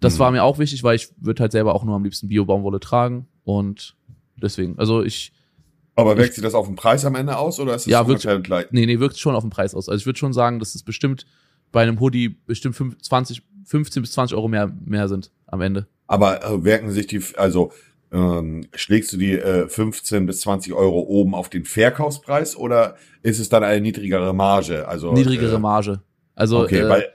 Das 0.00 0.14
mhm. 0.14 0.18
war 0.18 0.30
mir 0.30 0.44
auch 0.44 0.58
wichtig, 0.58 0.82
weil 0.82 0.96
ich 0.96 1.08
würde 1.18 1.42
halt 1.42 1.52
selber 1.52 1.74
auch 1.74 1.84
nur 1.84 1.94
am 1.94 2.04
liebsten 2.04 2.28
Bio 2.28 2.44
Baumwolle 2.44 2.80
tragen 2.80 3.26
und 3.44 3.96
deswegen. 4.36 4.78
Also 4.78 5.02
ich 5.02 5.32
aber 6.00 6.16
wirkt 6.16 6.34
sich 6.34 6.42
das 6.42 6.54
auf 6.54 6.66
den 6.66 6.76
Preis 6.76 7.04
am 7.04 7.14
Ende 7.14 7.36
aus 7.36 7.60
oder 7.60 7.74
ist 7.74 7.82
es 7.82 7.92
ja, 7.92 8.06
wirkt, 8.06 8.24
Nee, 8.72 8.86
nee, 8.86 8.98
wirkt 8.98 9.18
schon 9.18 9.34
auf 9.34 9.44
den 9.44 9.50
Preis 9.50 9.74
aus. 9.74 9.88
Also 9.88 10.00
ich 10.00 10.06
würde 10.06 10.18
schon 10.18 10.32
sagen, 10.32 10.58
dass 10.58 10.74
es 10.74 10.82
bestimmt 10.82 11.26
bei 11.72 11.82
einem 11.82 12.00
Hoodie 12.00 12.28
bestimmt 12.46 12.76
20, 13.02 13.42
15 13.64 14.02
bis 14.02 14.12
20 14.12 14.36
Euro 14.36 14.48
mehr, 14.48 14.72
mehr 14.84 15.08
sind 15.08 15.30
am 15.46 15.60
Ende. 15.60 15.86
Aber 16.06 16.44
äh, 16.44 16.64
wirken 16.64 16.90
sich 16.90 17.06
die, 17.06 17.22
also 17.36 17.72
ähm, 18.12 18.66
schlägst 18.74 19.12
du 19.12 19.16
die 19.16 19.38
äh, 19.38 19.68
15 19.68 20.26
bis 20.26 20.40
20 20.40 20.72
Euro 20.72 21.00
oben 21.00 21.34
auf 21.34 21.48
den 21.48 21.64
Verkaufspreis 21.64 22.56
oder 22.56 22.96
ist 23.22 23.38
es 23.38 23.48
dann 23.48 23.62
eine 23.62 23.80
niedrigere 23.80 24.34
Marge? 24.34 24.88
Also 24.88 25.12
niedrigere 25.12 25.56
äh, 25.56 25.60
Marge. 25.60 26.00
Also 26.34 26.60
okay, 26.60 26.80
äh, 26.80 26.88
weil 26.88 27.08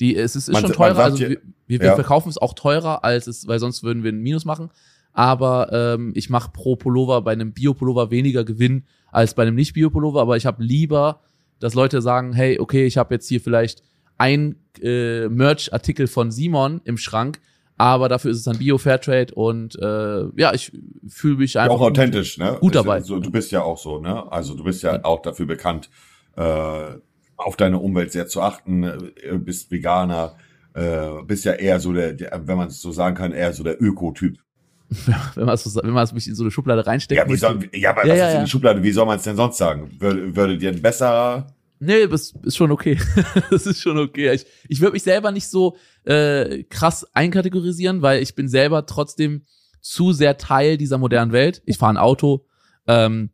die 0.00 0.16
es 0.16 0.36
ist, 0.36 0.48
ist 0.48 0.52
man, 0.52 0.62
schon 0.62 0.72
teurer. 0.72 0.98
Also 0.98 1.18
wir, 1.18 1.38
wir, 1.66 1.78
ja. 1.82 1.94
verkaufen 1.94 2.28
es 2.30 2.38
auch 2.38 2.54
teurer 2.54 3.04
als 3.04 3.26
es, 3.26 3.46
weil 3.46 3.58
sonst 3.58 3.82
würden 3.82 4.04
wir 4.04 4.12
ein 4.12 4.22
Minus 4.22 4.44
machen 4.44 4.70
aber 5.12 5.72
ähm, 5.72 6.12
ich 6.14 6.30
mache 6.30 6.50
pro 6.52 6.76
Pullover 6.76 7.22
bei 7.22 7.32
einem 7.32 7.52
Bio-Pullover 7.52 8.10
weniger 8.10 8.44
Gewinn 8.44 8.84
als 9.10 9.34
bei 9.34 9.42
einem 9.42 9.54
Nicht-Bio-Pullover, 9.54 10.20
aber 10.20 10.36
ich 10.36 10.46
habe 10.46 10.62
lieber, 10.62 11.20
dass 11.60 11.74
Leute 11.74 12.02
sagen, 12.02 12.32
hey, 12.32 12.58
okay, 12.58 12.86
ich 12.86 12.98
habe 12.98 13.14
jetzt 13.14 13.28
hier 13.28 13.40
vielleicht 13.40 13.82
ein 14.16 14.56
äh, 14.82 15.28
Merch-Artikel 15.28 16.06
von 16.06 16.30
Simon 16.30 16.80
im 16.84 16.98
Schrank, 16.98 17.40
aber 17.76 18.08
dafür 18.08 18.32
ist 18.32 18.38
es 18.38 18.44
dann 18.44 18.58
Bio-Fairtrade 18.58 19.34
und 19.34 19.76
äh, 19.80 20.24
ja, 20.36 20.52
ich 20.52 20.72
fühle 21.08 21.36
mich 21.36 21.58
einfach 21.58 21.76
auch 21.76 21.80
authentisch, 21.82 22.36
ne? 22.36 22.58
gut 22.60 22.74
dabei. 22.74 23.00
So, 23.00 23.20
du 23.20 23.30
bist 23.30 23.52
ja 23.52 23.62
auch 23.62 23.78
so, 23.78 24.00
ne? 24.00 24.30
Also 24.30 24.54
du 24.54 24.64
bist 24.64 24.82
ja 24.82 25.04
auch 25.04 25.22
dafür 25.22 25.46
bekannt, 25.46 25.88
äh, 26.36 26.96
auf 27.36 27.56
deine 27.56 27.78
Umwelt 27.78 28.10
sehr 28.10 28.26
zu 28.26 28.42
achten, 28.42 28.82
äh, 28.82 29.38
bist 29.38 29.70
Veganer, 29.70 30.34
äh, 30.74 31.22
bist 31.24 31.44
ja 31.44 31.52
eher 31.52 31.78
so 31.78 31.92
der, 31.92 32.14
der 32.14 32.42
wenn 32.46 32.56
man 32.56 32.68
es 32.68 32.82
so 32.82 32.90
sagen 32.90 33.14
kann, 33.14 33.32
eher 33.32 33.52
so 33.52 33.62
der 33.62 33.80
Ökotyp. 33.80 34.38
wenn 35.34 35.44
man 35.44 35.54
es 35.54 35.64
so, 35.64 35.80
wenn 35.82 35.90
man 35.90 36.04
es 36.04 36.12
mich 36.12 36.26
in 36.26 36.34
so 36.34 36.42
eine 36.42 36.50
Schublade 36.50 36.86
reinsteckt. 36.86 37.18
Ja, 37.18 37.28
wie 37.28 37.36
soll, 37.36 37.68
ja, 37.72 37.90
aber 37.90 38.06
ja, 38.06 38.12
was 38.12 38.18
ja, 38.18 38.28
ist 38.28 38.34
in 38.36 38.44
die 38.44 38.50
Schublade? 38.50 38.82
Wie 38.82 38.92
soll 38.92 39.06
man 39.06 39.16
es 39.16 39.22
denn 39.22 39.36
sonst 39.36 39.58
sagen? 39.58 39.90
Würde, 39.98 40.34
würde 40.34 40.58
dir 40.58 40.70
ein 40.70 40.80
besserer 40.80 41.46
Nee, 41.80 42.08
das 42.08 42.34
ist 42.42 42.56
schon 42.56 42.72
okay. 42.72 42.98
das 43.50 43.66
ist 43.66 43.80
schon 43.80 43.98
okay. 43.98 44.32
Ich, 44.34 44.46
ich 44.68 44.80
würde 44.80 44.94
mich 44.94 45.04
selber 45.04 45.30
nicht 45.30 45.48
so 45.48 45.76
äh, 46.04 46.64
krass 46.64 47.06
einkategorisieren, 47.14 48.02
weil 48.02 48.20
ich 48.20 48.34
bin 48.34 48.48
selber 48.48 48.84
trotzdem 48.86 49.44
zu 49.80 50.12
sehr 50.12 50.38
Teil 50.38 50.76
dieser 50.76 50.98
modernen 50.98 51.32
Welt. 51.32 51.62
Ich 51.66 51.78
fahre 51.78 51.92
ein 51.92 51.96
Auto, 51.96 52.46
ähm, 52.88 53.30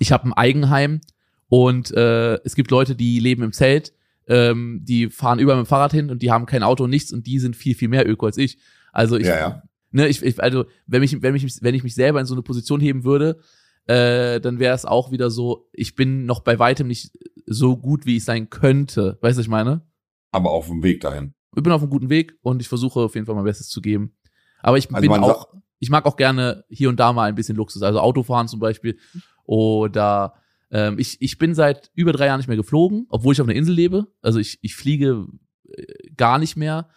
ich 0.00 0.10
habe 0.10 0.28
ein 0.28 0.32
Eigenheim 0.32 1.00
und 1.48 1.92
äh, 1.92 2.34
es 2.44 2.56
gibt 2.56 2.70
Leute, 2.72 2.96
die 2.96 3.20
leben 3.20 3.44
im 3.44 3.52
Zelt, 3.52 3.92
ähm, 4.26 4.80
die 4.82 5.08
fahren 5.10 5.38
über 5.38 5.54
mit 5.54 5.66
dem 5.66 5.68
Fahrrad 5.68 5.92
hin 5.92 6.10
und 6.10 6.22
die 6.22 6.32
haben 6.32 6.46
kein 6.46 6.64
Auto 6.64 6.84
und 6.84 6.90
nichts 6.90 7.12
und 7.12 7.28
die 7.28 7.38
sind 7.38 7.54
viel, 7.54 7.76
viel 7.76 7.88
mehr 7.88 8.08
Öko 8.08 8.26
als 8.26 8.38
ich. 8.38 8.58
Also 8.92 9.16
ich, 9.18 9.26
ja, 9.26 9.38
ja 9.38 9.62
ne, 9.92 10.08
ich, 10.08 10.22
ich, 10.22 10.42
also 10.42 10.64
wenn 10.86 11.00
mich, 11.00 11.22
wenn 11.22 11.32
mich, 11.32 11.62
wenn 11.62 11.74
ich 11.74 11.84
mich 11.84 11.94
selber 11.94 12.20
in 12.20 12.26
so 12.26 12.34
eine 12.34 12.42
Position 12.42 12.80
heben 12.80 13.04
würde, 13.04 13.40
äh, 13.86 14.40
dann 14.40 14.58
wäre 14.58 14.74
es 14.74 14.84
auch 14.84 15.10
wieder 15.10 15.30
so, 15.30 15.68
ich 15.72 15.94
bin 15.94 16.26
noch 16.26 16.40
bei 16.40 16.58
weitem 16.58 16.86
nicht 16.86 17.12
so 17.46 17.76
gut, 17.76 18.06
wie 18.06 18.16
ich 18.16 18.24
sein 18.24 18.50
könnte. 18.50 19.18
Weißt 19.20 19.36
du, 19.36 19.40
was 19.40 19.46
ich 19.46 19.48
meine? 19.48 19.82
Aber 20.30 20.50
auf 20.50 20.66
dem 20.66 20.82
Weg 20.82 21.00
dahin. 21.00 21.34
Ich 21.54 21.62
bin 21.62 21.72
auf 21.72 21.82
einem 21.82 21.90
guten 21.90 22.08
Weg 22.08 22.38
und 22.42 22.62
ich 22.62 22.68
versuche 22.68 23.00
auf 23.00 23.14
jeden 23.14 23.26
Fall 23.26 23.34
mein 23.34 23.44
Bestes 23.44 23.68
zu 23.68 23.80
geben. 23.80 24.16
Aber 24.60 24.78
ich 24.78 24.92
also 24.92 25.00
bin 25.00 25.22
auch, 25.22 25.48
ich 25.80 25.90
mag 25.90 26.06
auch 26.06 26.16
gerne 26.16 26.64
hier 26.68 26.88
und 26.88 26.98
da 26.98 27.12
mal 27.12 27.28
ein 27.28 27.34
bisschen 27.34 27.56
Luxus, 27.56 27.82
also 27.82 28.00
Autofahren 28.00 28.48
zum 28.48 28.60
Beispiel. 28.60 28.98
Oder 29.44 30.34
ähm, 30.70 30.98
ich, 30.98 31.20
ich 31.20 31.36
bin 31.38 31.54
seit 31.54 31.90
über 31.94 32.12
drei 32.12 32.26
Jahren 32.26 32.38
nicht 32.38 32.46
mehr 32.46 32.56
geflogen, 32.56 33.06
obwohl 33.10 33.34
ich 33.34 33.40
auf 33.40 33.48
einer 33.48 33.56
Insel 33.56 33.74
lebe. 33.74 34.06
Also 34.22 34.38
ich, 34.38 34.58
ich 34.62 34.76
fliege 34.76 35.26
äh, 35.68 35.84
gar 36.16 36.38
nicht 36.38 36.56
mehr. 36.56 36.88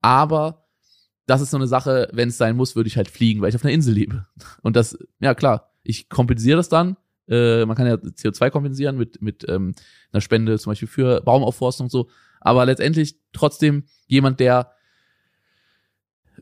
Aber 0.00 0.67
das 1.28 1.42
ist 1.42 1.50
so 1.50 1.58
eine 1.58 1.66
Sache, 1.66 2.08
wenn 2.12 2.30
es 2.30 2.38
sein 2.38 2.56
muss, 2.56 2.74
würde 2.74 2.88
ich 2.88 2.96
halt 2.96 3.08
fliegen, 3.08 3.40
weil 3.40 3.50
ich 3.50 3.54
auf 3.54 3.64
einer 3.64 3.74
Insel 3.74 3.94
lebe. 3.94 4.26
Und 4.62 4.76
das, 4.76 4.98
ja 5.20 5.34
klar, 5.34 5.74
ich 5.82 6.08
kompensiere 6.08 6.56
das 6.56 6.70
dann. 6.70 6.96
Äh, 7.28 7.66
man 7.66 7.76
kann 7.76 7.86
ja 7.86 7.94
CO2 7.94 8.48
kompensieren 8.50 8.96
mit, 8.96 9.20
mit 9.20 9.44
ähm, 9.46 9.74
einer 10.10 10.22
Spende 10.22 10.58
zum 10.58 10.70
Beispiel 10.70 10.88
für 10.88 11.20
Baumaufforstung 11.20 11.84
und 11.86 11.90
so. 11.90 12.08
Aber 12.40 12.64
letztendlich 12.64 13.16
trotzdem 13.32 13.84
jemand, 14.06 14.40
der 14.40 14.72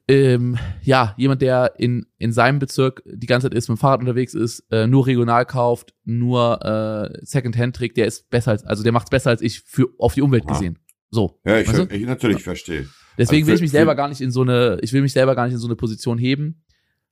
ähm, 0.06 0.56
ja, 0.82 1.14
jemand, 1.16 1.42
der 1.42 1.74
in, 1.78 2.06
in 2.18 2.32
seinem 2.32 2.60
Bezirk 2.60 3.02
die 3.06 3.26
ganze 3.26 3.48
Zeit 3.48 3.58
ist, 3.58 3.68
mit 3.68 3.78
dem 3.78 3.80
Fahrrad 3.80 4.00
unterwegs 4.00 4.34
ist, 4.34 4.60
äh, 4.70 4.86
nur 4.86 5.08
regional 5.08 5.46
kauft, 5.46 5.94
nur 6.04 6.64
äh, 6.64 7.18
Secondhand 7.22 7.74
trägt, 7.74 7.96
der 7.96 8.06
ist 8.06 8.30
besser 8.30 8.52
als, 8.52 8.64
also 8.64 8.84
der 8.84 8.92
macht's 8.92 9.10
besser 9.10 9.30
als 9.30 9.42
ich 9.42 9.62
für 9.62 9.88
auf 9.98 10.14
die 10.14 10.22
Umwelt 10.22 10.46
gesehen. 10.46 10.78
So. 11.10 11.40
Ja, 11.44 11.58
ich, 11.58 11.68
ich 11.68 12.06
natürlich 12.06 12.38
ja. 12.38 12.44
verstehe. 12.44 12.86
Deswegen 13.18 13.42
also 13.42 13.48
will 13.48 13.54
ich 13.56 13.60
mich 13.62 13.70
selber 13.70 13.94
gar 13.94 14.08
nicht 14.08 14.20
in 14.20 14.30
so 14.30 14.42
eine, 14.42 14.78
ich 14.82 14.92
will 14.92 15.02
mich 15.02 15.12
selber 15.12 15.34
gar 15.34 15.46
nicht 15.46 15.54
in 15.54 15.60
so 15.60 15.66
eine 15.66 15.76
Position 15.76 16.18
heben. 16.18 16.62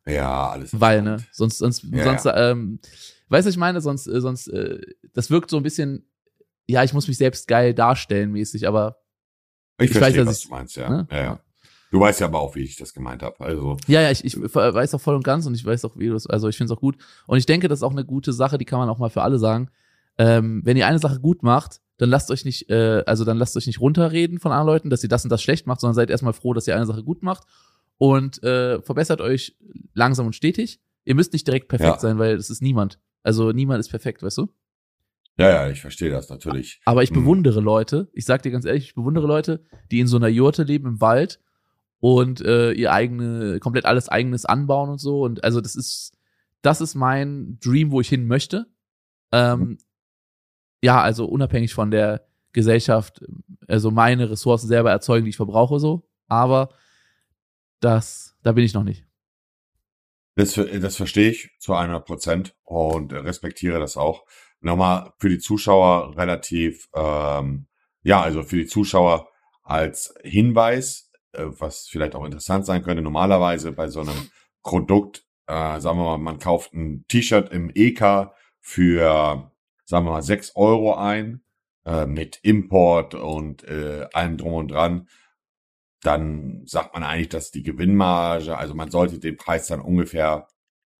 Ja, 0.06 0.50
alles. 0.50 0.78
Weil, 0.78 1.02
ne, 1.02 1.18
sonst, 1.32 1.58
sonst, 1.58 1.84
ja, 1.84 2.04
sonst, 2.04 2.24
ja. 2.26 2.50
ähm, 2.50 2.78
weißt 3.28 3.46
du, 3.46 3.50
ich 3.50 3.56
meine, 3.56 3.80
sonst, 3.80 4.06
äh, 4.06 4.20
sonst, 4.20 4.48
äh, 4.48 4.80
das 5.14 5.30
wirkt 5.30 5.50
so 5.50 5.56
ein 5.56 5.62
bisschen, 5.62 6.06
ja, 6.66 6.84
ich 6.84 6.92
muss 6.92 7.08
mich 7.08 7.16
selbst 7.16 7.48
geil 7.48 7.74
darstellen 7.74 8.32
mäßig, 8.32 8.68
aber 8.68 8.98
ich, 9.78 9.90
ich 9.90 9.96
verstehe, 9.96 10.20
weiß, 10.20 10.28
was 10.28 10.38
ich, 10.38 10.44
du 10.44 10.50
meinst, 10.50 10.76
ja. 10.76 10.88
Ne? 10.90 11.08
ja, 11.10 11.22
ja. 11.22 11.40
Du 11.90 12.00
weißt 12.00 12.20
ja 12.20 12.26
aber 12.26 12.40
auch, 12.40 12.56
wie 12.56 12.62
ich 12.62 12.74
das 12.74 12.92
gemeint 12.92 13.22
habe. 13.22 13.38
Also 13.38 13.76
ja, 13.86 14.00
ja, 14.00 14.10
ich, 14.10 14.24
ich 14.24 14.36
weiß 14.36 14.94
auch 14.94 15.00
voll 15.00 15.14
und 15.14 15.22
ganz 15.22 15.46
und 15.46 15.54
ich 15.54 15.64
weiß 15.64 15.84
auch, 15.84 15.96
wie 15.96 16.08
du 16.08 16.18
also 16.28 16.48
ich 16.48 16.56
finde 16.56 16.72
es 16.72 16.76
auch 16.76 16.80
gut 16.80 16.96
und 17.28 17.38
ich 17.38 17.46
denke, 17.46 17.68
das 17.68 17.78
ist 17.78 17.82
auch 17.84 17.92
eine 17.92 18.04
gute 18.04 18.32
Sache, 18.32 18.58
die 18.58 18.64
kann 18.64 18.80
man 18.80 18.88
auch 18.88 18.98
mal 18.98 19.10
für 19.10 19.22
alle 19.22 19.38
sagen. 19.38 19.70
Ähm, 20.18 20.62
wenn 20.64 20.76
ihr 20.76 20.88
eine 20.88 20.98
Sache 20.98 21.20
gut 21.20 21.44
macht, 21.44 21.80
dann 21.98 22.10
lasst 22.10 22.30
euch 22.30 22.44
nicht, 22.44 22.70
äh, 22.70 23.02
also 23.06 23.24
dann 23.24 23.38
lasst 23.38 23.56
euch 23.56 23.66
nicht 23.66 23.80
runterreden 23.80 24.40
von 24.40 24.52
anderen 24.52 24.66
Leuten, 24.66 24.90
dass 24.90 25.02
ihr 25.02 25.08
das 25.08 25.24
und 25.24 25.30
das 25.30 25.42
schlecht 25.42 25.66
macht, 25.66 25.80
sondern 25.80 25.94
seid 25.94 26.10
erstmal 26.10 26.32
froh, 26.32 26.52
dass 26.52 26.66
ihr 26.66 26.74
eine 26.74 26.86
Sache 26.86 27.04
gut 27.04 27.22
macht 27.22 27.44
und 27.98 28.42
äh, 28.42 28.82
verbessert 28.82 29.20
euch 29.20 29.56
langsam 29.94 30.26
und 30.26 30.34
stetig. 30.34 30.80
Ihr 31.04 31.14
müsst 31.14 31.32
nicht 31.32 31.46
direkt 31.46 31.68
perfekt 31.68 31.94
ja. 31.94 31.98
sein, 31.98 32.18
weil 32.18 32.34
es 32.34 32.50
ist 32.50 32.62
niemand. 32.62 32.98
Also 33.22 33.52
niemand 33.52 33.80
ist 33.80 33.90
perfekt, 33.90 34.22
weißt 34.22 34.38
du? 34.38 34.48
Ja, 35.38 35.50
ja, 35.50 35.70
ich 35.70 35.80
verstehe 35.80 36.10
das 36.10 36.28
natürlich. 36.28 36.80
Aber 36.84 37.02
ich 37.02 37.10
hm. 37.10 37.20
bewundere 37.20 37.58
hm. 37.58 37.64
Leute, 37.64 38.08
ich 38.12 38.24
sag 38.24 38.42
dir 38.42 38.50
ganz 38.50 38.64
ehrlich, 38.64 38.84
ich 38.84 38.94
bewundere 38.94 39.26
Leute, 39.26 39.64
die 39.90 40.00
in 40.00 40.06
so 40.06 40.16
einer 40.16 40.28
Jurte 40.28 40.62
leben 40.62 40.86
im 40.86 41.00
Wald 41.00 41.40
und 42.00 42.40
äh, 42.40 42.72
ihr 42.72 42.92
eigene, 42.92 43.58
komplett 43.60 43.84
alles 43.84 44.08
eigenes 44.08 44.44
anbauen 44.44 44.90
und 44.90 44.98
so. 44.98 45.22
Und 45.22 45.44
also 45.44 45.60
das 45.60 45.76
ist, 45.76 46.12
das 46.62 46.80
ist 46.80 46.94
mein 46.94 47.58
Dream, 47.60 47.90
wo 47.90 48.00
ich 48.00 48.08
hin 48.08 48.26
möchte. 48.26 48.66
Ähm, 49.32 49.60
hm 49.60 49.78
ja, 50.84 51.00
also 51.00 51.24
unabhängig 51.24 51.72
von 51.72 51.90
der 51.90 52.26
Gesellschaft, 52.52 53.24
also 53.66 53.90
meine 53.90 54.30
Ressourcen 54.30 54.68
selber 54.68 54.90
erzeugen, 54.90 55.24
die 55.24 55.30
ich 55.30 55.36
verbrauche, 55.36 55.80
so. 55.80 56.06
Aber 56.28 56.68
das, 57.80 58.36
da 58.42 58.52
bin 58.52 58.64
ich 58.64 58.74
noch 58.74 58.84
nicht. 58.84 59.06
Das, 60.36 60.54
das 60.54 60.96
verstehe 60.96 61.30
ich 61.30 61.50
zu 61.58 61.72
100 61.72 62.04
Prozent 62.04 62.54
und 62.64 63.14
respektiere 63.14 63.80
das 63.80 63.96
auch. 63.96 64.24
Nochmal 64.60 65.12
für 65.16 65.30
die 65.30 65.38
Zuschauer 65.38 66.18
relativ, 66.18 66.88
ähm, 66.94 67.66
ja, 68.02 68.20
also 68.20 68.42
für 68.42 68.56
die 68.56 68.66
Zuschauer 68.66 69.28
als 69.62 70.14
Hinweis, 70.22 71.10
äh, 71.32 71.44
was 71.46 71.88
vielleicht 71.88 72.14
auch 72.14 72.24
interessant 72.26 72.66
sein 72.66 72.82
könnte. 72.82 73.02
Normalerweise 73.02 73.72
bei 73.72 73.88
so 73.88 74.00
einem 74.00 74.28
Produkt, 74.62 75.24
äh, 75.46 75.80
sagen 75.80 75.98
wir 75.98 76.04
mal, 76.04 76.18
man 76.18 76.38
kauft 76.38 76.74
ein 76.74 77.06
T-Shirt 77.08 77.50
im 77.52 77.70
EK 77.74 78.32
für, 78.60 79.50
sagen 79.84 80.06
wir 80.06 80.12
mal, 80.12 80.22
sechs 80.22 80.54
Euro 80.56 80.94
ein, 80.94 81.42
äh, 81.84 82.06
mit 82.06 82.38
Import 82.42 83.14
und 83.14 83.64
äh, 83.64 84.06
allem 84.12 84.36
drum 84.38 84.54
und 84.54 84.68
dran. 84.70 85.08
Dann 86.02 86.62
sagt 86.66 86.94
man 86.94 87.02
eigentlich, 87.02 87.30
dass 87.30 87.50
die 87.50 87.62
Gewinnmarge, 87.62 88.56
also 88.58 88.74
man 88.74 88.90
sollte 88.90 89.18
den 89.18 89.36
Preis 89.36 89.66
dann 89.68 89.80
ungefähr 89.80 90.48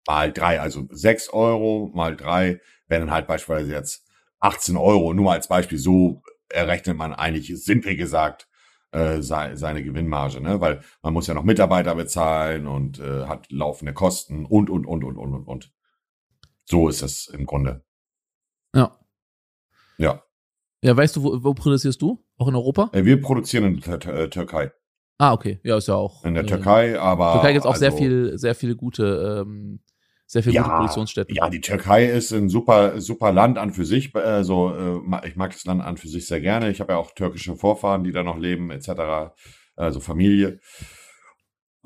mal 0.07 0.33
drei, 0.33 0.61
also 0.61 0.87
sechs 0.91 1.29
Euro 1.31 1.91
mal 1.95 2.17
drei, 2.17 2.61
wenn 2.89 3.01
dann 3.01 3.11
halt 3.11 3.27
beispielsweise 3.27 3.73
jetzt 3.73 4.07
18 4.41 4.77
Euro, 4.77 5.15
nur 5.15 5.27
mal 5.27 5.33
als 5.35 5.49
Beispiel, 5.49 5.79
so 5.79 6.23
errechnet 6.51 6.97
man 6.97 7.15
eigentlich, 7.15 7.53
simpel 7.65 7.97
gesagt, 7.97 8.49
äh, 8.93 9.23
seine 9.23 9.83
Gewinnmarge, 9.83 10.41
ne? 10.41 10.61
Weil 10.61 10.81
man 11.03 11.13
muss 11.15 11.27
ja 11.27 11.35
noch 11.35 11.43
Mitarbeiter 11.45 11.95
bezahlen 11.95 12.67
und 12.67 13.01
äh, 13.01 13.25
hat 13.27 13.51
laufende 13.51 13.93
Kosten 13.93 14.47
und 14.47 14.71
und 14.71 14.87
und 14.87 15.05
und 15.05 15.17
und 15.17 15.35
und 15.35 15.45
und. 15.45 15.73
So 16.65 16.89
ist 16.89 17.03
es 17.03 17.27
im 17.29 17.47
Grunde. 17.47 17.85
Ja. 18.75 18.99
Ja. 19.99 20.23
Ja, 20.83 20.97
weißt 20.97 21.17
du, 21.17 21.23
wo, 21.23 21.43
wo 21.43 21.55
produzierst 21.55 22.03
du? 22.03 22.23
Auch 22.37 22.49
in 22.49 22.55
Europa? 22.55 22.91
Äh, 22.93 23.05
wir 23.05 23.21
produzieren 23.21 23.65
in 23.65 23.81
der 23.81 24.07
äh, 24.07 24.29
Türkei. 24.29 24.73
Ah, 25.19 25.33
okay. 25.33 25.61
Ja, 25.63 25.79
ist 25.79 25.89
ja 25.89 25.95
auch. 25.95 26.25
In 26.25 26.35
der 26.35 26.45
äh, 26.45 26.47
Türkei, 26.47 26.99
aber. 26.99 27.33
Türkei 27.33 27.53
gibt 27.53 27.65
es 27.65 27.67
auch 27.67 27.73
also, 27.73 27.81
sehr 27.81 27.93
viel, 27.93 28.37
sehr 28.37 28.55
viele 28.55 28.77
gute 28.77 29.45
ähm, 29.47 29.81
sehr 30.27 30.43
viele 30.43 30.57
ja, 30.57 30.63
gute 30.63 30.75
Produktionsstätten. 30.75 31.35
Ja, 31.35 31.49
die 31.51 31.61
Türkei 31.61 32.07
ist 32.07 32.33
ein 32.33 32.49
super, 32.49 33.01
super 33.01 33.33
Land 33.33 33.59
an 33.59 33.73
für 33.73 33.85
sich. 33.85 34.15
Also 34.17 34.75
äh, 34.75 35.29
ich 35.29 35.37
mag 35.37 35.53
das 35.53 35.65
Land 35.65 35.83
an 35.83 35.97
für 35.97 36.09
sich 36.09 36.27
sehr 36.27 36.41
gerne. 36.41 36.71
Ich 36.71 36.81
habe 36.81 36.95
ja 36.95 36.99
auch 36.99 37.13
türkische 37.13 37.57
Vorfahren, 37.57 38.05
die 38.05 38.13
da 38.13 38.23
noch 38.23 38.39
leben, 38.39 38.71
etc. 38.71 39.33
Also 39.77 40.01
Familie. 40.01 40.61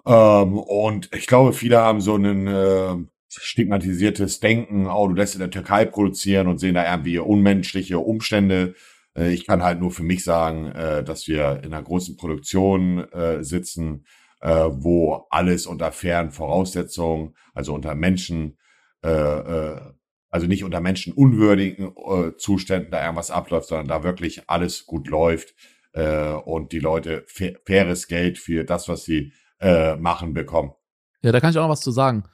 Ähm, 0.07 0.59
und 0.59 1.15
ich 1.15 1.27
glaube, 1.27 1.53
viele 1.53 1.79
haben 1.79 2.01
so 2.01 2.17
ein 2.17 2.47
äh, 2.47 2.97
stigmatisiertes 3.29 4.41
Denken, 4.41 4.87
oh, 4.87 5.09
du 5.09 5.15
lässt 5.15 5.35
in 5.35 5.41
der 5.41 5.51
Türkei 5.51 5.85
produzieren 5.85 6.47
und 6.47 6.59
sehen 6.59 6.75
da 6.75 6.91
irgendwie 6.91 7.19
unmenschliche 7.19 7.99
Umstände. 7.99 8.75
Äh, 9.17 9.33
ich 9.33 9.47
kann 9.47 9.63
halt 9.63 9.81
nur 9.81 9.91
für 9.91 10.03
mich 10.03 10.25
sagen, 10.25 10.67
äh, 10.67 11.05
dass 11.05 11.29
wir 11.29 11.61
in 11.63 11.73
einer 11.73 11.83
großen 11.83 12.17
Produktion 12.17 13.07
äh, 13.13 13.45
sitzen, 13.45 14.05
äh, 14.41 14.69
wo 14.71 15.27
alles 15.31 15.67
unter 15.67 15.91
fairen 15.91 16.31
Voraussetzungen, 16.31 17.35
also 17.55 17.75
unter 17.75 17.95
Menschen, 17.95 18.57
äh, 19.03 19.11
äh, 19.11 19.81
also 20.31 20.47
nicht 20.47 20.63
unter 20.63 20.81
menschenunwürdigen 20.81 21.91
Zuständen 22.37 22.91
da 22.91 23.03
irgendwas 23.03 23.31
abläuft, 23.31 23.69
sondern 23.69 23.89
da 23.89 24.03
wirklich 24.05 24.43
alles 24.47 24.85
gut 24.85 25.09
läuft 25.09 25.55
und 26.45 26.73
die 26.73 26.81
Leute 26.81 27.25
fa 27.27 27.47
faires 27.67 28.09
Geld 28.09 28.37
für 28.37 28.65
das, 28.65 28.89
was 28.89 29.05
sie 29.05 29.33
machen, 29.59 30.35
bekommen. 30.35 30.73
Ja, 31.23 31.33
da 31.33 31.41
kann 31.41 31.51
ich 31.51 31.57
auch 31.57 31.63
noch 31.63 31.71
was 31.71 31.81
zu 31.81 31.93
sagen. 31.93 32.25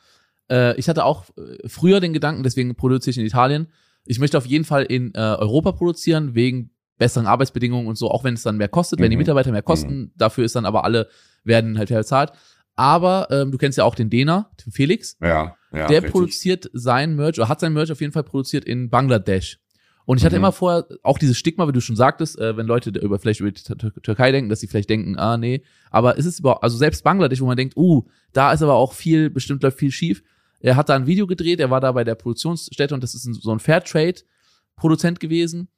Äh, 0.51 0.77
ich 0.79 0.89
hatte 0.89 1.05
auch 1.05 1.25
äh, 1.37 1.69
früher 1.69 2.01
den 2.01 2.13
Gedanken, 2.13 2.43
deswegen 2.43 2.75
produziere 2.75 3.13
ich 3.13 3.19
in 3.19 3.27
Italien. 3.27 3.69
Ich 4.05 4.19
möchte 4.19 4.39
auf 4.39 4.47
jeden 4.47 4.65
Fall 4.65 4.85
in 4.85 5.15
äh, 5.15 5.19
Europa 5.19 5.73
produzieren, 5.73 6.35
wegen 6.35 6.71
besseren 6.99 7.27
Arbeitsbedingungen 7.27 7.87
und 7.87 7.97
so, 7.97 8.11
auch 8.11 8.25
wenn 8.25 8.35
es 8.35 8.43
dann 8.43 8.57
mehr 8.57 8.69
kostet, 8.69 8.99
mhm. 8.99 9.05
wenn 9.05 9.11
die 9.11 9.17
mhm. 9.17 9.23
Mitarbeiter 9.23 9.53
mehr 9.53 9.63
kosten, 9.63 9.97
mhm. 9.97 10.13
dafür 10.17 10.45
ist 10.45 10.57
dann 10.57 10.67
aber 10.67 10.85
alle, 10.85 11.09
werden 11.43 11.79
halt 11.79 11.89
bezahlt. 11.89 12.33
Aber 12.77 13.29
ähm, 13.31 13.53
du 13.53 13.59
kennst 13.59 13.79
ja 13.79 13.85
auch 13.85 13.95
den 13.95 14.11
Dena, 14.11 14.51
den 14.65 14.73
Felix. 14.73 15.17
Ja, 15.21 15.57
ja. 15.73 15.87
Der 15.87 15.99
richtig. 15.99 16.13
produziert 16.13 16.71
sein 16.73 17.15
Merch, 17.15 17.39
oder 17.39 17.49
hat 17.49 17.61
sein 17.61 17.73
Merch 17.73 17.93
auf 17.93 18.01
jeden 18.01 18.13
Fall 18.13 18.25
produziert 18.25 18.65
in 18.65 18.91
Bangladesch. 18.91 19.61
Und 20.07 20.19
ich 20.19 20.25
hatte 20.25 20.37
mhm. 20.37 20.43
immer 20.43 20.53
vorher 20.53 20.87
auch 21.03 21.19
dieses 21.19 21.39
Stigma, 21.39 21.67
wie 21.67 21.73
du 21.73 21.81
schon 21.81 21.97
sagtest, 21.97 22.39
äh, 22.39 22.57
wenn 22.57 22.67
Leute 22.67 22.91
über 22.91 23.19
vielleicht 23.19 23.41
über 23.41 23.51
die 23.51 23.63
Türkei 23.63 24.33
denken, 24.33 24.51
dass 24.51 24.61
sie 24.61 24.67
vielleicht 24.67 24.91
denken, 24.91 25.19
ah 25.19 25.39
nee, 25.39 25.63
aber 25.91 26.17
ist 26.17 26.27
es 26.27 26.41
überhaupt, 26.41 26.63
also 26.63 26.77
selbst 26.77 27.05
Bangladesch, 27.05 27.41
wo 27.41 27.47
man 27.47 27.57
denkt, 27.57 27.77
uh, 27.77 28.05
da 28.33 28.53
ist 28.53 28.63
aber 28.63 28.75
auch 28.75 28.93
viel, 28.93 29.31
bestimmt 29.31 29.63
läuft 29.63 29.79
viel 29.79 29.93
schief. 29.93 30.23
Er 30.65 30.77
hat 30.77 30.89
da 30.89 30.95
ein 30.97 31.07
Video 31.07 31.27
gedreht, 31.27 31.61
er 31.61 31.69
war 31.69 31.83
da 31.83 31.93
bei 31.93 32.05
der 32.05 32.15
Produktionsstätte 32.15 32.95
und 32.95 33.03
das 33.03 33.15
ist 33.15 33.25
so 33.25 33.53
ein 33.53 33.59
Fairtrade-Produzent 33.59 35.21
gewesen. 35.21 35.69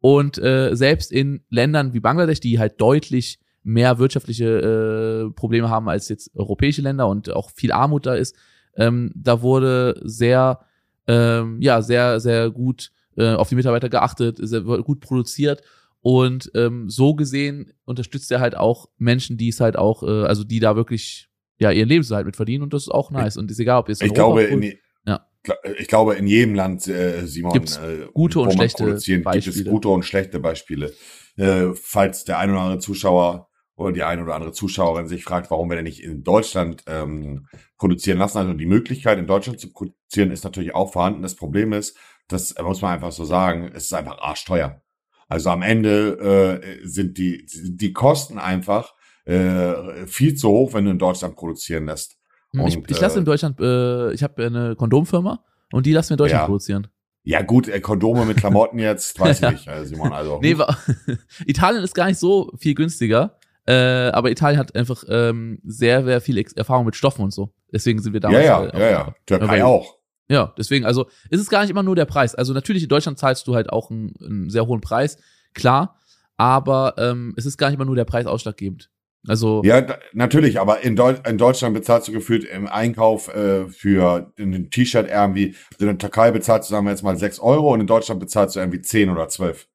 Und 0.00 0.38
äh, 0.38 0.74
selbst 0.74 1.12
in 1.12 1.44
Ländern 1.50 1.92
wie 1.92 2.00
Bangladesch, 2.00 2.40
die 2.40 2.58
halt 2.58 2.80
deutlich 2.80 3.40
mehr 3.62 3.98
wirtschaftliche 3.98 5.28
äh, 5.28 5.30
Probleme 5.34 5.68
haben 5.68 5.90
als 5.90 6.08
jetzt 6.08 6.34
europäische 6.34 6.80
Länder 6.80 7.08
und 7.08 7.30
auch 7.30 7.50
viel 7.50 7.72
Armut 7.72 8.06
da 8.06 8.14
ist, 8.14 8.34
ähm, 8.74 9.12
da 9.14 9.42
wurde 9.42 10.00
sehr, 10.02 10.60
ähm, 11.06 11.60
ja, 11.60 11.82
sehr, 11.82 12.18
sehr 12.18 12.48
gut 12.50 12.90
äh, 13.18 13.34
auf 13.34 13.50
die 13.50 13.54
Mitarbeiter 13.54 13.90
geachtet, 13.90 14.38
sehr 14.40 14.62
gut 14.62 15.00
produziert 15.00 15.60
und 16.00 16.50
ähm, 16.54 16.88
so 16.88 17.14
gesehen 17.14 17.74
unterstützt 17.84 18.32
er 18.32 18.40
halt 18.40 18.56
auch 18.56 18.88
Menschen, 18.96 19.36
die 19.36 19.48
es 19.48 19.60
halt 19.60 19.76
auch, 19.76 20.02
äh, 20.02 20.24
also 20.24 20.42
die 20.42 20.58
da 20.58 20.74
wirklich 20.74 21.28
ja 21.62 21.70
ihren 21.70 21.88
Lebensunterhalt 21.88 22.26
mit 22.26 22.36
verdienen 22.36 22.62
und 22.62 22.72
das 22.72 22.82
ist 22.82 22.88
auch 22.90 23.10
nice 23.10 23.36
und 23.36 23.50
ist 23.50 23.58
egal, 23.58 23.78
ob 23.78 23.88
jetzt 23.88 24.02
ich 24.02 24.12
glaube, 24.12 24.42
in, 24.42 24.62
ich 24.62 25.88
glaube, 25.88 26.14
in 26.14 26.26
jedem 26.26 26.54
Land, 26.54 26.86
äh, 26.86 27.26
Simon, 27.26 27.52
Gibt's 27.52 27.76
äh, 27.76 28.06
gute 28.12 28.40
und 28.40 28.52
schlechte 28.52 28.84
Beispiele. 28.84 29.40
gibt 29.40 29.56
es 29.56 29.64
gute 29.64 29.88
und 29.88 30.04
schlechte 30.04 30.38
Beispiele. 30.38 30.92
Äh, 31.36 31.68
falls 31.74 32.24
der 32.24 32.38
ein 32.38 32.50
oder 32.50 32.60
andere 32.60 32.78
Zuschauer 32.78 33.48
oder 33.74 33.92
die 33.92 34.02
eine 34.02 34.22
oder 34.22 34.34
andere 34.34 34.52
Zuschauerin 34.52 35.08
sich 35.08 35.24
fragt, 35.24 35.50
warum 35.50 35.68
wir 35.70 35.76
denn 35.76 35.84
nicht 35.84 36.02
in 36.02 36.22
Deutschland 36.22 36.84
ähm, 36.86 37.46
produzieren 37.78 38.18
lassen. 38.18 38.38
Also 38.38 38.52
die 38.52 38.66
Möglichkeit, 38.66 39.18
in 39.18 39.26
Deutschland 39.26 39.58
zu 39.58 39.72
produzieren, 39.72 40.30
ist 40.30 40.44
natürlich 40.44 40.74
auch 40.74 40.92
vorhanden. 40.92 41.22
Das 41.22 41.34
Problem 41.34 41.72
ist, 41.72 41.96
das 42.28 42.54
muss 42.62 42.82
man 42.82 42.92
einfach 42.92 43.12
so 43.12 43.24
sagen, 43.24 43.70
es 43.74 43.84
ist 43.84 43.94
einfach 43.94 44.18
arschteuer. 44.18 44.82
Also 45.28 45.50
am 45.50 45.62
Ende 45.62 46.60
äh, 46.62 46.86
sind 46.86 47.16
die, 47.18 47.46
die 47.64 47.92
Kosten 47.92 48.38
einfach 48.38 48.94
äh, 49.24 50.06
viel 50.06 50.34
zu 50.34 50.48
hoch, 50.48 50.74
wenn 50.74 50.84
du 50.84 50.90
in 50.90 50.98
Deutschland 50.98 51.36
produzieren 51.36 51.86
lässt. 51.86 52.16
Und, 52.52 52.66
ich, 52.66 52.78
ich 52.88 53.00
lasse 53.00 53.18
in 53.18 53.22
äh, 53.22 53.26
Deutschland, 53.26 53.60
äh, 53.60 54.12
ich 54.12 54.22
habe 54.22 54.44
eine 54.44 54.76
Kondomfirma 54.76 55.44
und 55.72 55.86
die 55.86 55.92
lassen 55.92 56.10
wir 56.10 56.14
in 56.14 56.18
Deutschland 56.18 56.42
ja. 56.42 56.46
produzieren. 56.46 56.88
Ja 57.24 57.42
gut, 57.42 57.68
äh, 57.68 57.80
Kondome 57.80 58.24
mit 58.24 58.38
Klamotten 58.38 58.78
jetzt, 58.78 59.18
weiß 59.20 59.42
ich 59.42 59.50
nicht, 59.50 59.68
äh, 59.68 59.84
Simon. 59.86 60.12
Also 60.12 60.40
nee, 60.42 60.56
Italien 61.46 61.82
ist 61.82 61.94
gar 61.94 62.06
nicht 62.06 62.18
so 62.18 62.52
viel 62.58 62.74
günstiger, 62.74 63.38
äh, 63.66 63.74
aber 64.10 64.30
Italien 64.30 64.58
hat 64.58 64.74
einfach 64.74 65.04
ähm, 65.08 65.60
sehr, 65.64 66.04
sehr 66.04 66.20
viel 66.20 66.44
Erfahrung 66.56 66.84
mit 66.84 66.96
Stoffen 66.96 67.22
und 67.22 67.32
so. 67.32 67.54
Deswegen 67.72 68.00
sind 68.00 68.12
wir 68.12 68.20
damals. 68.20 68.44
Ja, 68.44 68.64
ja, 68.64 68.70
äh, 68.70 68.80
ja, 68.80 68.90
ja. 68.90 69.14
Türkei 69.24 69.64
auch. 69.64 69.98
Ja, 70.28 70.52
deswegen, 70.56 70.84
also 70.84 71.08
ist 71.30 71.40
es 71.40 71.48
gar 71.48 71.60
nicht 71.62 71.70
immer 71.70 71.82
nur 71.82 71.96
der 71.96 72.06
Preis. 72.06 72.34
Also 72.34 72.52
natürlich 72.52 72.82
in 72.82 72.88
Deutschland 72.88 73.18
zahlst 73.18 73.46
du 73.46 73.54
halt 73.54 73.70
auch 73.70 73.90
einen, 73.90 74.14
einen 74.20 74.50
sehr 74.50 74.66
hohen 74.66 74.80
Preis, 74.80 75.18
klar, 75.54 75.98
aber 76.36 76.94
ähm, 76.98 77.34
es 77.36 77.46
ist 77.46 77.56
gar 77.56 77.68
nicht 77.68 77.76
immer 77.76 77.84
nur 77.84 77.96
der 77.96 78.04
Preis 78.04 78.26
ausschlaggebend. 78.26 78.90
Also 79.28 79.62
ja, 79.64 79.86
natürlich, 80.12 80.58
aber 80.58 80.80
in, 80.80 80.96
Deu 80.96 81.14
in 81.28 81.38
Deutschland 81.38 81.74
bezahlst 81.74 82.08
du 82.08 82.12
gefühlt 82.12 82.44
im 82.44 82.66
Einkauf 82.66 83.32
äh, 83.32 83.68
für 83.68 84.32
ein 84.36 84.70
T-Shirt 84.70 85.08
irgendwie, 85.08 85.54
in 85.78 85.86
der 85.86 85.98
Türkei 85.98 86.32
bezahlst 86.32 86.68
du 86.68 86.74
sagen 86.74 86.86
wir 86.86 86.90
jetzt 86.90 87.04
mal 87.04 87.16
sechs 87.16 87.38
Euro 87.38 87.72
und 87.72 87.80
in 87.80 87.86
Deutschland 87.86 88.18
bezahlst 88.20 88.56
du 88.56 88.60
irgendwie 88.60 88.80
zehn 88.80 89.10
oder 89.10 89.28
zwölf. 89.28 89.68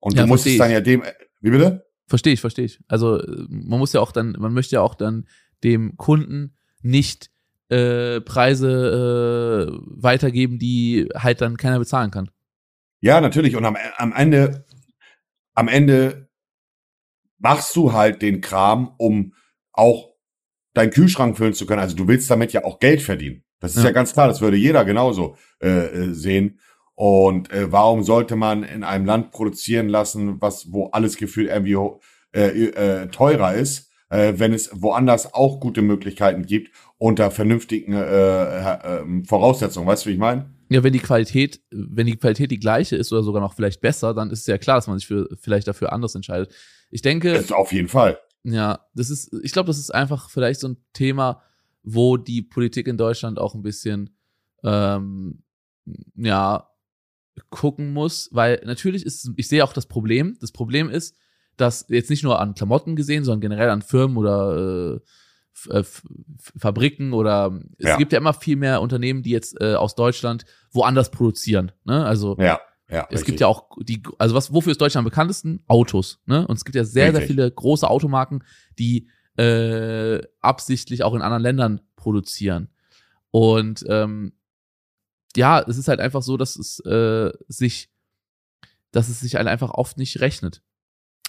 Und 0.00 0.16
ja, 0.16 0.22
du 0.22 0.28
musst 0.28 0.46
es 0.46 0.58
dann 0.58 0.70
ja 0.70 0.80
dem, 0.80 1.02
wie 1.40 1.50
bitte? 1.50 1.86
Verstehe 2.06 2.34
ich, 2.34 2.40
verstehe 2.42 2.66
ich. 2.66 2.78
Also 2.86 3.22
man 3.48 3.78
muss 3.78 3.94
ja 3.94 4.00
auch 4.00 4.12
dann, 4.12 4.36
man 4.38 4.52
möchte 4.52 4.76
ja 4.76 4.82
auch 4.82 4.94
dann 4.94 5.26
dem 5.62 5.96
Kunden 5.96 6.54
nicht 6.82 7.30
äh, 7.70 8.20
Preise 8.20 9.70
äh, 9.70 9.78
weitergeben, 9.86 10.58
die 10.58 11.08
halt 11.14 11.40
dann 11.40 11.56
keiner 11.56 11.78
bezahlen 11.78 12.10
kann. 12.10 12.30
Ja, 13.00 13.22
natürlich. 13.22 13.56
Und 13.56 13.64
am, 13.64 13.76
am 13.96 14.12
Ende, 14.12 14.66
am 15.54 15.68
Ende 15.68 16.23
machst 17.44 17.76
du 17.76 17.92
halt 17.92 18.22
den 18.22 18.40
Kram, 18.40 18.94
um 18.96 19.34
auch 19.72 20.14
deinen 20.72 20.90
Kühlschrank 20.90 21.36
füllen 21.36 21.52
zu 21.52 21.66
können. 21.66 21.80
Also 21.80 21.94
du 21.94 22.08
willst 22.08 22.30
damit 22.30 22.54
ja 22.54 22.64
auch 22.64 22.78
Geld 22.80 23.02
verdienen. 23.02 23.44
Das 23.60 23.72
ist 23.76 23.82
ja, 23.82 23.90
ja 23.90 23.92
ganz 23.92 24.14
klar, 24.14 24.28
das 24.28 24.40
würde 24.40 24.56
jeder 24.56 24.84
genauso 24.86 25.36
äh, 25.62 25.68
äh, 25.68 26.14
sehen. 26.14 26.58
Und 26.94 27.52
äh, 27.52 27.70
warum 27.70 28.02
sollte 28.02 28.34
man 28.34 28.62
in 28.62 28.82
einem 28.82 29.04
Land 29.04 29.30
produzieren 29.30 29.90
lassen, 29.90 30.40
was 30.40 30.72
wo 30.72 30.86
alles 30.86 31.16
gefühlt 31.16 31.50
irgendwie 31.50 31.76
äh, 32.34 32.66
äh, 32.66 33.08
teurer 33.08 33.54
ist, 33.54 33.90
äh, 34.08 34.32
wenn 34.36 34.54
es 34.54 34.70
woanders 34.72 35.34
auch 35.34 35.60
gute 35.60 35.82
Möglichkeiten 35.82 36.46
gibt 36.46 36.70
unter 36.96 37.30
vernünftigen 37.30 37.92
äh, 37.92 38.72
äh, 38.72 39.04
Voraussetzungen? 39.26 39.86
Weißt 39.86 40.06
du, 40.06 40.10
wie 40.10 40.14
ich 40.14 40.18
meine? 40.18 40.50
Ja, 40.70 40.82
wenn 40.82 40.94
die 40.94 40.98
Qualität, 40.98 41.60
wenn 41.70 42.06
die 42.06 42.16
Qualität 42.16 42.50
die 42.50 42.58
gleiche 42.58 42.96
ist 42.96 43.12
oder 43.12 43.22
sogar 43.22 43.42
noch 43.42 43.52
vielleicht 43.52 43.82
besser, 43.82 44.14
dann 44.14 44.30
ist 44.30 44.40
es 44.40 44.46
ja 44.46 44.56
klar, 44.56 44.76
dass 44.76 44.86
man 44.86 44.98
sich 44.98 45.06
für 45.06 45.28
vielleicht 45.40 45.68
dafür 45.68 45.92
anders 45.92 46.14
entscheidet. 46.14 46.54
Ich 46.94 47.02
denke. 47.02 47.32
Das 47.32 47.46
ist 47.46 47.52
auf 47.52 47.72
jeden 47.72 47.88
Fall. 47.88 48.20
Ja, 48.44 48.86
das 48.94 49.10
ist, 49.10 49.34
ich 49.42 49.50
glaube, 49.50 49.66
das 49.66 49.78
ist 49.78 49.92
einfach 49.92 50.30
vielleicht 50.30 50.60
so 50.60 50.68
ein 50.68 50.76
Thema, 50.92 51.42
wo 51.82 52.16
die 52.16 52.40
Politik 52.40 52.86
in 52.86 52.96
Deutschland 52.96 53.40
auch 53.40 53.56
ein 53.56 53.62
bisschen, 53.62 54.16
ähm, 54.62 55.42
ja, 56.14 56.70
gucken 57.50 57.92
muss, 57.92 58.28
weil 58.30 58.62
natürlich 58.64 59.04
ist, 59.04 59.28
ich 59.34 59.48
sehe 59.48 59.64
auch 59.64 59.72
das 59.72 59.86
Problem. 59.86 60.36
Das 60.40 60.52
Problem 60.52 60.88
ist, 60.88 61.16
dass 61.56 61.86
jetzt 61.88 62.10
nicht 62.10 62.22
nur 62.22 62.40
an 62.40 62.54
Klamotten 62.54 62.94
gesehen, 62.94 63.24
sondern 63.24 63.40
generell 63.40 63.70
an 63.70 63.82
Firmen 63.82 64.16
oder 64.16 65.00
äh, 65.70 65.82
Fabriken 66.56 67.12
oder 67.12 67.60
es 67.78 67.88
ja. 67.88 67.96
gibt 67.96 68.12
ja 68.12 68.18
immer 68.18 68.34
viel 68.34 68.56
mehr 68.56 68.80
Unternehmen, 68.80 69.24
die 69.24 69.30
jetzt 69.30 69.60
äh, 69.60 69.74
aus 69.74 69.96
Deutschland 69.96 70.44
woanders 70.70 71.10
produzieren. 71.10 71.72
Ne? 71.84 72.06
Also 72.06 72.36
ja. 72.38 72.60
Ja, 72.94 73.06
es 73.08 73.12
richtig. 73.12 73.26
gibt 73.26 73.40
ja 73.40 73.48
auch 73.48 73.68
die, 73.80 74.02
also 74.18 74.34
was, 74.36 74.52
wofür 74.52 74.70
ist 74.70 74.80
Deutschland 74.80 75.04
am 75.04 75.10
bekanntesten? 75.10 75.64
Autos, 75.66 76.20
ne? 76.26 76.46
Und 76.46 76.56
es 76.56 76.64
gibt 76.64 76.76
ja 76.76 76.84
sehr, 76.84 77.06
richtig. 77.06 77.18
sehr 77.18 77.26
viele 77.26 77.50
große 77.50 77.88
Automarken, 77.90 78.44
die 78.78 79.08
äh, 79.36 80.22
absichtlich 80.40 81.02
auch 81.02 81.14
in 81.14 81.22
anderen 81.22 81.42
Ländern 81.42 81.80
produzieren. 81.96 82.68
Und 83.32 83.84
ähm, 83.88 84.34
ja, 85.34 85.60
es 85.60 85.76
ist 85.76 85.88
halt 85.88 85.98
einfach 85.98 86.22
so, 86.22 86.36
dass 86.36 86.54
es 86.54 86.78
äh, 86.86 87.32
sich, 87.48 87.90
dass 88.92 89.08
es 89.08 89.18
sich 89.18 89.34
halt 89.34 89.48
einfach 89.48 89.70
oft 89.70 89.98
nicht 89.98 90.20
rechnet. 90.20 90.62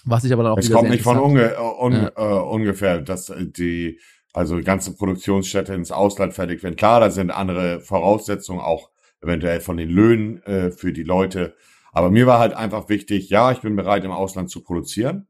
Was 0.04 0.22
ich 0.22 0.32
aber 0.32 0.44
dann 0.44 0.52
auch 0.52 0.58
Es 0.58 0.70
kommt 0.70 0.90
nicht 0.90 1.02
von 1.02 1.18
unge 1.18 1.56
un 1.80 1.92
Ja. 1.94 2.12
äh, 2.14 2.40
ungefähr, 2.42 3.00
dass 3.00 3.28
äh, 3.28 3.44
die 3.44 3.98
also 4.32 4.60
ganze 4.62 4.94
Produktionsstätte 4.94 5.74
ins 5.74 5.90
Ausland 5.90 6.32
fertig 6.34 6.62
werden. 6.62 6.76
Klar, 6.76 7.00
da 7.00 7.10
sind 7.10 7.32
andere 7.32 7.80
Voraussetzungen, 7.80 8.60
auch 8.60 8.90
eventuell 9.26 9.60
von 9.60 9.76
den 9.76 9.90
Löhnen 9.90 10.42
äh, 10.44 10.70
für 10.70 10.92
die 10.92 11.02
Leute. 11.02 11.54
Aber 11.92 12.10
mir 12.10 12.26
war 12.26 12.38
halt 12.38 12.54
einfach 12.54 12.88
wichtig, 12.88 13.30
ja, 13.30 13.52
ich 13.52 13.60
bin 13.60 13.76
bereit, 13.76 14.04
im 14.04 14.10
Ausland 14.10 14.50
zu 14.50 14.62
produzieren, 14.62 15.26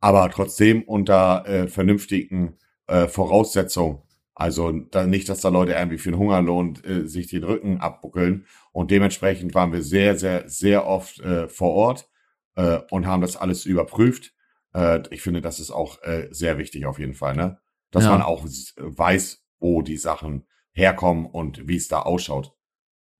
aber 0.00 0.28
trotzdem 0.30 0.82
unter 0.82 1.46
äh, 1.46 1.68
vernünftigen 1.68 2.56
äh, 2.86 3.06
Voraussetzungen. 3.08 4.02
Also 4.34 4.72
da 4.72 5.06
nicht, 5.06 5.28
dass 5.28 5.40
da 5.42 5.50
Leute 5.50 5.72
irgendwie 5.72 5.98
für 5.98 6.10
den 6.10 6.18
Hungerlohn 6.18 6.78
äh, 6.84 7.06
sich 7.06 7.26
den 7.26 7.44
Rücken 7.44 7.78
abbuckeln. 7.80 8.46
Und 8.72 8.90
dementsprechend 8.90 9.54
waren 9.54 9.72
wir 9.72 9.82
sehr, 9.82 10.16
sehr, 10.16 10.48
sehr 10.48 10.86
oft 10.86 11.20
äh, 11.20 11.46
vor 11.48 11.72
Ort 11.74 12.08
äh, 12.56 12.78
und 12.90 13.06
haben 13.06 13.20
das 13.20 13.36
alles 13.36 13.66
überprüft. 13.66 14.32
Äh, 14.72 15.02
ich 15.10 15.20
finde, 15.20 15.42
das 15.42 15.60
ist 15.60 15.70
auch 15.70 16.02
äh, 16.02 16.28
sehr 16.30 16.56
wichtig 16.56 16.86
auf 16.86 16.98
jeden 16.98 17.14
Fall, 17.14 17.36
ne? 17.36 17.58
Dass 17.90 18.04
Ja. 18.04 18.12
man 18.12 18.22
auch 18.22 18.44
weiß, 18.76 19.44
wo 19.58 19.82
die 19.82 19.98
Sachen 19.98 20.46
herkommen 20.72 21.26
und 21.26 21.68
wie 21.68 21.76
es 21.76 21.88
da 21.88 22.00
ausschaut. 22.00 22.54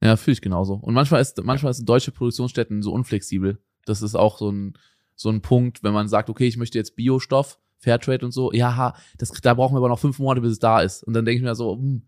Ja, 0.02 0.16
fühle 0.16 0.32
ich 0.32 0.40
genauso. 0.40 0.74
Und 0.74 0.94
manchmal 0.94 1.20
ist, 1.20 1.42
manchmal 1.44 1.74
sind 1.74 1.88
deutsche 1.88 2.10
Produktionsstätten 2.10 2.82
so 2.82 2.92
unflexibel. 2.92 3.58
Das 3.84 4.02
ist 4.02 4.14
auch 4.14 4.38
so 4.38 4.50
ein, 4.50 4.74
so 5.14 5.28
ein 5.28 5.42
Punkt, 5.42 5.82
wenn 5.82 5.92
man 5.92 6.08
sagt, 6.08 6.30
okay, 6.30 6.46
ich 6.46 6.56
möchte 6.56 6.78
jetzt 6.78 6.96
Biostoff, 6.96 7.58
Fairtrade 7.78 8.24
und 8.24 8.32
so. 8.32 8.52
Ja, 8.52 8.94
das, 9.18 9.30
da 9.30 9.54
brauchen 9.54 9.74
wir 9.74 9.78
aber 9.78 9.88
noch 9.88 9.98
fünf 9.98 10.18
Monate, 10.18 10.40
bis 10.40 10.52
es 10.52 10.58
da 10.58 10.80
ist. 10.80 11.02
Und 11.02 11.12
dann 11.14 11.24
denke 11.24 11.38
ich 11.38 11.42
mir 11.42 11.54
so, 11.54 11.76
hm, 11.76 12.02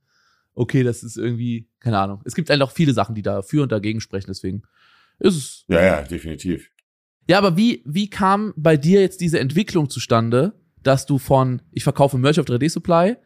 okay, 0.55 0.83
das 0.83 1.03
ist 1.03 1.17
irgendwie, 1.17 1.69
keine 1.81 1.99
Ahnung. 1.99 2.21
Es 2.25 2.35
gibt 2.35 2.51
einfach 2.51 2.71
viele 2.71 2.95
Sachen, 2.95 3.15
die 3.15 3.23
dafür 3.23 3.63
und 3.63 3.73
dagegen 3.73 4.01
sprechen, 4.01 4.29
deswegen 4.29 4.63
ist 5.19 5.37
es. 5.37 5.65
Ja, 5.69 5.83
ja, 5.83 6.03
definitiv. 6.03 6.71
Ja, 7.29 7.39
aber 7.39 7.57
wie, 7.57 7.83
wie 7.85 8.11
kam 8.11 8.53
bei 8.57 8.77
dir 8.77 9.01
jetzt 9.01 9.21
diese 9.21 9.39
Entwicklung 9.39 9.89
zustande, 9.89 10.55
dass 10.83 11.07
du 11.07 11.19
von, 11.19 11.63
ich 11.71 11.85
verkaufe 11.85 12.19
Merch 12.19 12.41
auf 12.41 12.47
3D 12.47 12.69
Supply, 12.69 13.17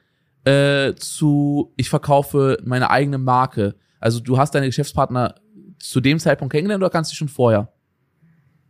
äh, 0.45 0.95
zu, 0.95 1.73
ich 1.77 1.89
verkaufe 1.89 2.59
meine 2.65 2.91
eigene 2.91 3.19
Marke? 3.19 3.77
Also 4.01 4.21
du 4.21 4.39
hast 4.39 4.55
deine 4.55 4.67
Geschäftspartner 4.67 5.37
zu 5.79 6.01
dem 6.01 6.19
Zeitpunkt 6.19 6.53
kennengelernt 6.53 6.83
oder 6.83 6.91
kannst 6.91 7.13
du 7.13 7.17
schon 7.17 7.29
vorher? 7.29 7.73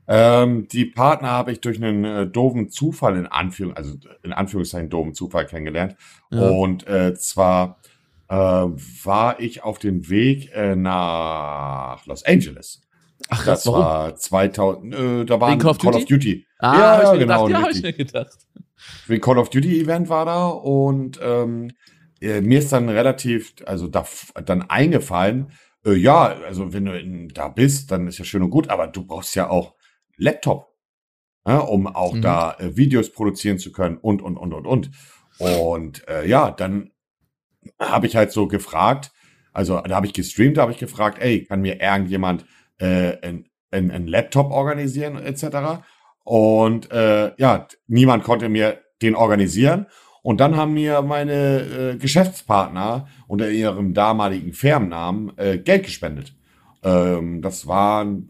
Ähm, 0.08 0.68
die 0.68 0.84
Partner 0.86 1.30
habe 1.30 1.52
ich 1.52 1.60
durch 1.60 1.82
einen 1.82 2.04
äh, 2.04 2.26
doofen 2.28 2.70
Zufall 2.70 3.16
in 3.16 3.26
Anführung, 3.26 3.76
also 3.76 3.94
in 4.22 4.32
Anführungszeichen 4.32 4.88
doofen 4.88 5.14
Zufall 5.14 5.46
kennengelernt. 5.46 5.96
Ja. 6.30 6.48
Und 6.48 6.86
äh, 6.86 7.14
zwar 7.14 7.80
äh, 8.28 8.34
war 8.34 9.40
ich 9.40 9.64
auf 9.64 9.78
dem 9.78 10.08
Weg 10.08 10.52
äh, 10.54 10.76
nach 10.76 12.06
Los 12.06 12.24
Angeles. 12.24 12.82
Ach, 13.28 13.44
Das 13.44 13.66
warum? 13.66 13.80
war 13.80 14.16
2000, 14.16 14.94
äh, 14.94 15.24
da 15.24 15.40
war 15.40 15.50
Wegen 15.50 15.66
ein 15.66 15.76
Call 15.76 15.94
of 15.94 16.04
Duty? 16.04 16.46
Ah, 16.58 16.78
ja, 16.78 17.06
hab 17.08 17.14
ich 17.14 17.20
genau, 17.20 17.46
gedacht, 17.46 17.60
ja, 17.60 17.66
hab 17.66 17.74
ich 17.74 17.82
mir 17.82 17.92
gedacht. 17.92 18.38
Wie 19.08 19.18
Call 19.18 19.38
of 19.38 19.50
Duty 19.50 19.80
Event 19.80 20.08
war 20.08 20.24
da 20.26 20.46
und 20.46 21.18
ähm, 21.22 21.72
äh, 22.20 22.40
mir 22.40 22.58
ist 22.58 22.72
dann 22.72 22.88
relativ, 22.88 23.54
also 23.66 23.88
da, 23.88 24.06
dann 24.44 24.62
eingefallen, 24.62 25.52
äh, 25.84 25.94
ja, 25.94 26.36
also 26.46 26.72
wenn 26.72 26.84
du 26.86 26.98
in, 26.98 27.28
da 27.28 27.48
bist, 27.48 27.90
dann 27.90 28.06
ist 28.06 28.18
ja 28.18 28.24
schön 28.24 28.42
und 28.42 28.50
gut, 28.50 28.68
aber 28.68 28.86
du 28.88 29.04
brauchst 29.06 29.34
ja 29.34 29.48
auch 29.50 29.74
Laptop, 30.16 30.68
ja, 31.46 31.58
um 31.58 31.86
auch 31.86 32.14
Mhm. 32.14 32.22
da 32.22 32.56
äh, 32.58 32.76
Videos 32.76 33.12
produzieren 33.12 33.58
zu 33.58 33.72
können 33.72 33.98
und, 33.98 34.22
und, 34.22 34.36
und, 34.36 34.52
und, 34.52 34.66
und. 34.66 34.90
Und 35.38 36.08
äh, 36.08 36.26
ja, 36.26 36.50
dann 36.50 36.90
habe 37.78 38.06
ich 38.06 38.16
halt 38.16 38.32
so 38.32 38.46
gefragt, 38.46 39.12
also 39.52 39.80
da 39.80 39.96
habe 39.96 40.06
ich 40.06 40.12
gestreamt, 40.12 40.56
da 40.56 40.62
habe 40.62 40.72
ich 40.72 40.78
gefragt, 40.78 41.18
ey, 41.20 41.44
kann 41.44 41.60
mir 41.60 41.80
irgendjemand 41.80 42.46
äh, 42.78 43.16
ein, 43.26 43.48
ein, 43.70 43.90
ein 43.90 44.06
Laptop 44.06 44.50
organisieren 44.50 45.16
etc. 45.16 45.82
Und 46.24 46.90
äh, 46.90 47.32
ja, 47.38 47.66
niemand 47.86 48.24
konnte 48.24 48.48
mir 48.48 48.80
den 49.02 49.14
organisieren. 49.14 49.86
Und 50.26 50.40
dann 50.40 50.56
haben 50.56 50.74
mir 50.74 51.02
meine 51.02 51.92
äh, 51.92 51.96
Geschäftspartner 51.98 53.06
unter 53.28 53.48
ihrem 53.48 53.94
damaligen 53.94 54.52
Firmennamen 54.52 55.38
äh, 55.38 55.58
Geld 55.58 55.84
gespendet. 55.84 56.34
Ähm, 56.82 57.42
das 57.42 57.68
waren 57.68 58.26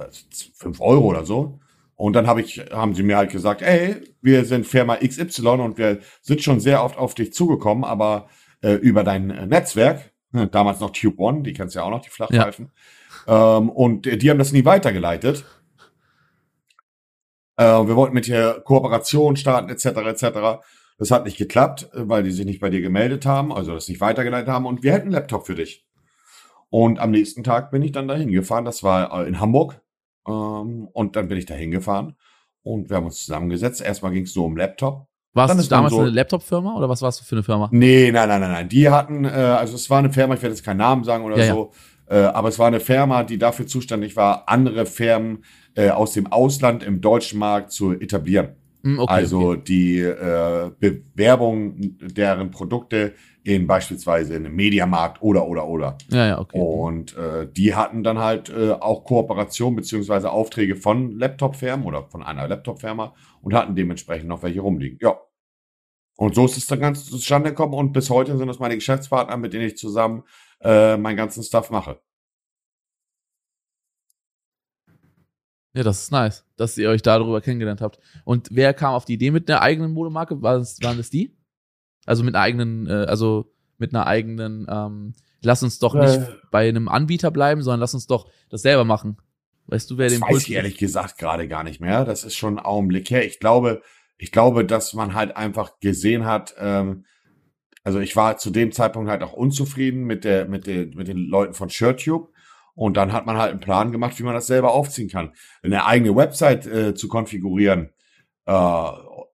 fünf 0.55 0.82
Euro 0.82 1.07
oder 1.07 1.24
so. 1.24 1.59
Und 1.94 2.12
dann 2.12 2.26
hab 2.26 2.36
ich, 2.36 2.59
haben 2.70 2.94
sie 2.94 3.03
mir 3.03 3.16
halt 3.16 3.30
gesagt, 3.30 3.62
ey, 3.62 3.97
wir 4.20 4.44
sind 4.44 4.66
Firma 4.66 4.97
XY 4.97 5.49
und 5.49 5.78
wir 5.78 6.01
sind 6.20 6.42
schon 6.42 6.61
sehr 6.61 6.84
oft 6.84 6.99
auf 6.99 7.14
dich 7.14 7.32
zugekommen, 7.32 7.82
aber 7.82 8.28
äh, 8.61 8.74
über 8.74 9.03
dein 9.03 9.30
äh, 9.30 9.47
Netzwerk, 9.47 10.12
äh, 10.34 10.49
damals 10.49 10.80
noch 10.80 10.90
Tube 10.90 11.18
One, 11.18 11.44
die 11.44 11.55
kennst 11.55 11.76
du 11.76 11.78
ja 11.78 11.86
auch 11.86 11.90
noch, 11.90 12.03
die 12.03 12.11
Flachpfeifen, 12.11 12.72
ähm, 13.26 13.70
und 13.70 14.05
die 14.05 14.28
haben 14.28 14.38
das 14.38 14.53
nie 14.53 14.66
weitergeleitet. 14.66 15.47
Äh, 17.57 17.64
wir 17.64 17.97
wollten 17.97 18.12
mit 18.12 18.26
dir 18.26 18.61
Kooperation 18.66 19.36
starten, 19.36 19.70
etc., 19.70 19.86
etc. 19.86 20.61
Das 20.99 21.11
hat 21.11 21.24
nicht 21.24 21.36
geklappt, 21.38 21.90
äh, 21.94 22.09
weil 22.09 22.22
die 22.22 22.30
sich 22.30 22.47
nicht 22.47 22.61
bei 22.61 22.70
dir 22.70 22.80
gemeldet 22.80 23.26
haben, 23.26 23.53
also 23.53 23.74
das 23.74 23.88
nicht 23.88 24.01
weitergeleitet 24.01 24.49
haben 24.49 24.66
und 24.66 24.82
wir 24.82 24.92
hätten 24.92 25.07
einen 25.09 25.12
Laptop 25.12 25.47
für 25.47 25.55
dich. 25.55 25.86
Und 26.70 26.99
am 26.99 27.11
nächsten 27.11 27.44
Tag 27.44 27.70
bin 27.70 27.82
ich 27.82 27.92
dann 27.92 28.09
dahin 28.09 28.30
gefahren, 28.32 28.64
das 28.64 28.82
war 28.82 29.22
äh, 29.24 29.28
in 29.28 29.40
Hamburg. 29.40 29.80
Ähm, 30.26 30.88
und 30.92 31.14
dann 31.16 31.28
bin 31.28 31.38
ich 31.38 31.47
dahin 31.47 31.70
gefahren 31.70 32.16
und 32.62 32.90
wir 32.90 32.97
haben 32.97 33.07
uns 33.07 33.24
zusammengesetzt. 33.24 33.80
Erstmal 33.80 34.12
ging 34.12 34.24
es 34.24 34.34
nur 34.34 34.47
um 34.47 34.57
Laptop. 34.57 35.07
Warst 35.34 35.51
Dann 35.53 35.59
du 35.62 35.68
damals 35.68 35.92
so- 35.92 36.01
eine 36.01 36.11
Laptop-Firma 36.11 36.74
oder 36.76 36.88
was 36.88 37.03
warst 37.03 37.20
du 37.20 37.24
für 37.24 37.36
eine 37.36 37.42
Firma? 37.42 37.68
Nee, 37.70 38.11
nein, 38.11 38.28
nein, 38.28 38.40
nein, 38.40 38.51
nein. 38.53 38.68
Die 38.68 38.88
hatten, 38.88 39.24
äh, 39.26 39.28
also 39.28 39.74
es 39.76 39.88
war 39.90 39.99
eine 39.99 40.11
Firma, 40.12 40.34
ich 40.34 40.42
werde 40.42 40.55
jetzt 40.55 40.64
keinen 40.64 40.78
Namen 40.78 41.05
sagen 41.05 41.24
oder 41.24 41.36
Ja, 41.36 41.44
ja. 41.44 41.53
so, 41.53 41.72
äh, 42.09 42.20
aber 42.20 42.49
es 42.49 42.59
war 42.59 42.66
eine 42.68 42.80
Firma, 42.80 43.22
die 43.22 43.38
dafür 43.38 43.66
zuständig 43.66 44.16
war, 44.16 44.49
andere 44.49 44.86
Firmen 44.86 45.44
äh, 45.74 45.90
aus 45.90 46.12
dem 46.14 46.26
Ausland 46.26 46.82
im 46.82 47.01
deutschen 47.03 47.38
Markt 47.38 47.70
zu 47.70 47.92
etablieren. 47.92 48.57
Hm, 48.87 49.01
okay, 49.01 49.12
also 49.12 49.51
okay. 49.51 49.62
die 49.66 49.99
äh, 49.99 50.70
Bewerbung 50.78 51.74
deren 52.01 52.53
Produkte 52.53 53.14
in 53.43 53.66
beispielsweise 53.66 54.37
einem 54.37 54.55
Mediamarkt 54.55 55.20
oder 55.22 55.49
oder 55.49 55.66
oder. 55.66 55.99
Ja, 56.09 56.26
ja, 56.28 56.39
okay. 56.39 56.57
Und 56.57 57.16
äh, 57.16 57.49
die 57.51 57.74
hatten 57.74 58.05
dann 58.05 58.20
halt 58.20 58.49
äh, 58.49 58.70
auch 58.70 59.03
Kooperation 59.03 59.74
beziehungsweise 59.74 60.30
Aufträge 60.30 60.76
von 60.76 61.18
Laptop-Firmen 61.18 61.84
oder 61.84 62.05
von 62.05 62.22
einer 62.22 62.47
Laptop-Firma 62.47 63.12
und 63.43 63.55
hatten 63.55 63.74
dementsprechend 63.74 64.28
noch 64.28 64.45
welche 64.45 64.61
rumliegen. 64.61 64.99
Ja. 65.03 65.18
Und 66.16 66.37
so 66.37 66.45
ist 66.45 66.57
es 66.57 66.66
dann 66.66 66.78
ganz 66.78 67.07
zustande 67.07 67.51
gekommen 67.51 67.74
und 67.74 67.93
bis 67.93 68.09
heute 68.09 68.39
sind 68.39 68.47
das 68.47 68.61
meine 68.61 68.76
Geschäftspartner, 68.76 69.37
mit 69.37 69.53
denen 69.53 69.66
ich 69.66 69.76
zusammen 69.76 70.22
äh, 70.62 70.97
meinen 70.97 71.16
ganzen 71.16 71.43
Stuff 71.43 71.70
mache. 71.70 71.99
Ja, 75.76 75.82
das 75.82 76.04
ist 76.04 76.10
nice, 76.10 76.46
dass 76.56 76.78
ihr 76.78 76.88
euch 76.88 77.02
darüber 77.02 77.42
kennengelernt 77.42 77.82
habt. 77.82 78.00
Und 78.24 78.48
wer 78.50 78.72
kam 78.72 78.94
auf 78.94 79.04
die 79.04 79.12
Idee 79.12 79.30
mit 79.30 79.50
einer 79.50 79.60
eigenen 79.60 79.92
Modemarke? 79.92 80.40
War 80.40 80.58
das, 80.58 80.82
waren 80.82 80.96
das 80.96 81.10
die? 81.10 81.36
Also 82.06 82.24
mit 82.24 82.34
einer 82.34 82.42
eigenen, 82.42 82.86
äh, 82.86 83.04
also 83.06 83.52
mit 83.76 83.94
einer 83.94 84.06
eigenen, 84.06 84.66
ähm, 84.70 85.12
lass 85.42 85.62
uns 85.62 85.78
doch 85.78 85.94
nicht 85.94 86.16
Äh. 86.16 86.26
bei 86.50 86.66
einem 86.66 86.88
Anbieter 86.88 87.30
bleiben, 87.30 87.60
sondern 87.62 87.80
lass 87.80 87.92
uns 87.92 88.06
doch 88.06 88.30
das 88.48 88.62
selber 88.62 88.84
machen. 88.86 89.18
Weißt 89.66 89.90
du, 89.90 89.98
wer 89.98 90.06
Das 90.08 90.14
den 90.18 90.22
weiß 90.22 90.44
ich 90.44 90.52
ehrlich 90.54 90.78
gesagt 90.78 91.18
gerade 91.18 91.46
gar 91.46 91.62
nicht 91.62 91.80
mehr. 91.80 92.06
Das 92.06 92.24
ist 92.24 92.36
schon 92.36 92.58
ein 92.58 92.64
Augenblick 92.64 93.10
her. 93.10 93.26
Ich 93.26 93.38
glaube, 93.38 93.82
ich 94.16 94.32
glaube, 94.32 94.64
dass 94.64 94.94
man 94.94 95.12
halt 95.12 95.36
einfach 95.36 95.78
gesehen 95.80 96.24
hat, 96.24 96.54
ähm, 96.58 97.04
also 97.84 98.00
ich 98.00 98.16
war 98.16 98.38
zu 98.38 98.50
dem 98.50 98.72
Zeitpunkt 98.72 99.10
halt 99.10 99.22
auch 99.22 99.34
unzufrieden 99.34 100.04
mit 100.04 100.24
der, 100.24 100.46
mit 100.48 100.66
der, 100.66 100.86
mit 100.86 101.06
den 101.06 101.18
Leuten 101.18 101.52
von 101.52 101.68
ShirtTube. 101.68 102.32
Und 102.76 102.96
dann 102.98 103.12
hat 103.12 103.24
man 103.24 103.38
halt 103.38 103.52
einen 103.52 103.60
Plan 103.60 103.90
gemacht, 103.90 104.18
wie 104.18 104.22
man 104.22 104.34
das 104.34 104.46
selber 104.46 104.72
aufziehen 104.74 105.08
kann. 105.08 105.32
Eine 105.62 105.86
eigene 105.86 106.14
Website 106.14 106.66
äh, 106.66 106.94
zu 106.94 107.08
konfigurieren, 107.08 107.90
äh, 108.44 108.90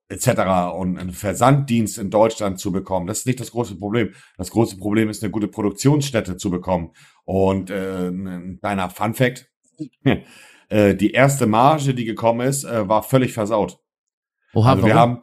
etc. 0.09 0.75
und 0.77 0.97
einen 0.97 1.11
Versanddienst 1.11 1.99
in 1.99 2.09
Deutschland 2.09 2.61
zu 2.61 2.71
bekommen. 2.71 3.09
Das 3.09 3.19
ist 3.21 3.27
nicht 3.27 3.41
das 3.41 3.51
große 3.51 3.77
Problem. 3.77 4.15
Das 4.39 4.51
große 4.53 4.79
Problem 4.79 5.11
ist, 5.11 5.25
eine 5.25 5.33
gute 5.33 5.49
Produktionsstätte 5.49 6.37
zu 6.37 6.51
bekommen. 6.51 6.93
Und 7.25 7.71
äh, 7.71 8.09
ein 8.09 8.59
kleiner 8.61 8.91
Fun 8.91 9.13
Fact. 9.15 9.51
äh, 10.69 10.95
die 10.95 11.11
erste 11.11 11.47
Marge, 11.47 11.95
die 11.95 12.05
gekommen 12.05 12.47
ist, 12.47 12.63
äh, 12.63 12.89
war 12.89 13.03
völlig 13.03 13.33
versaut. 13.33 13.81
Oha, 14.55 14.71
Also 14.71 14.87
wir 14.87 14.95
warum? 14.95 15.01
haben, 15.01 15.21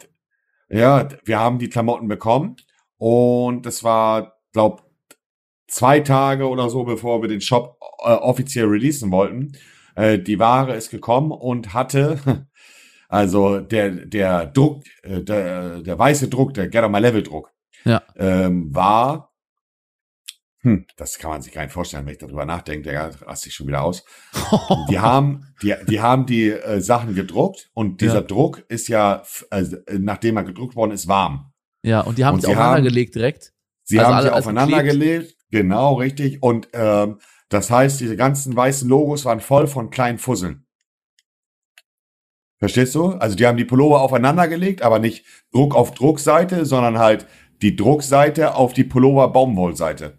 ja, 0.67 1.07
wir 1.23 1.39
haben 1.39 1.57
die 1.57 1.69
Klamotten 1.69 2.09
bekommen 2.09 2.57
und 2.97 3.65
es 3.65 3.83
war, 3.83 4.33
glaub, 4.51 4.88
zwei 5.69 5.99
Tage 6.01 6.47
oder 6.47 6.69
so, 6.69 6.83
bevor 6.83 7.21
wir 7.21 7.29
den 7.29 7.41
Shop 7.41 7.77
äh, 8.03 8.09
offiziell 8.11 8.65
releasen 8.65 9.11
wollten. 9.11 9.53
Äh, 9.95 10.19
die 10.19 10.39
Ware 10.39 10.75
ist 10.75 10.89
gekommen 10.91 11.31
und 11.31 11.73
hatte, 11.73 12.47
also 13.09 13.59
der, 13.59 13.91
der 13.91 14.45
Druck, 14.47 14.83
äh, 15.03 15.21
der, 15.21 15.81
der 15.81 15.97
weiße 15.99 16.27
Druck, 16.29 16.53
der 16.53 16.67
Get 16.69 16.83
on 16.83 16.91
My 16.91 16.99
Level 16.99 17.23
Druck, 17.23 17.51
Ja. 17.85 18.01
ähm, 18.15 18.73
war, 18.73 19.33
hm, 20.61 20.85
das 20.97 21.17
kann 21.17 21.31
man 21.31 21.41
sich 21.41 21.53
gar 21.53 21.63
nicht 21.63 21.71
vorstellen, 21.71 22.05
wenn 22.05 22.13
ich 22.13 22.19
darüber 22.19 22.45
nachdenke, 22.45 22.89
der 22.89 23.11
rast 23.21 23.43
sich 23.43 23.53
schon 23.53 23.67
wieder 23.67 23.81
aus. 23.81 24.03
Die 24.89 24.99
haben, 24.99 25.45
die, 25.61 25.73
die 25.87 26.01
haben 26.01 26.25
die 26.25 26.49
äh, 26.49 26.81
Sachen 26.81 27.15
gedruckt 27.15 27.69
und 27.73 28.01
dieser 28.01 28.15
Ja. 28.15 28.21
Druck 28.21 28.65
ist 28.67 28.89
ja, 28.89 29.23
äh, 29.51 29.63
nachdem 29.97 30.35
er 30.37 30.43
gedruckt 30.43 30.75
worden 30.75 30.91
ist, 30.91 31.07
warm. 31.07 31.51
Ja, 31.81 32.01
und 32.01 32.17
die 32.17 32.25
haben 32.25 32.35
Und 32.35 32.41
sie 32.41 32.47
aufeinander 32.47 32.75
haben- 32.77 32.83
gelegt 32.83 33.15
direkt. 33.15 33.53
Sie 33.85 33.97
Also 33.99 34.09
haben 34.11 34.17
alle 34.17 34.27
sie 34.29 34.33
aufeinander 34.35 34.83
geklebt? 34.83 34.99
gelegt, 35.01 35.35
genau, 35.51 35.95
richtig. 35.95 36.41
Und 36.41 36.69
ähm, 36.73 37.19
das 37.49 37.71
heißt, 37.71 37.99
diese 37.99 38.15
ganzen 38.15 38.55
weißen 38.55 38.87
Logos 38.87 39.25
waren 39.25 39.39
voll 39.39 39.67
von 39.67 39.89
kleinen 39.89 40.19
Fusseln. 40.19 40.65
Verstehst 42.57 42.93
du? 42.93 43.11
Also 43.13 43.35
die 43.35 43.47
haben 43.47 43.57
die 43.57 43.65
Pullover 43.65 44.01
aufeinander 44.01 44.47
gelegt, 44.47 44.81
aber 44.81 44.99
nicht 44.99 45.25
Druck 45.51 45.75
auf 45.75 45.93
Druckseite, 45.93 46.65
sondern 46.65 46.99
halt 46.99 47.25
die 47.61 47.75
Druckseite 47.75 48.55
auf 48.55 48.73
die 48.73 48.83
Pullover 48.83 49.31
Baumwollseite. 49.31 50.17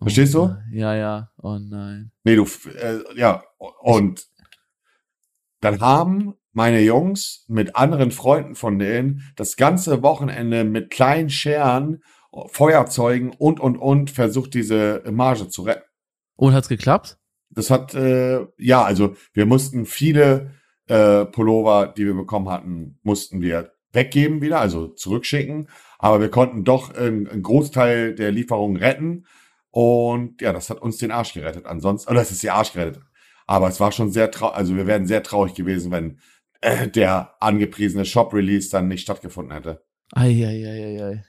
Verstehst 0.00 0.34
oh, 0.36 0.48
du? 0.48 0.78
Ja, 0.78 0.94
ja. 0.94 1.30
Oh 1.38 1.58
nein. 1.58 2.12
Nee, 2.24 2.36
du, 2.36 2.44
äh, 2.44 3.00
ja, 3.16 3.42
und 3.80 4.26
dann 5.60 5.80
haben 5.80 6.34
meine 6.52 6.80
Jungs 6.80 7.44
mit 7.48 7.76
anderen 7.76 8.10
Freunden 8.10 8.54
von 8.54 8.78
denen 8.78 9.22
das 9.36 9.56
ganze 9.56 10.02
Wochenende 10.02 10.64
mit 10.64 10.90
kleinen 10.90 11.30
Scheren, 11.30 12.02
Feuerzeugen 12.46 13.30
und, 13.30 13.60
und, 13.60 13.76
und 13.76 14.10
versucht, 14.10 14.54
diese 14.54 15.02
Marge 15.10 15.48
zu 15.48 15.62
retten. 15.62 15.84
Und 16.36 16.54
hat's 16.54 16.68
geklappt? 16.68 17.18
Das 17.50 17.70
hat, 17.70 17.94
äh, 17.94 18.46
ja, 18.56 18.82
also 18.82 19.14
wir 19.34 19.46
mussten 19.46 19.84
viele 19.84 20.52
äh, 20.86 21.26
Pullover, 21.26 21.92
die 21.96 22.06
wir 22.06 22.14
bekommen 22.14 22.48
hatten, 22.48 22.98
mussten 23.02 23.42
wir 23.42 23.72
weggeben 23.92 24.40
wieder, 24.40 24.60
also 24.60 24.88
zurückschicken. 24.88 25.68
Aber 25.98 26.20
wir 26.20 26.30
konnten 26.30 26.64
doch 26.64 26.94
einen, 26.94 27.28
einen 27.28 27.42
Großteil 27.42 28.14
der 28.14 28.32
Lieferungen 28.32 28.76
retten. 28.76 29.26
Und 29.70 30.40
ja, 30.40 30.52
das 30.52 30.70
hat 30.70 30.80
uns 30.80 30.96
den 30.96 31.10
Arsch 31.10 31.34
gerettet. 31.34 31.66
Ansonsten, 31.66 32.10
oder 32.10 32.22
es 32.22 32.30
ist 32.30 32.42
der 32.42 32.54
Arsch 32.54 32.72
gerettet. 32.72 33.02
Aber 33.46 33.68
es 33.68 33.80
war 33.80 33.92
schon 33.92 34.10
sehr 34.10 34.30
traurig, 34.30 34.56
also 34.56 34.76
wir 34.76 34.86
wären 34.86 35.06
sehr 35.06 35.22
traurig 35.22 35.54
gewesen, 35.54 35.90
wenn 35.90 36.18
äh, 36.60 36.88
der 36.88 37.34
angepriesene 37.40 38.04
Shop-Release 38.04 38.70
dann 38.70 38.88
nicht 38.88 39.02
stattgefunden 39.02 39.52
hätte. 39.52 39.84
Eieieiei. 40.12 40.56
Ja, 40.56 40.70
Eieiei. 40.70 41.24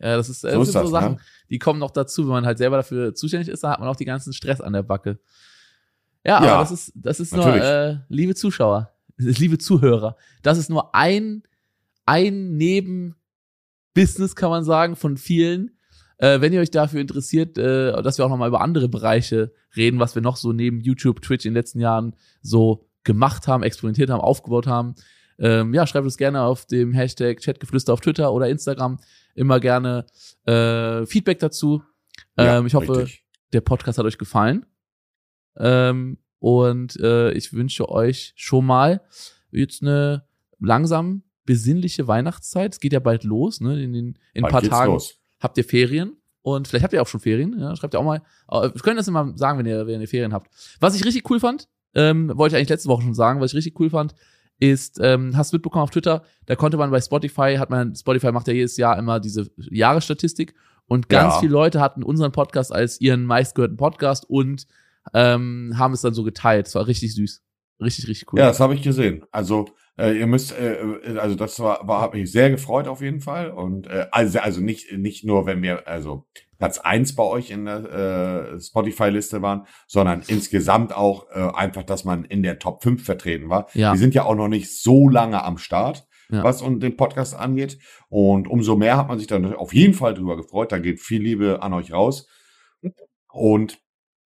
Ja, 0.00 0.16
das 0.16 0.28
ist, 0.28 0.44
äh, 0.44 0.52
So 0.52 0.58
das 0.58 0.68
ist 0.68 0.72
sind 0.72 0.86
so 0.86 0.92
das, 0.92 1.02
Sachen, 1.02 1.14
ne? 1.14 1.20
die 1.50 1.58
kommen 1.58 1.78
noch 1.78 1.90
dazu, 1.90 2.24
wenn 2.24 2.32
man 2.32 2.46
halt 2.46 2.58
selber 2.58 2.76
dafür 2.76 3.14
zuständig 3.14 3.48
ist, 3.48 3.64
da 3.64 3.70
hat 3.70 3.80
man 3.80 3.88
auch 3.88 3.96
die 3.96 4.04
ganzen 4.04 4.32
Stress 4.32 4.60
an 4.60 4.72
der 4.72 4.82
Backe. 4.82 5.18
Ja, 6.24 6.38
aber 6.38 6.46
Ja, 6.46 6.58
das 6.58 6.70
ist, 6.70 6.92
das 6.94 7.20
ist 7.20 7.34
nur, 7.34 7.46
äh, 7.46 7.98
liebe 8.08 8.34
Zuschauer, 8.34 8.92
liebe 9.16 9.58
Zuhörer, 9.58 10.16
das 10.42 10.58
ist 10.58 10.70
nur 10.70 10.94
ein, 10.94 11.42
ein 12.06 12.56
Nebenbusiness, 12.56 14.34
kann 14.34 14.50
man 14.50 14.64
sagen, 14.64 14.96
von 14.96 15.16
vielen. 15.16 15.70
Äh, 16.18 16.40
wenn 16.40 16.52
ihr 16.52 16.60
euch 16.60 16.70
dafür 16.70 17.00
interessiert, 17.00 17.58
äh, 17.58 18.00
dass 18.02 18.18
wir 18.18 18.24
auch 18.24 18.30
nochmal 18.30 18.48
über 18.48 18.60
andere 18.60 18.88
Bereiche 18.88 19.52
reden, 19.76 19.98
was 19.98 20.14
wir 20.14 20.22
noch 20.22 20.36
so 20.36 20.52
neben 20.52 20.80
YouTube, 20.80 21.20
Twitch 21.22 21.44
in 21.44 21.50
den 21.50 21.58
letzten 21.58 21.80
Jahren 21.80 22.14
so 22.40 22.86
gemacht 23.02 23.48
haben, 23.48 23.62
experimentiert 23.62 24.10
haben, 24.10 24.20
aufgebaut 24.20 24.66
haben, 24.66 24.94
ähm, 25.38 25.74
ja, 25.74 25.86
schreibt 25.86 26.04
uns 26.04 26.16
gerne 26.16 26.42
auf 26.42 26.66
dem 26.66 26.92
Hashtag 26.92 27.40
Chatgeflüster 27.40 27.92
auf 27.92 28.00
Twitter 28.00 28.32
oder 28.32 28.48
Instagram 28.48 28.98
immer 29.34 29.60
gerne 29.60 30.06
äh, 30.46 31.06
Feedback 31.06 31.38
dazu. 31.38 31.82
Ja, 32.38 32.58
ähm, 32.58 32.66
ich 32.66 32.74
hoffe, 32.74 32.98
richtig. 32.98 33.24
der 33.52 33.60
Podcast 33.60 33.98
hat 33.98 34.06
euch 34.06 34.18
gefallen. 34.18 34.66
Ähm, 35.56 36.18
und 36.38 36.96
äh, 37.00 37.32
ich 37.32 37.52
wünsche 37.52 37.88
euch 37.88 38.32
schon 38.36 38.66
mal 38.66 39.00
jetzt 39.50 39.82
eine 39.82 40.24
langsam 40.60 41.22
besinnliche 41.44 42.06
Weihnachtszeit. 42.08 42.74
Es 42.74 42.80
geht 42.80 42.92
ja 42.92 43.00
bald 43.00 43.24
los, 43.24 43.60
ne? 43.60 43.82
In, 43.82 43.92
den, 43.92 44.18
in 44.32 44.44
ein 44.44 44.50
paar 44.50 44.62
Tagen 44.62 44.92
los. 44.92 45.14
habt 45.40 45.56
ihr 45.58 45.64
Ferien. 45.64 46.16
Und 46.42 46.68
vielleicht 46.68 46.84
habt 46.84 46.92
ihr 46.92 47.00
auch 47.00 47.06
schon 47.08 47.20
Ferien. 47.20 47.58
Ja? 47.58 47.74
Schreibt 47.74 47.94
ihr 47.94 48.00
auch 48.00 48.04
mal. 48.04 48.22
äh, 48.50 48.62
Wir 48.62 48.82
können 48.82 48.98
das 48.98 49.08
immer 49.08 49.32
sagen, 49.36 49.58
wenn 49.58 49.66
ihr, 49.66 49.86
wenn 49.86 50.00
ihr 50.00 50.08
Ferien 50.08 50.34
habt. 50.34 50.50
Was 50.80 50.94
ich 50.94 51.04
richtig 51.04 51.28
cool 51.30 51.40
fand, 51.40 51.68
ähm, 51.94 52.30
wollte 52.34 52.54
ich 52.54 52.58
eigentlich 52.58 52.68
letzte 52.68 52.88
Woche 52.88 53.02
schon 53.02 53.14
sagen, 53.14 53.40
was 53.40 53.52
ich 53.52 53.56
richtig 53.56 53.80
cool 53.80 53.88
fand, 53.88 54.14
ist, 54.60 54.98
ähm, 55.02 55.36
hast 55.36 55.52
du 55.52 55.56
mitbekommen 55.56 55.82
auf 55.82 55.90
Twitter, 55.90 56.22
da 56.46 56.56
konnte 56.56 56.76
man 56.76 56.90
bei 56.90 57.00
Spotify, 57.00 57.56
hat 57.58 57.70
man, 57.70 57.94
Spotify 57.94 58.32
macht 58.32 58.46
ja 58.48 58.54
jedes 58.54 58.76
Jahr 58.76 58.98
immer 58.98 59.20
diese 59.20 59.50
Jahresstatistik 59.56 60.54
und 60.86 61.08
ganz 61.08 61.34
Ja. 61.34 61.40
viele 61.40 61.52
Leute 61.52 61.80
hatten 61.80 62.02
unseren 62.02 62.32
Podcast 62.32 62.72
als 62.72 63.00
ihren 63.00 63.24
meistgehörten 63.24 63.76
Podcast 63.76 64.28
und 64.28 64.66
ähm, 65.12 65.74
haben 65.76 65.92
es 65.94 66.00
dann 66.02 66.14
so 66.14 66.22
geteilt. 66.24 66.66
Es 66.68 66.74
war 66.74 66.86
richtig 66.86 67.14
süß. 67.14 67.42
Richtig, 67.80 68.08
richtig 68.08 68.32
cool. 68.32 68.38
Ja, 68.38 68.46
das 68.46 68.60
habe 68.60 68.74
ich 68.74 68.82
gesehen. 68.82 69.24
Also 69.32 69.66
äh, 69.98 70.18
ihr 70.18 70.26
müsst, 70.26 70.52
äh, 70.58 70.74
äh, 70.74 71.18
also 71.18 71.34
das 71.36 71.58
war, 71.60 71.86
war 71.86 72.00
hat 72.00 72.14
mich 72.14 72.30
sehr 72.30 72.50
gefreut 72.50 72.88
auf 72.88 73.00
jeden 73.00 73.20
Fall 73.20 73.50
und 73.50 73.86
äh, 73.86 74.06
also 74.10 74.38
also 74.40 74.60
nicht 74.60 74.92
nicht 74.92 75.24
nur 75.24 75.46
wenn 75.46 75.62
wir 75.62 75.86
also 75.86 76.26
Platz 76.58 76.78
eins 76.78 77.14
bei 77.14 77.22
euch 77.24 77.50
in 77.50 77.64
der 77.66 78.54
äh, 78.54 78.60
Spotify-Liste 78.60 79.42
waren, 79.42 79.66
sondern 79.86 80.22
insgesamt 80.28 80.94
auch 80.96 81.26
äh, 81.30 81.50
einfach, 81.54 81.82
dass 81.82 82.04
man 82.04 82.24
in 82.24 82.42
der 82.42 82.58
Top 82.58 82.82
5 82.82 83.04
vertreten 83.04 83.48
war. 83.50 83.68
Ja. 83.74 83.92
Wir 83.92 83.98
sind 83.98 84.14
ja 84.14 84.24
auch 84.24 84.36
noch 84.36 84.48
nicht 84.48 84.70
so 84.80 85.08
lange 85.08 85.42
am 85.42 85.58
Start, 85.58 86.06
Ja. 86.30 86.42
was 86.44 86.62
und 86.62 86.80
den 86.80 86.96
Podcast 86.96 87.34
angeht 87.36 87.78
und 88.08 88.46
umso 88.48 88.76
mehr 88.76 88.96
hat 88.96 89.08
man 89.08 89.18
sich 89.18 89.26
dann 89.26 89.52
auf 89.54 89.74
jeden 89.74 89.94
Fall 89.94 90.14
drüber 90.14 90.36
gefreut. 90.36 90.70
Da 90.72 90.78
geht 90.78 91.00
viel 91.00 91.22
Liebe 91.22 91.60
an 91.60 91.72
euch 91.72 91.92
raus 91.92 92.28
und 93.32 93.78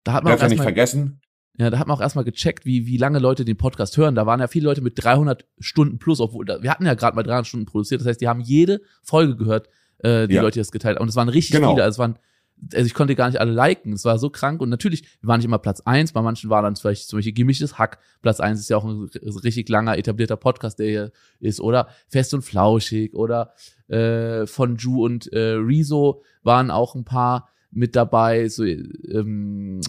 da 0.04 0.14
hat 0.14 0.24
man 0.24 0.32
darf 0.32 0.42
ja 0.42 0.48
nicht 0.48 0.62
vergessen. 0.62 1.20
Ja, 1.58 1.68
da 1.68 1.78
hat 1.78 1.86
man 1.86 1.96
auch 1.96 2.00
erstmal 2.00 2.24
gecheckt, 2.24 2.64
wie, 2.64 2.86
wie 2.86 2.96
lange 2.96 3.18
Leute 3.18 3.44
den 3.44 3.56
Podcast 3.58 3.96
hören. 3.98 4.14
Da 4.14 4.24
waren 4.26 4.40
ja 4.40 4.48
viele 4.48 4.64
Leute 4.64 4.80
mit 4.80 4.94
300 5.02 5.44
Stunden 5.58 5.98
plus, 5.98 6.18
obwohl 6.20 6.46
wir 6.46 6.70
hatten 6.70 6.86
ja 6.86 6.94
gerade 6.94 7.14
mal 7.14 7.22
300 7.22 7.46
Stunden 7.46 7.66
produziert. 7.66 8.00
Das 8.00 8.08
heißt, 8.08 8.20
die 8.22 8.28
haben 8.28 8.40
jede 8.40 8.80
Folge 9.02 9.36
gehört, 9.36 9.68
äh, 9.98 10.28
die 10.28 10.34
Ja. 10.36 10.42
Leute, 10.42 10.54
die 10.54 10.60
das 10.60 10.72
geteilt 10.72 10.96
haben. 10.96 11.02
Und 11.02 11.08
es 11.10 11.16
waren 11.16 11.28
richtig 11.28 11.54
Genau. 11.56 11.72
viele. 11.72 11.84
Also 11.84 11.96
es 11.96 11.98
waren, 11.98 12.18
also 12.72 12.86
ich 12.86 12.94
konnte 12.94 13.14
gar 13.16 13.26
nicht 13.28 13.38
alle 13.38 13.52
liken. 13.52 13.92
Es 13.92 14.04
war 14.06 14.18
so 14.18 14.30
krank. 14.30 14.62
Und 14.62 14.70
natürlich, 14.70 15.02
wir 15.20 15.28
waren 15.28 15.38
nicht 15.40 15.44
immer 15.44 15.58
Platz 15.58 15.80
eins. 15.82 16.12
Bei 16.12 16.22
manchen 16.22 16.48
war 16.48 16.62
dann 16.62 16.74
vielleicht 16.74 17.08
zum 17.08 17.18
Beispiel 17.18 17.34
gemischtes 17.34 17.76
Hack. 17.78 17.98
Platz 18.22 18.40
eins 18.40 18.58
ist 18.60 18.70
ja 18.70 18.78
auch 18.78 18.84
ein 18.86 19.10
richtig 19.44 19.68
langer 19.68 19.98
etablierter 19.98 20.36
Podcast, 20.38 20.78
der 20.78 20.86
hier 20.88 21.12
ist. 21.38 21.60
Oder 21.60 21.88
Fest 22.08 22.32
und 22.32 22.42
Flauschig. 22.42 23.14
Oder 23.14 23.52
äh, 23.88 24.46
von 24.46 24.76
Ju 24.76 25.04
und 25.04 25.30
äh, 25.34 25.52
Rezo 25.58 26.22
waren 26.42 26.70
auch 26.70 26.94
ein 26.94 27.04
paar 27.04 27.50
mit 27.70 27.94
dabei. 27.94 28.48
So, 28.48 28.64
ähm, 28.64 29.80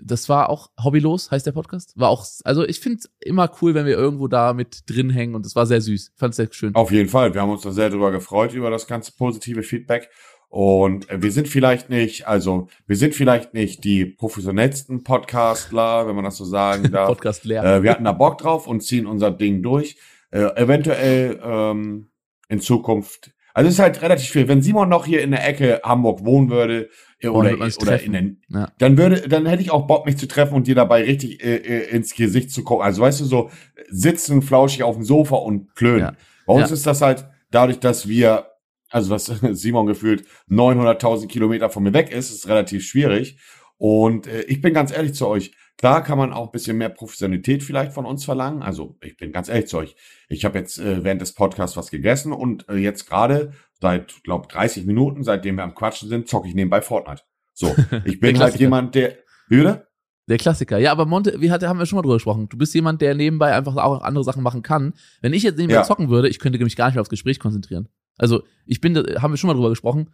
das 0.00 0.28
war 0.28 0.48
auch 0.50 0.70
hobbylos, 0.82 1.30
heißt 1.30 1.46
der 1.46 1.52
Podcast. 1.52 1.92
War 1.96 2.08
auch, 2.08 2.24
also 2.44 2.64
ich 2.64 2.80
finde 2.80 2.98
es 2.98 3.10
immer 3.20 3.50
cool, 3.60 3.74
wenn 3.74 3.86
wir 3.86 3.96
irgendwo 3.96 4.28
da 4.28 4.52
mit 4.52 4.88
drin 4.88 5.10
hängen 5.10 5.34
und 5.34 5.44
es 5.46 5.56
war 5.56 5.66
sehr 5.66 5.80
süß. 5.80 6.12
Fand 6.16 6.30
es 6.32 6.36
sehr 6.36 6.48
schön. 6.50 6.74
Auf 6.74 6.90
jeden 6.90 7.08
Fall. 7.08 7.34
Wir 7.34 7.42
haben 7.42 7.50
uns 7.50 7.62
da 7.62 7.72
sehr 7.72 7.90
drüber 7.90 8.10
gefreut, 8.10 8.52
über 8.54 8.70
das 8.70 8.86
ganze 8.86 9.12
positive 9.12 9.62
Feedback. 9.62 10.08
Und 10.48 11.10
äh, 11.10 11.22
wir 11.22 11.30
sind 11.30 11.48
vielleicht 11.48 11.90
nicht, 11.90 12.26
also 12.26 12.68
wir 12.86 12.96
sind 12.96 13.14
vielleicht 13.14 13.54
nicht 13.54 13.84
die 13.84 14.06
professionellsten 14.06 15.04
Podcastler, 15.04 16.06
wenn 16.06 16.14
man 16.14 16.24
das 16.24 16.36
so 16.36 16.44
sagen 16.44 16.90
darf. 16.92 17.08
Podcast 17.08 17.44
leer. 17.44 17.64
äh, 17.64 17.82
wir 17.82 17.90
hatten 17.90 18.04
da 18.04 18.12
Bock 18.12 18.38
drauf 18.38 18.66
und 18.66 18.80
ziehen 18.82 19.06
unser 19.06 19.30
Ding 19.30 19.62
durch. 19.62 19.96
Äh, 20.30 20.44
eventuell 20.56 21.40
ähm, 21.42 22.10
in 22.48 22.60
Zukunft. 22.60 23.32
Also 23.58 23.66
es 23.70 23.74
ist 23.74 23.80
halt 23.80 24.02
relativ 24.02 24.30
viel. 24.30 24.46
Wenn 24.46 24.62
Simon 24.62 24.88
noch 24.88 25.04
hier 25.04 25.20
in 25.20 25.32
der 25.32 25.44
Ecke 25.44 25.80
Hamburg 25.82 26.24
wohnen 26.24 26.48
würde 26.48 26.90
äh, 27.18 27.26
oder, 27.26 27.54
oder 27.54 27.68
treffen. 27.70 28.06
in 28.06 28.12
den, 28.12 28.42
Ja. 28.50 28.70
dann 28.78 28.96
würde, 28.96 29.28
dann 29.28 29.46
hätte 29.46 29.62
ich 29.62 29.72
auch 29.72 29.88
Bock, 29.88 30.06
mich 30.06 30.16
zu 30.16 30.28
treffen 30.28 30.54
und 30.54 30.68
dir 30.68 30.76
dabei 30.76 31.02
richtig 31.02 31.42
äh, 31.44 31.56
äh, 31.56 31.90
ins 31.90 32.14
Gesicht 32.14 32.52
zu 32.52 32.62
gucken. 32.62 32.84
Also 32.84 33.02
weißt 33.02 33.20
du, 33.20 33.24
so 33.24 33.50
sitzen 33.88 34.42
flauschig 34.42 34.84
auf 34.84 34.94
dem 34.94 35.02
Sofa 35.02 35.34
und 35.34 35.74
klönen. 35.74 36.00
Ja. 36.00 36.12
Bei 36.46 36.52
uns 36.54 36.68
Ja. 36.70 36.74
ist 36.74 36.86
das 36.86 37.02
halt 37.02 37.26
dadurch, 37.50 37.80
dass 37.80 38.06
wir, 38.06 38.46
also 38.90 39.10
dass 39.10 39.24
Simon 39.60 39.86
gefühlt 39.86 40.24
900.000 40.48 41.26
Kilometer 41.26 41.68
von 41.68 41.82
mir 41.82 41.92
weg 41.92 42.12
ist, 42.12 42.30
ist 42.30 42.46
relativ 42.46 42.84
schwierig. 42.86 43.40
Und 43.76 44.28
äh, 44.28 44.42
ich 44.42 44.60
bin 44.60 44.72
ganz 44.72 44.92
ehrlich 44.92 45.14
zu 45.14 45.26
euch, 45.26 45.50
klar 45.78 46.02
kann 46.04 46.18
man 46.18 46.32
auch 46.32 46.46
ein 46.46 46.52
bisschen 46.52 46.76
mehr 46.76 46.90
Professionalität 46.90 47.62
vielleicht 47.62 47.92
von 47.92 48.04
uns 48.04 48.24
verlangen. 48.24 48.62
Also 48.62 48.96
ich 49.02 49.16
bin 49.16 49.32
ganz 49.32 49.48
ehrlich 49.48 49.68
zu 49.68 49.78
euch. 49.78 49.96
Ich 50.28 50.44
habe 50.44 50.58
jetzt 50.58 50.78
äh, 50.78 51.02
während 51.04 51.22
des 51.22 51.32
Podcasts 51.32 51.76
was 51.76 51.90
gegessen 51.90 52.32
und 52.32 52.68
äh, 52.68 52.74
jetzt 52.76 53.08
gerade 53.08 53.52
seit, 53.80 54.22
glaube 54.24 54.48
30 54.48 54.84
Minuten, 54.84 55.22
seitdem 55.22 55.56
wir 55.56 55.62
am 55.64 55.74
Quatschen 55.74 56.08
sind, 56.08 56.28
zocke 56.28 56.48
ich 56.48 56.54
nebenbei 56.54 56.82
Fortnite. 56.82 57.22
So, 57.54 57.74
ich 58.04 58.20
bin 58.20 58.38
halt 58.38 58.56
jemand, 58.56 58.94
der... 58.94 59.16
Wie 59.48 59.56
bitte? 59.58 59.86
Der 60.28 60.36
Klassiker. 60.36 60.76
Ja, 60.76 60.92
aber 60.92 61.06
Monte, 61.06 61.40
wie 61.40 61.50
hat, 61.50 61.62
haben 61.62 61.78
wir 61.78 61.86
schon 61.86 61.96
mal 61.96 62.02
drüber 62.02 62.16
gesprochen. 62.16 62.48
Du 62.50 62.58
bist 62.58 62.74
jemand, 62.74 63.00
der 63.00 63.14
nebenbei 63.14 63.54
einfach 63.54 63.76
auch 63.76 64.02
andere 64.02 64.24
Sachen 64.24 64.42
machen 64.42 64.62
kann. 64.62 64.92
Wenn 65.22 65.32
ich 65.32 65.42
jetzt 65.42 65.56
nebenbei 65.56 65.76
Ja. 65.80 65.84
zocken 65.84 66.10
würde, 66.10 66.28
ich 66.28 66.38
könnte 66.38 66.58
mich 66.62 66.76
gar 66.76 66.86
nicht 66.86 66.96
mehr 66.96 67.00
aufs 67.00 67.08
Gespräch 67.08 67.38
konzentrieren. 67.40 67.88
Also, 68.18 68.42
ich 68.66 68.82
bin, 68.82 68.92
da- 68.92 69.22
haben 69.22 69.32
wir 69.32 69.38
schon 69.38 69.48
mal 69.48 69.54
drüber 69.54 69.70
gesprochen. 69.70 70.10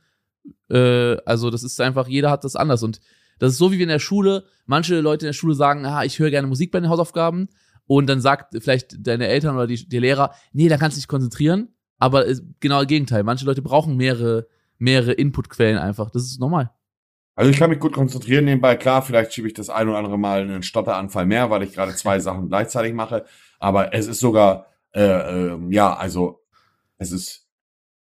Äh, 0.70 1.16
also, 1.26 1.50
das 1.50 1.64
ist 1.64 1.80
einfach, 1.80 2.06
jeder 2.06 2.30
hat 2.30 2.44
das 2.44 2.54
anders. 2.54 2.82
Und 2.84 3.00
das 3.38 3.52
ist 3.52 3.58
so 3.58 3.72
wie 3.72 3.78
wir 3.78 3.84
in 3.84 3.88
der 3.88 3.98
Schule, 3.98 4.44
manche 4.66 5.00
Leute 5.00 5.26
in 5.26 5.28
der 5.28 5.34
Schule 5.34 5.54
sagen, 5.54 5.84
ah, 5.86 6.04
ich 6.04 6.18
höre 6.18 6.30
gerne 6.30 6.48
Musik 6.48 6.70
bei 6.70 6.80
den 6.80 6.88
Hausaufgaben. 6.88 7.48
Und 7.86 8.06
dann 8.06 8.20
sagt 8.20 8.54
vielleicht 8.62 9.06
deine 9.06 9.26
Eltern 9.28 9.56
oder 9.56 9.66
die, 9.66 9.86
die 9.88 9.98
Lehrer, 9.98 10.34
nee, 10.52 10.68
da 10.68 10.78
kannst 10.78 10.96
du 10.96 11.00
dich 11.00 11.08
konzentrieren. 11.08 11.68
Aber 11.98 12.24
genau 12.60 12.80
das 12.80 12.88
Gegenteil. 12.88 13.22
Manche 13.22 13.44
Leute 13.44 13.62
brauchen 13.62 13.96
mehrere, 13.96 14.46
mehrere 14.78 15.12
Inputquellen 15.12 15.78
einfach. 15.78 16.10
Das 16.10 16.22
ist 16.22 16.40
normal. 16.40 16.70
Also 17.36 17.50
ich 17.50 17.58
kann 17.58 17.70
mich 17.70 17.80
gut 17.80 17.92
konzentrieren 17.92 18.44
nebenbei. 18.44 18.76
Klar, 18.76 19.02
vielleicht 19.02 19.32
schiebe 19.32 19.48
ich 19.48 19.54
das 19.54 19.68
ein 19.68 19.88
oder 19.88 19.98
andere 19.98 20.18
Mal 20.18 20.42
einen 20.42 20.62
Stotteranfall 20.62 21.26
mehr, 21.26 21.50
weil 21.50 21.62
ich 21.62 21.72
gerade 21.72 21.94
zwei 21.94 22.18
Sachen 22.20 22.48
gleichzeitig 22.48 22.94
mache. 22.94 23.24
Aber 23.58 23.92
es 23.92 24.06
ist 24.06 24.20
sogar, 24.20 24.66
äh, 24.92 25.02
ähm, 25.02 25.72
ja, 25.72 25.94
also 25.94 26.42
es 26.96 27.12
ist 27.12 27.48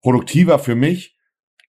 produktiver 0.02 0.58
für 0.58 0.74
mich, 0.74 1.13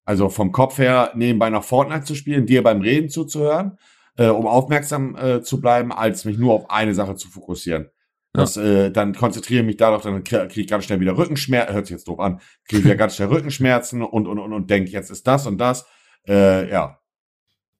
also 0.05 0.29
vom 0.29 0.51
Kopf 0.51 0.77
her 0.77 1.11
nebenbei 1.15 1.49
noch 1.49 1.63
Fortnite 1.63 2.05
zu 2.05 2.15
spielen, 2.15 2.45
dir 2.45 2.63
beim 2.63 2.81
Reden 2.81 3.09
zuzuhören, 3.09 3.77
äh, 4.17 4.27
um 4.27 4.47
aufmerksam 4.47 5.15
äh, 5.15 5.41
zu 5.41 5.59
bleiben, 5.59 5.91
als 5.91 6.25
mich 6.25 6.37
nur 6.37 6.53
auf 6.53 6.69
eine 6.69 6.93
Sache 6.93 7.15
zu 7.15 7.27
fokussieren. 7.27 7.89
Das, 8.33 8.57
äh, 8.57 8.91
dann 8.91 9.15
konzentriere 9.15 9.61
ich 9.61 9.65
mich 9.65 9.77
darauf, 9.77 10.03
dann 10.03 10.23
kriege 10.23 10.61
ich 10.61 10.67
ganz 10.67 10.83
schnell 10.85 10.99
wieder 10.99 11.17
Rückenschmerzen, 11.17 11.73
hört 11.73 11.85
sich 11.85 11.95
jetzt 11.95 12.07
doof 12.07 12.19
an, 12.19 12.41
kriege 12.67 12.79
ich 12.79 12.85
wieder 12.85 12.95
ganz 12.97 13.15
schnell 13.15 13.29
Rückenschmerzen 13.29 14.01
und, 14.01 14.27
und, 14.27 14.39
und, 14.39 14.53
und 14.53 14.69
denke, 14.69 14.91
jetzt 14.91 15.09
ist 15.09 15.25
das 15.25 15.47
und 15.47 15.57
das. 15.57 15.85
Äh, 16.27 16.69
ja. 16.69 16.99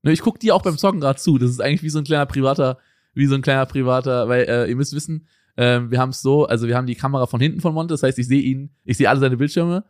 Ne, 0.01 0.13
ich 0.13 0.21
guck 0.21 0.39
dir 0.39 0.55
auch 0.55 0.61
beim 0.61 0.77
Zocken 0.77 1.01
gerade 1.01 1.19
zu. 1.19 1.37
Das 1.37 1.49
ist 1.49 1.59
eigentlich 1.59 1.83
wie 1.83 1.89
so 1.89 1.99
ein 1.99 2.05
kleiner 2.05 2.25
privater, 2.25 2.77
wie 3.13 3.25
so 3.25 3.35
ein 3.35 3.41
kleiner 3.41 3.65
privater, 3.65 4.29
weil 4.29 4.43
äh, 4.43 4.69
ihr 4.69 4.75
müsst 4.75 4.95
wissen, 4.95 5.27
äh, 5.57 5.81
wir 5.81 5.99
haben 5.99 6.11
es 6.11 6.21
so, 6.21 6.45
also 6.45 6.67
wir 6.67 6.77
haben 6.77 6.87
die 6.87 6.95
Kamera 6.95 7.27
von 7.27 7.41
hinten 7.41 7.59
von 7.59 7.73
Monte, 7.73 7.93
das 7.93 8.03
heißt, 8.03 8.17
ich 8.17 8.27
sehe 8.27 8.41
ihn, 8.41 8.73
ich 8.85 8.97
sehe 8.97 9.09
alle 9.09 9.19
seine 9.19 9.37
Bildschirme 9.37 9.83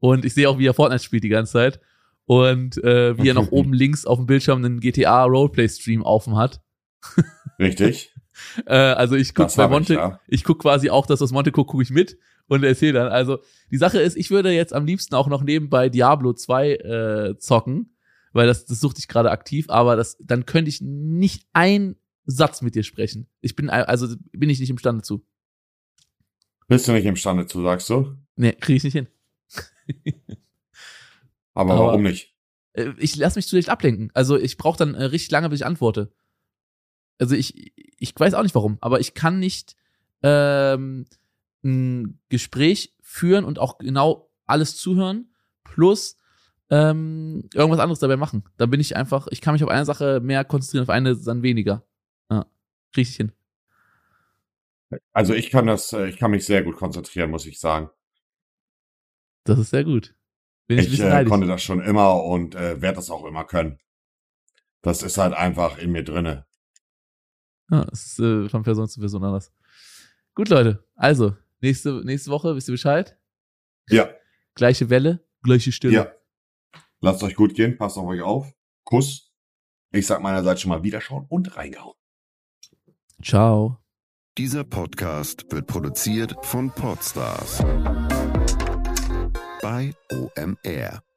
und 0.00 0.24
ich 0.24 0.34
sehe 0.34 0.48
auch, 0.48 0.58
wie 0.58 0.66
er 0.66 0.74
Fortnite 0.74 1.04
spielt 1.04 1.24
die 1.24 1.28
ganze 1.28 1.52
Zeit 1.52 1.80
und 2.26 2.82
äh, 2.82 3.16
wie 3.18 3.28
er 3.28 3.34
noch 3.40 3.52
oben 3.52 3.72
links 3.72 4.04
auf 4.04 4.18
dem 4.18 4.26
Bildschirm 4.26 4.64
einen 4.64 4.80
GTA 4.80 5.24
Roleplay 5.24 5.68
Stream 5.68 6.02
offen 6.02 6.36
hat. 6.36 6.60
Richtig. 7.58 8.12
Äh, 8.66 8.74
also 8.74 9.16
ich 9.16 9.34
guck 9.34 9.46
Das 9.46 9.56
bei 9.56 9.64
hab 9.64 9.70
ich, 9.70 9.74
Monte, 9.74 9.94
ja. 9.94 10.20
ich 10.26 10.44
guck 10.44 10.60
quasi 10.60 10.90
auch 10.90 11.06
das, 11.06 11.20
was 11.20 11.32
Monte 11.32 11.52
guckt, 11.52 11.70
gucke 11.70 11.82
ich 11.82 11.90
mit 11.90 12.18
und 12.46 12.64
erzähle 12.64 12.94
dann. 12.94 13.08
Also 13.08 13.38
die 13.70 13.76
Sache 13.76 14.00
ist, 14.00 14.16
ich 14.16 14.30
würde 14.30 14.50
jetzt 14.50 14.72
am 14.72 14.86
liebsten 14.86 15.14
auch 15.14 15.28
noch 15.28 15.42
nebenbei 15.42 15.88
Diablo 15.88 16.32
2 16.32 16.72
äh, 16.72 17.38
zocken, 17.38 17.96
weil 18.32 18.46
das, 18.46 18.64
das 18.64 18.80
suchte 18.80 19.00
ich 19.00 19.08
gerade 19.08 19.30
aktiv, 19.30 19.66
aber 19.68 19.96
das, 19.96 20.16
dann 20.20 20.46
könnte 20.46 20.68
ich 20.68 20.80
nicht 20.80 21.46
ein 21.52 21.96
Satz 22.24 22.62
mit 22.62 22.74
dir 22.74 22.82
sprechen. 22.82 23.28
Ich 23.40 23.56
bin 23.56 23.70
also 23.70 24.14
bin 24.32 24.50
ich 24.50 24.60
nicht 24.60 24.70
imstande 24.70 25.02
zu. 25.02 25.24
Bist 26.68 26.86
du 26.86 26.92
nicht 26.92 27.06
imstande 27.06 27.46
zu, 27.46 27.62
sagst 27.62 27.90
du? 27.90 28.16
Nee, 28.36 28.52
kriege 28.52 28.76
ich 28.76 28.84
nicht 28.84 28.92
hin. 28.92 29.08
Aber, 31.54 31.74
Aber- 31.74 31.86
warum 31.86 32.02
nicht? 32.02 32.34
Äh, 32.72 32.90
Ich 32.98 33.16
lasse 33.16 33.38
mich 33.38 33.46
zu 33.48 33.56
leicht 33.56 33.68
ablenken. 33.68 34.10
Also 34.14 34.36
ich 34.38 34.56
brauche 34.56 34.78
dann 34.78 34.94
äh, 34.94 35.04
richtig 35.04 35.30
lange, 35.30 35.48
bis 35.48 35.60
ich 35.60 35.66
antworte. 35.66 36.12
Also 37.18 37.34
ich, 37.34 37.72
ich 37.98 38.14
weiß 38.18 38.34
auch 38.34 38.42
nicht 38.42 38.54
warum, 38.54 38.78
aber 38.80 39.00
ich 39.00 39.12
kann 39.14 39.38
nicht 39.38 39.76
ähm, 40.22 41.06
ein 41.62 42.18
Gespräch 42.30 42.94
führen 43.02 43.44
und 43.44 43.58
auch 43.58 43.76
genau 43.78 44.30
alles 44.46 44.76
zuhören, 44.76 45.30
plus 45.64 46.16
ähm, 46.70 47.48
irgendwas 47.52 47.80
anderes 47.80 47.98
dabei 47.98 48.16
machen. 48.16 48.44
Da 48.56 48.66
bin 48.66 48.80
ich 48.80 48.96
einfach, 48.96 49.26
ich 49.30 49.40
kann 49.42 49.52
mich 49.54 49.62
auf 49.64 49.68
eine 49.70 49.84
Sache 49.84 50.20
mehr 50.20 50.44
konzentrieren, 50.44 50.84
auf 50.84 50.88
eine 50.90 51.14
dann 51.16 51.42
weniger. 51.42 51.84
Ja, 52.30 52.46
ich 52.96 53.16
hin. 53.16 53.32
Also 55.12 55.34
ich 55.34 55.50
kann 55.50 55.66
das, 55.66 55.92
äh, 55.92 56.08
ich 56.08 56.16
kann 56.16 56.30
mich 56.30 56.46
sehr 56.46 56.62
gut 56.62 56.76
konzentrieren, 56.76 57.30
muss 57.30 57.44
ich 57.46 57.60
sagen. 57.60 57.90
Das 59.44 59.58
ist 59.58 59.70
sehr 59.70 59.84
gut. 59.84 60.14
Bin 60.66 60.78
ich, 60.78 60.92
Ich 60.92 61.00
äh, 61.00 61.24
konnte 61.24 61.46
das 61.46 61.62
schon 61.62 61.80
immer 61.80 62.22
und 62.24 62.54
äh, 62.54 62.80
werde 62.80 62.96
das 62.96 63.10
auch 63.10 63.24
immer 63.24 63.44
können. 63.44 63.78
Das 64.82 65.02
ist 65.02 65.18
halt 65.18 65.34
einfach 65.34 65.78
in 65.78 65.92
mir 65.92 66.04
drinne. 66.04 66.46
Ja, 67.70 67.86
es 67.92 68.06
ist 68.06 68.18
äh, 68.20 68.48
von 68.48 68.62
Person 68.62 68.88
zu 68.88 69.00
Person 69.00 69.24
anders. 69.24 69.52
Gut, 70.34 70.48
Leute. 70.48 70.84
Also, 70.94 71.36
nächste, 71.60 72.02
nächste 72.04 72.30
Woche, 72.30 72.54
wisst 72.56 72.68
ihr 72.68 72.72
Bescheid? 72.74 73.18
Ja, 73.88 74.10
Gleiche 74.54 74.90
Welle, 74.90 75.26
gleiche 75.42 75.72
Stille. 75.72 75.94
ja. 75.94 76.12
Lasst 77.00 77.22
euch 77.22 77.34
gut 77.34 77.54
gehen, 77.54 77.78
passt 77.78 77.96
auf 77.96 78.06
euch 78.06 78.20
auf. 78.20 78.52
Kuss. 78.84 79.32
Ich 79.92 80.06
sag 80.06 80.20
meinerseits 80.20 80.60
schon 80.60 80.68
mal 80.68 80.82
Wiederschauen 80.82 81.24
und 81.28 81.56
reingehauen. 81.56 81.96
Ciao. 83.22 83.78
Dieser 84.36 84.64
Podcast 84.64 85.50
wird 85.50 85.66
produziert 85.66 86.34
von 86.44 86.70
Podstars 86.70 87.60
OMR. 90.12 91.09